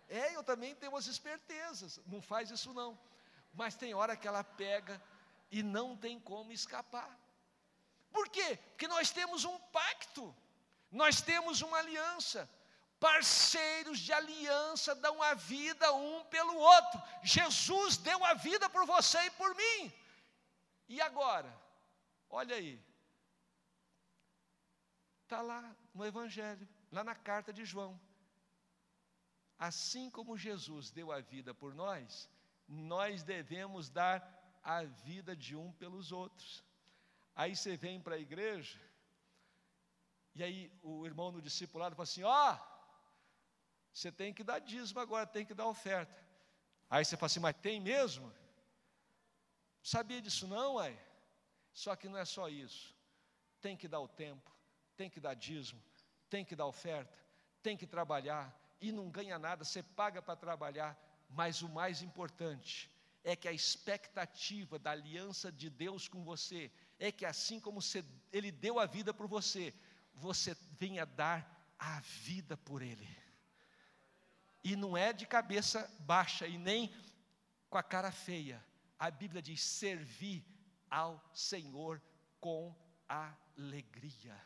É, 0.10 0.36
eu 0.36 0.44
também 0.44 0.74
tenho 0.74 0.92
umas 0.92 1.06
espertezas. 1.06 2.02
Não 2.08 2.20
faz 2.22 2.50
isso 2.50 2.74
não. 2.74 2.98
Mas 3.54 3.76
tem 3.76 3.94
hora 3.94 4.18
que 4.18 4.28
ela 4.28 4.44
pega 4.44 5.00
e 5.54 5.62
não 5.62 5.96
tem 5.96 6.20
como 6.20 6.52
escapar. 6.52 7.16
Por 8.12 8.28
quê? 8.28 8.58
Porque 8.72 8.88
nós 8.88 9.12
temos 9.12 9.46
um 9.46 9.58
pacto. 9.80 10.36
Nós 10.92 11.22
temos 11.22 11.62
uma 11.62 11.78
aliança. 11.78 12.50
Parceiros 13.00 14.00
de 14.00 14.12
aliança 14.12 14.96
dão 14.96 15.22
a 15.22 15.36
vida 15.36 15.94
um 15.94 16.26
pelo 16.26 16.56
outro. 16.56 17.00
Jesus 17.22 17.98
deu 17.98 18.26
a 18.26 18.34
vida 18.34 18.68
por 18.68 18.84
você 18.88 19.20
e 19.26 19.32
por 19.32 19.54
mim. 19.56 19.94
E 20.90 21.00
agora? 21.00 21.56
Olha 22.32 22.56
aí. 22.56 22.84
Está 25.22 25.40
lá 25.42 25.76
no 25.94 26.04
Evangelho, 26.04 26.68
lá 26.92 27.04
na 27.04 27.14
carta 27.14 27.54
de 27.54 27.64
João. 27.64 28.02
Assim 29.60 30.10
como 30.10 30.36
Jesus 30.36 30.90
deu 30.90 31.12
a 31.12 31.22
vida 31.22 31.54
por 31.54 31.76
nós, 31.76 32.28
nós 32.68 33.22
devemos 33.22 33.88
dar 33.88 34.18
a 34.64 34.84
vida 34.84 35.36
de 35.36 35.56
um 35.56 35.72
pelos 35.74 36.12
outros. 36.12 36.64
Aí 37.36 37.56
você 37.56 37.76
vem 37.76 38.00
para 38.00 38.16
a 38.16 38.20
igreja, 38.20 38.80
e 40.36 40.44
aí 40.44 40.72
o 40.82 41.06
irmão 41.06 41.32
no 41.32 41.42
discipulado 41.42 41.96
fala 41.96 42.04
assim: 42.04 42.24
ó, 42.24 42.54
oh, 42.54 42.58
você 43.92 44.12
tem 44.12 44.34
que 44.34 44.44
dar 44.44 44.60
dízimo 44.60 45.00
agora, 45.00 45.28
tem 45.28 45.46
que 45.46 45.54
dar 45.54 45.68
oferta. 45.68 46.24
Aí 46.90 47.04
você 47.04 47.18
fala 47.18 47.28
assim, 47.28 47.40
mas 47.40 47.56
tem 47.58 47.80
mesmo? 47.80 48.32
Sabia 49.82 50.22
disso 50.22 50.48
não, 50.48 50.76
uai? 50.76 50.98
Só 51.74 51.96
que 51.96 52.08
não 52.08 52.18
é 52.18 52.26
só 52.26 52.48
isso. 52.48 52.96
Tem 53.60 53.76
que 53.76 53.88
dar 53.88 54.00
o 54.00 54.08
tempo, 54.08 54.52
tem 54.96 55.10
que 55.10 55.20
dar 55.20 55.34
dízimo, 55.34 55.82
tem 56.30 56.46
que 56.46 56.56
dar 56.56 56.68
oferta, 56.68 57.18
tem 57.62 57.76
que 57.76 57.88
trabalhar 57.88 58.56
e 58.80 58.92
não 58.92 59.10
ganha 59.10 59.40
nada, 59.40 59.64
você 59.64 59.82
paga 59.82 60.22
para 60.22 60.36
trabalhar, 60.36 60.98
mas 61.30 61.62
o 61.62 61.70
mais 61.70 62.02
importante 62.02 62.93
é 63.24 63.36
que 63.36 63.48
a 63.48 63.54
expectativa 63.54 64.78
da 64.78 64.92
aliança 64.92 65.52
de 65.52 65.70
Deus 65.70 66.08
com 66.08 66.24
você 66.24 66.72
é 67.00 67.12
que 67.12 67.26
assim 67.26 67.60
como 67.60 67.82
você, 67.82 68.04
Ele 68.32 68.52
deu 68.52 68.80
a 68.80 68.86
vida 68.86 69.14
por 69.14 69.28
você, 69.28 69.74
você 70.14 70.56
venha 70.78 71.06
dar 71.06 71.74
a 71.80 72.00
vida 72.00 72.58
por 72.58 72.82
Ele. 72.82 73.08
E 74.64 74.76
não 74.76 74.96
é 74.96 75.12
de 75.12 75.26
cabeça 75.26 75.90
baixa 76.00 76.48
e 76.48 76.58
nem 76.58 76.94
com 77.70 77.78
a 77.78 77.84
cara 77.84 78.12
feia. 78.12 78.64
A 78.98 79.12
Bíblia 79.12 79.42
diz: 79.42 79.62
servir 79.62 80.46
ao 80.90 81.22
Senhor 81.34 82.02
com 82.40 82.74
alegria. 83.08 84.40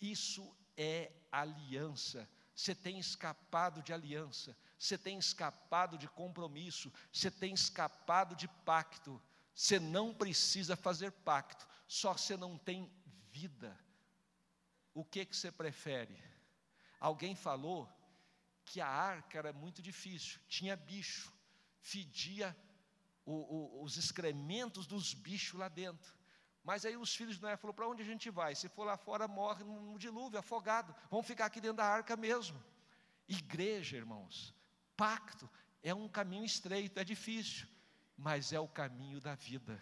Isso 0.00 0.56
é 0.76 1.12
aliança. 1.30 2.28
Você 2.58 2.74
tem 2.74 2.98
escapado 2.98 3.80
de 3.84 3.92
aliança, 3.92 4.56
você 4.76 4.98
tem 4.98 5.16
escapado 5.16 5.96
de 5.96 6.08
compromisso, 6.08 6.92
você 7.12 7.30
tem 7.30 7.54
escapado 7.54 8.34
de 8.34 8.48
pacto. 8.48 9.22
Você 9.54 9.78
não 9.78 10.12
precisa 10.12 10.74
fazer 10.74 11.12
pacto, 11.12 11.68
só 11.86 12.14
você 12.14 12.36
não 12.36 12.58
tem 12.58 12.90
vida. 13.30 13.78
O 14.92 15.04
que, 15.04 15.24
que 15.24 15.36
você 15.36 15.52
prefere? 15.52 16.20
Alguém 16.98 17.36
falou 17.36 17.88
que 18.64 18.80
a 18.80 18.88
arca 18.88 19.38
era 19.38 19.52
muito 19.52 19.80
difícil, 19.80 20.40
tinha 20.48 20.76
bicho, 20.76 21.32
fedia 21.80 22.56
o, 23.24 23.34
o, 23.34 23.84
os 23.84 23.96
excrementos 23.96 24.84
dos 24.84 25.14
bichos 25.14 25.60
lá 25.60 25.68
dentro. 25.68 26.12
Mas 26.62 26.84
aí 26.84 26.96
os 26.96 27.14
filhos 27.14 27.36
de 27.36 27.42
Noé 27.42 27.56
falaram: 27.56 27.74
para 27.74 27.88
onde 27.88 28.02
a 28.02 28.06
gente 28.06 28.30
vai? 28.30 28.54
Se 28.54 28.68
for 28.68 28.84
lá 28.84 28.96
fora, 28.96 29.26
morre 29.26 29.64
no 29.64 29.98
dilúvio, 29.98 30.38
afogado. 30.38 30.94
Vamos 31.10 31.26
ficar 31.26 31.46
aqui 31.46 31.60
dentro 31.60 31.78
da 31.78 31.84
arca 31.84 32.16
mesmo. 32.16 32.62
Igreja, 33.26 33.96
irmãos, 33.96 34.54
pacto 34.96 35.48
é 35.82 35.94
um 35.94 36.08
caminho 36.08 36.44
estreito, 36.44 36.98
é 36.98 37.04
difícil, 37.04 37.68
mas 38.16 38.52
é 38.52 38.60
o 38.60 38.68
caminho 38.68 39.20
da 39.20 39.34
vida. 39.34 39.80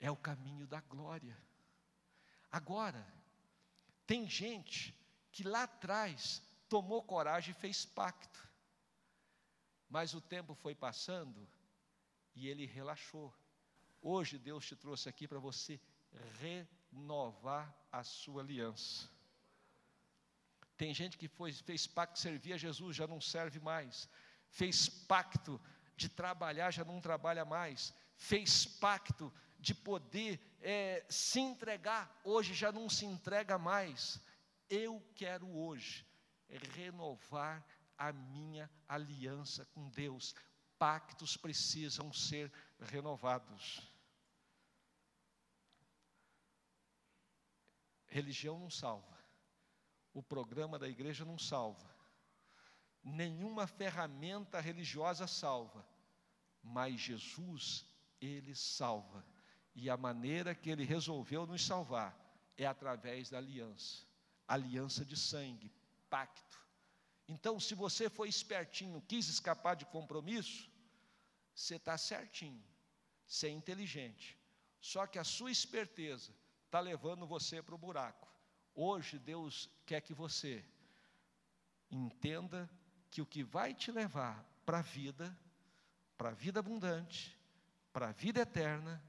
É 0.00 0.10
o 0.10 0.16
caminho 0.16 0.66
da 0.66 0.80
glória. 0.80 1.36
Agora, 2.50 3.06
tem 4.06 4.28
gente 4.28 4.94
que 5.30 5.42
lá 5.42 5.64
atrás 5.64 6.42
tomou 6.68 7.02
coragem 7.02 7.50
e 7.50 7.60
fez 7.60 7.84
pacto, 7.84 8.48
mas 9.88 10.14
o 10.14 10.20
tempo 10.20 10.54
foi 10.54 10.74
passando 10.74 11.48
e 12.38 12.46
ele 12.46 12.66
relaxou. 12.66 13.34
Hoje 14.00 14.38
Deus 14.38 14.64
te 14.64 14.76
trouxe 14.76 15.08
aqui 15.08 15.26
para 15.26 15.40
você 15.40 15.80
renovar 16.40 17.76
a 17.90 18.04
sua 18.04 18.42
aliança. 18.42 19.10
Tem 20.76 20.94
gente 20.94 21.18
que 21.18 21.26
foi, 21.26 21.52
fez 21.52 21.88
pacto, 21.88 22.20
servia 22.20 22.54
a 22.54 22.58
Jesus, 22.58 22.94
já 22.94 23.08
não 23.08 23.20
serve 23.20 23.58
mais. 23.58 24.08
Fez 24.48 24.88
pacto 24.88 25.60
de 25.96 26.08
trabalhar, 26.08 26.70
já 26.70 26.84
não 26.84 27.00
trabalha 27.00 27.44
mais. 27.44 27.92
Fez 28.16 28.64
pacto 28.64 29.32
de 29.58 29.74
poder 29.74 30.40
é, 30.60 31.04
se 31.08 31.40
entregar, 31.40 32.20
hoje 32.22 32.54
já 32.54 32.70
não 32.70 32.88
se 32.88 33.04
entrega 33.04 33.58
mais. 33.58 34.20
Eu 34.70 35.04
quero 35.16 35.48
hoje 35.48 36.06
renovar 36.76 37.66
a 37.96 38.12
minha 38.12 38.70
aliança 38.88 39.64
com 39.66 39.88
Deus. 39.90 40.36
Pactos 40.78 41.36
precisam 41.36 42.12
ser 42.12 42.52
renovados. 42.78 43.90
Religião 48.06 48.58
não 48.58 48.70
salva. 48.70 49.18
O 50.14 50.22
programa 50.22 50.78
da 50.78 50.88
igreja 50.88 51.24
não 51.24 51.38
salva, 51.38 51.88
nenhuma 53.04 53.66
ferramenta 53.66 54.60
religiosa 54.60 55.26
salva, 55.26 55.86
mas 56.62 57.00
Jesus, 57.00 57.84
Ele 58.20 58.54
salva, 58.54 59.24
e 59.74 59.88
a 59.88 59.96
maneira 59.96 60.54
que 60.54 60.70
Ele 60.70 60.84
resolveu 60.84 61.46
nos 61.46 61.64
salvar 61.64 62.16
é 62.56 62.66
através 62.66 63.30
da 63.30 63.38
aliança. 63.38 64.04
Aliança 64.46 65.04
de 65.04 65.16
sangue, 65.16 65.72
pacto. 66.10 66.67
Então, 67.28 67.60
se 67.60 67.74
você 67.74 68.08
foi 68.08 68.28
espertinho, 68.28 69.02
quis 69.02 69.28
escapar 69.28 69.76
de 69.76 69.84
compromisso, 69.84 70.70
você 71.54 71.76
está 71.76 71.98
certinho, 71.98 72.64
você 73.26 73.48
é 73.48 73.50
inteligente, 73.50 74.38
só 74.80 75.06
que 75.06 75.18
a 75.18 75.24
sua 75.24 75.50
esperteza 75.50 76.32
está 76.64 76.80
levando 76.80 77.26
você 77.26 77.62
para 77.62 77.74
o 77.74 77.78
buraco. 77.78 78.26
Hoje 78.74 79.18
Deus 79.18 79.68
quer 79.84 80.00
que 80.00 80.14
você 80.14 80.64
entenda 81.90 82.70
que 83.10 83.20
o 83.20 83.26
que 83.26 83.42
vai 83.42 83.74
te 83.74 83.90
levar 83.90 84.42
para 84.64 84.78
a 84.78 84.82
vida, 84.82 85.36
para 86.16 86.30
a 86.30 86.34
vida 86.34 86.60
abundante, 86.60 87.36
para 87.92 88.08
a 88.08 88.12
vida 88.12 88.40
eterna 88.40 89.02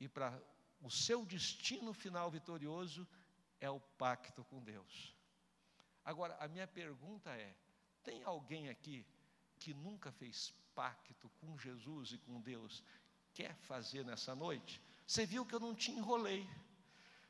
e 0.00 0.08
para 0.08 0.38
o 0.82 0.90
seu 0.90 1.24
destino 1.24 1.94
final 1.94 2.30
vitorioso 2.30 3.06
é 3.60 3.70
o 3.70 3.80
pacto 3.80 4.44
com 4.44 4.62
Deus. 4.62 5.14
Agora, 6.04 6.36
a 6.38 6.48
minha 6.48 6.66
pergunta 6.66 7.30
é: 7.30 7.54
tem 8.02 8.22
alguém 8.24 8.68
aqui 8.68 9.06
que 9.58 9.72
nunca 9.72 10.12
fez 10.12 10.52
pacto 10.74 11.30
com 11.40 11.58
Jesus 11.58 12.12
e 12.12 12.18
com 12.18 12.40
Deus, 12.40 12.82
quer 13.32 13.54
fazer 13.56 14.04
nessa 14.04 14.34
noite? 14.34 14.80
Você 15.06 15.24
viu 15.24 15.46
que 15.46 15.54
eu 15.54 15.60
não 15.60 15.74
te 15.74 15.90
enrolei. 15.90 16.48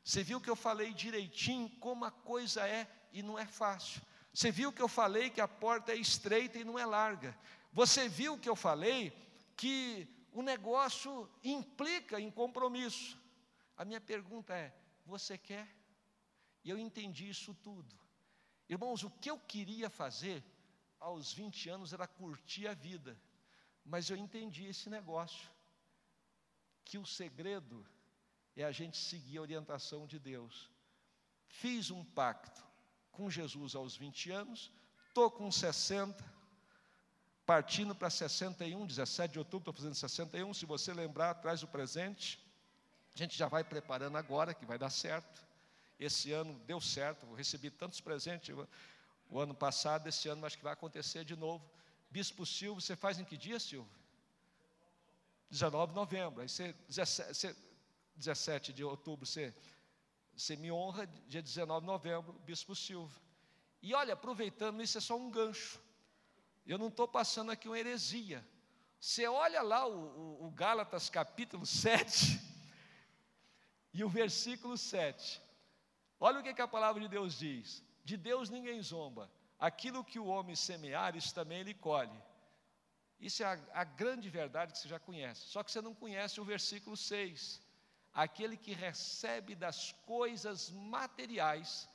Você 0.02 0.22
viu 0.22 0.40
que 0.40 0.50
eu 0.50 0.56
falei 0.56 0.92
direitinho 0.92 1.68
como 1.80 2.04
a 2.04 2.10
coisa 2.10 2.66
é 2.68 2.86
e 3.12 3.22
não 3.22 3.38
é 3.38 3.46
fácil. 3.46 4.02
Você 4.32 4.50
viu 4.50 4.72
que 4.72 4.82
eu 4.82 4.88
falei 4.88 5.30
que 5.30 5.40
a 5.40 5.48
porta 5.48 5.92
é 5.92 5.96
estreita 5.96 6.58
e 6.58 6.64
não 6.64 6.78
é 6.78 6.84
larga. 6.84 7.36
Você 7.72 8.08
viu 8.08 8.38
que 8.38 8.48
eu 8.48 8.56
falei 8.56 9.12
que 9.56 10.06
o 10.32 10.42
negócio 10.42 11.30
implica 11.42 12.20
em 12.20 12.30
compromisso. 12.30 13.16
A 13.76 13.84
minha 13.84 14.00
pergunta 14.00 14.54
é: 14.54 14.74
você 15.06 15.38
quer? 15.38 15.68
E 16.64 16.70
eu 16.70 16.78
entendi 16.78 17.28
isso 17.28 17.54
tudo. 17.54 18.03
Irmãos, 18.68 19.02
o 19.02 19.10
que 19.10 19.30
eu 19.30 19.38
queria 19.38 19.90
fazer 19.90 20.42
aos 20.98 21.32
20 21.32 21.68
anos 21.68 21.92
era 21.92 22.06
curtir 22.06 22.66
a 22.66 22.74
vida. 22.74 23.18
Mas 23.84 24.08
eu 24.08 24.16
entendi 24.16 24.64
esse 24.66 24.88
negócio. 24.88 25.48
Que 26.84 26.98
o 26.98 27.06
segredo 27.06 27.86
é 28.56 28.64
a 28.64 28.72
gente 28.72 28.96
seguir 28.96 29.38
a 29.38 29.42
orientação 29.42 30.06
de 30.06 30.18
Deus. 30.18 30.70
Fiz 31.46 31.90
um 31.90 32.04
pacto 32.04 32.62
com 33.12 33.30
Jesus 33.30 33.74
aos 33.74 33.96
20 33.96 34.30
anos, 34.30 34.72
estou 35.08 35.30
com 35.30 35.50
60, 35.50 36.24
partindo 37.46 37.94
para 37.94 38.10
61, 38.10 38.86
17 38.86 39.32
de 39.32 39.38
outubro, 39.38 39.70
estou 39.70 39.74
fazendo 39.74 39.94
61. 39.94 40.52
Se 40.54 40.66
você 40.66 40.92
lembrar, 40.92 41.34
traz 41.34 41.62
o 41.62 41.68
presente. 41.68 42.44
A 43.14 43.18
gente 43.18 43.36
já 43.36 43.46
vai 43.46 43.62
preparando 43.62 44.16
agora, 44.16 44.54
que 44.54 44.66
vai 44.66 44.78
dar 44.78 44.90
certo. 44.90 45.46
Esse 45.98 46.32
ano 46.32 46.58
deu 46.66 46.80
certo, 46.80 47.32
recebi 47.34 47.70
tantos 47.70 48.00
presentes 48.00 48.54
o 49.28 49.40
ano 49.40 49.54
passado, 49.54 50.08
esse 50.08 50.28
ano 50.28 50.44
acho 50.44 50.58
que 50.58 50.64
vai 50.64 50.72
acontecer 50.72 51.24
de 51.24 51.36
novo. 51.36 51.64
Bispo 52.10 52.44
Silvio, 52.46 52.80
você 52.80 52.94
faz 52.94 53.18
em 53.18 53.24
que 53.24 53.36
dia, 53.36 53.58
Silvio? 53.58 53.90
19 55.50 55.90
de 55.90 55.96
novembro. 55.96 56.40
Aí 56.40 56.48
você, 56.48 56.72
17, 56.88 57.34
você 57.34 57.56
17 58.16 58.72
de 58.72 58.84
outubro, 58.84 59.26
você, 59.26 59.54
você 60.36 60.56
me 60.56 60.70
honra, 60.70 61.06
dia 61.28 61.42
19 61.42 61.80
de 61.80 61.86
novembro, 61.86 62.32
Bispo 62.44 62.74
Silva. 62.74 63.18
E 63.82 63.92
olha, 63.94 64.14
aproveitando 64.14 64.82
isso, 64.82 64.98
é 64.98 65.00
só 65.00 65.16
um 65.16 65.30
gancho. 65.30 65.80
Eu 66.66 66.78
não 66.78 66.88
estou 66.88 67.06
passando 67.06 67.50
aqui 67.50 67.68
uma 67.68 67.78
heresia. 67.78 68.46
Você 68.98 69.26
olha 69.26 69.60
lá 69.60 69.86
o, 69.86 70.38
o, 70.40 70.46
o 70.46 70.50
Gálatas 70.50 71.10
capítulo 71.10 71.66
7 71.66 72.40
e 73.92 74.02
o 74.02 74.08
versículo 74.08 74.78
7. 74.78 75.42
Olha 76.20 76.40
o 76.40 76.42
que, 76.42 76.54
que 76.54 76.62
a 76.62 76.68
palavra 76.68 77.00
de 77.00 77.08
Deus 77.08 77.38
diz: 77.38 77.82
De 78.04 78.16
Deus 78.16 78.50
ninguém 78.50 78.80
zomba, 78.82 79.30
aquilo 79.58 80.04
que 80.04 80.18
o 80.18 80.26
homem 80.26 80.56
semear, 80.56 81.16
isso 81.16 81.34
também 81.34 81.60
ele 81.60 81.74
colhe. 81.74 82.22
Isso 83.20 83.42
é 83.42 83.46
a, 83.46 83.58
a 83.72 83.84
grande 83.84 84.28
verdade 84.28 84.72
que 84.72 84.78
você 84.78 84.88
já 84.88 84.98
conhece, 84.98 85.42
só 85.46 85.62
que 85.62 85.70
você 85.70 85.80
não 85.80 85.94
conhece 85.94 86.40
o 86.40 86.44
versículo 86.44 86.96
6 86.96 87.64
aquele 88.14 88.56
que 88.56 88.72
recebe 88.72 89.56
das 89.56 89.90
coisas 90.06 90.70
materiais, 90.70 91.88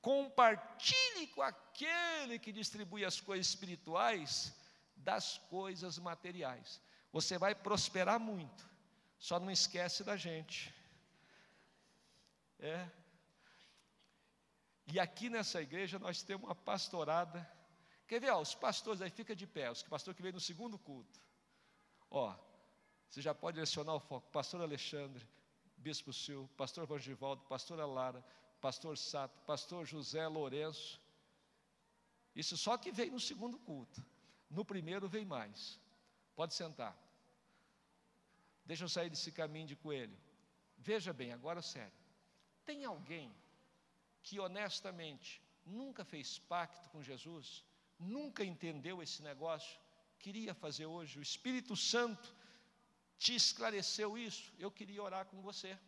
compartilhe 0.00 1.26
com 1.34 1.42
aquele 1.42 2.38
que 2.38 2.52
distribui 2.52 3.04
as 3.04 3.20
coisas 3.20 3.48
espirituais 3.48 4.54
das 4.94 5.38
coisas 5.50 5.98
materiais. 5.98 6.80
Você 7.12 7.36
vai 7.36 7.54
prosperar 7.54 8.20
muito, 8.20 8.64
só 9.18 9.40
não 9.40 9.50
esquece 9.50 10.04
da 10.04 10.16
gente. 10.16 10.72
É. 12.60 12.88
E 14.86 15.00
aqui 15.00 15.30
nessa 15.30 15.62
igreja 15.62 15.98
nós 15.98 16.22
temos 16.22 16.44
uma 16.44 16.54
pastorada. 16.54 17.48
Quer 18.06 18.20
ver, 18.20 18.30
ó, 18.30 18.40
os 18.40 18.54
pastores 18.54 19.00
aí, 19.00 19.10
fica 19.10 19.34
de 19.34 19.46
pé, 19.46 19.70
os 19.70 19.82
pastor 19.82 20.14
que 20.14 20.22
veio 20.22 20.34
no 20.34 20.40
segundo 20.40 20.78
culto. 20.78 21.20
Ó, 22.10 22.34
você 23.08 23.22
já 23.22 23.34
pode 23.34 23.54
direcionar 23.54 23.94
o 23.94 24.00
foco. 24.00 24.30
Pastor 24.30 24.60
Alexandre, 24.60 25.26
Bispo 25.76 26.12
Sil, 26.12 26.50
Pastor 26.56 26.86
Vangivaldo, 26.86 27.42
Pastora 27.44 27.86
Lara, 27.86 28.24
Pastor 28.60 28.96
Sato, 28.98 29.40
Pastor 29.42 29.86
José 29.86 30.26
Lourenço. 30.26 31.00
Isso 32.34 32.56
só 32.56 32.76
que 32.76 32.92
veio 32.92 33.12
no 33.12 33.20
segundo 33.20 33.58
culto. 33.58 34.04
No 34.50 34.64
primeiro 34.64 35.08
vem 35.08 35.24
mais. 35.24 35.80
Pode 36.34 36.54
sentar. 36.54 36.96
Deixa 38.64 38.84
eu 38.84 38.88
sair 38.88 39.10
desse 39.10 39.30
caminho 39.30 39.66
de 39.66 39.76
coelho. 39.76 40.16
Veja 40.76 41.12
bem, 41.12 41.32
agora 41.32 41.62
sério. 41.62 41.92
Tem 42.64 42.84
alguém 42.84 43.34
que 44.24 44.40
honestamente 44.40 45.42
nunca 45.64 46.02
fez 46.04 46.38
pacto 46.38 46.88
com 46.90 47.02
Jesus, 47.02 47.64
nunca 47.98 48.42
entendeu 48.44 49.02
esse 49.02 49.22
negócio, 49.22 49.78
queria 50.18 50.54
fazer 50.54 50.86
hoje? 50.86 51.18
O 51.18 51.22
Espírito 51.22 51.76
Santo 51.76 52.34
te 53.18 53.34
esclareceu 53.34 54.16
isso, 54.18 54.52
eu 54.58 54.70
queria 54.70 55.02
orar 55.02 55.26
com 55.26 55.40
você. 55.42 55.78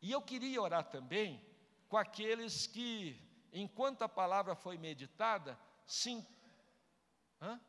E 0.00 0.12
eu 0.12 0.22
queria 0.22 0.62
orar 0.62 0.84
também 0.88 1.44
com 1.88 1.96
aqueles 1.96 2.66
que, 2.66 3.20
enquanto 3.52 4.02
a 4.02 4.08
palavra 4.08 4.54
foi 4.54 4.78
meditada, 4.78 5.58
sim. 5.84 6.24
Hã? 7.40 7.60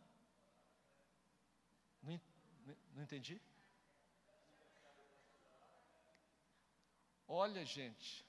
Não, 2.04 2.22
Não 2.94 3.04
entendi? 3.04 3.42
Olha, 7.28 7.66
gente, 7.66 8.27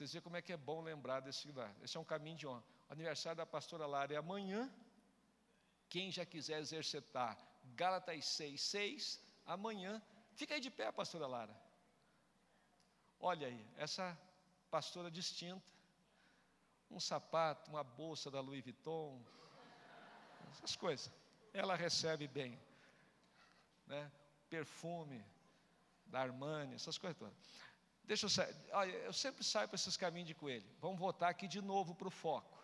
vocês 0.00 0.12
veem 0.14 0.22
como 0.22 0.36
é 0.38 0.40
que 0.40 0.50
é 0.50 0.56
bom 0.56 0.80
lembrar 0.80 1.20
desse 1.20 1.46
lugar. 1.46 1.70
Esse 1.82 1.94
é 1.98 2.00
um 2.00 2.04
caminho 2.04 2.38
de 2.38 2.46
honra. 2.46 2.64
O 2.88 2.92
aniversário 2.94 3.36
da 3.36 3.44
pastora 3.44 3.86
Lara 3.86 4.14
é 4.14 4.16
amanhã. 4.16 4.72
Quem 5.90 6.10
já 6.10 6.24
quiser 6.24 6.58
exercitar 6.58 7.36
Gálatas 7.74 8.24
6, 8.24 8.58
6, 8.58 9.22
amanhã. 9.44 10.00
Fica 10.32 10.54
aí 10.54 10.60
de 10.60 10.70
pé, 10.70 10.90
pastora 10.90 11.26
Lara. 11.26 11.54
Olha 13.18 13.46
aí, 13.46 13.66
essa 13.76 14.18
pastora 14.70 15.10
distinta. 15.10 15.62
Um 16.90 16.98
sapato, 16.98 17.70
uma 17.70 17.84
bolsa 17.84 18.30
da 18.30 18.40
Louis 18.40 18.64
Vuitton. 18.64 19.22
Essas 20.52 20.76
coisas. 20.76 21.12
Ela 21.52 21.74
recebe 21.74 22.26
bem. 22.26 22.58
Né? 23.86 24.10
Perfume 24.48 25.22
da 26.06 26.20
Armani, 26.20 26.74
essas 26.74 26.96
coisas 26.96 27.18
todas. 27.18 27.36
Deixa 28.10 28.26
eu 28.26 28.30
sair. 28.30 28.52
Olha, 28.72 28.90
eu 28.90 29.12
sempre 29.12 29.44
saio 29.44 29.68
para 29.68 29.76
esses 29.76 29.96
caminhos 29.96 30.26
de 30.26 30.34
coelho. 30.34 30.68
Vamos 30.80 30.98
voltar 30.98 31.28
aqui 31.28 31.46
de 31.46 31.62
novo 31.62 31.94
para 31.94 32.08
o 32.08 32.10
foco. 32.10 32.58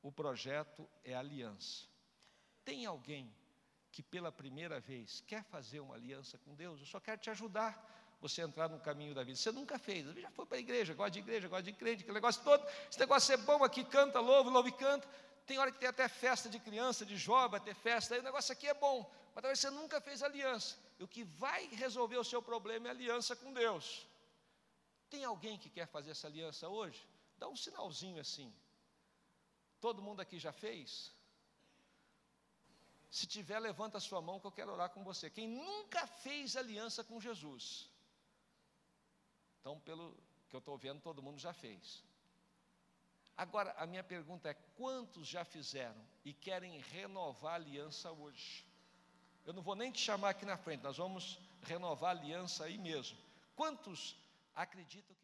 O 0.00 0.12
projeto 0.12 0.88
é 1.02 1.12
aliança. 1.12 1.86
Tem 2.64 2.86
alguém 2.86 3.34
que 3.90 4.00
pela 4.00 4.30
primeira 4.30 4.78
vez 4.78 5.24
quer 5.26 5.42
fazer 5.42 5.80
uma 5.80 5.96
aliança 5.96 6.38
com 6.38 6.54
Deus? 6.54 6.78
Eu 6.78 6.86
só 6.86 7.00
quero 7.00 7.20
te 7.20 7.30
ajudar 7.30 8.16
você 8.20 8.42
a 8.42 8.44
entrar 8.44 8.68
no 8.68 8.78
caminho 8.78 9.12
da 9.12 9.24
vida. 9.24 9.36
Você 9.36 9.50
nunca 9.50 9.76
fez, 9.76 10.06
já 10.14 10.30
foi 10.30 10.46
para 10.46 10.56
a 10.56 10.60
igreja, 10.60 10.94
gosta 10.94 11.10
de 11.10 11.18
igreja, 11.18 11.48
gosta 11.48 11.64
de 11.64 11.72
crente, 11.72 12.02
aquele 12.02 12.14
negócio 12.14 12.44
todo. 12.44 12.64
Esse 12.88 13.00
negócio 13.00 13.34
é 13.34 13.36
bom 13.38 13.64
aqui, 13.64 13.82
canta, 13.82 14.20
louva, 14.20 14.48
louva 14.50 14.68
e 14.68 14.72
canta. 14.72 15.08
Tem 15.46 15.58
hora 15.58 15.72
que 15.72 15.80
tem 15.80 15.88
até 15.88 16.06
festa 16.06 16.48
de 16.48 16.60
criança, 16.60 17.04
de 17.04 17.16
jovem, 17.16 17.60
ter 17.60 17.74
festa, 17.74 18.14
aí 18.14 18.20
o 18.20 18.22
negócio 18.22 18.52
aqui 18.52 18.68
é 18.68 18.74
bom, 18.74 19.10
mas 19.34 19.42
talvez 19.42 19.58
você 19.58 19.70
nunca 19.70 20.00
fez 20.00 20.22
aliança. 20.22 20.76
E 20.96 21.02
o 21.02 21.08
que 21.08 21.24
vai 21.24 21.66
resolver 21.72 22.18
o 22.18 22.22
seu 22.22 22.40
problema 22.40 22.86
é 22.86 22.90
aliança 22.92 23.34
com 23.34 23.52
Deus. 23.52 24.11
Tem 25.12 25.24
alguém 25.24 25.58
que 25.62 25.68
quer 25.68 25.86
fazer 25.86 26.12
essa 26.12 26.26
aliança 26.26 26.66
hoje? 26.76 27.00
Dá 27.38 27.46
um 27.46 27.58
sinalzinho 27.64 28.18
assim. 28.18 28.50
Todo 29.78 30.00
mundo 30.06 30.20
aqui 30.20 30.38
já 30.38 30.52
fez? 30.52 31.12
Se 33.10 33.26
tiver, 33.26 33.58
levanta 33.58 33.98
a 33.98 34.00
sua 34.00 34.22
mão 34.22 34.40
que 34.40 34.46
eu 34.46 34.56
quero 34.58 34.72
orar 34.72 34.88
com 34.88 35.04
você. 35.04 35.28
Quem 35.28 35.46
nunca 35.46 36.06
fez 36.06 36.56
aliança 36.56 37.04
com 37.04 37.20
Jesus? 37.20 37.90
Então, 39.60 39.78
pelo 39.80 40.16
que 40.48 40.56
eu 40.56 40.60
estou 40.60 40.78
vendo, 40.78 41.02
todo 41.02 41.22
mundo 41.22 41.38
já 41.38 41.52
fez. 41.52 42.02
Agora, 43.36 43.74
a 43.76 43.86
minha 43.86 44.02
pergunta 44.02 44.48
é: 44.48 44.54
quantos 44.78 45.28
já 45.28 45.44
fizeram 45.44 46.02
e 46.24 46.32
querem 46.32 46.78
renovar 46.78 47.52
a 47.52 47.56
aliança 47.56 48.10
hoje? 48.10 48.64
Eu 49.44 49.52
não 49.52 49.62
vou 49.62 49.74
nem 49.74 49.92
te 49.92 50.00
chamar 50.00 50.30
aqui 50.30 50.46
na 50.46 50.56
frente, 50.56 50.82
nós 50.82 50.96
vamos 50.96 51.38
renovar 51.64 52.16
a 52.16 52.18
aliança 52.18 52.64
aí 52.64 52.78
mesmo. 52.78 53.18
Quantos 53.54 54.16
acreditam 54.54 55.16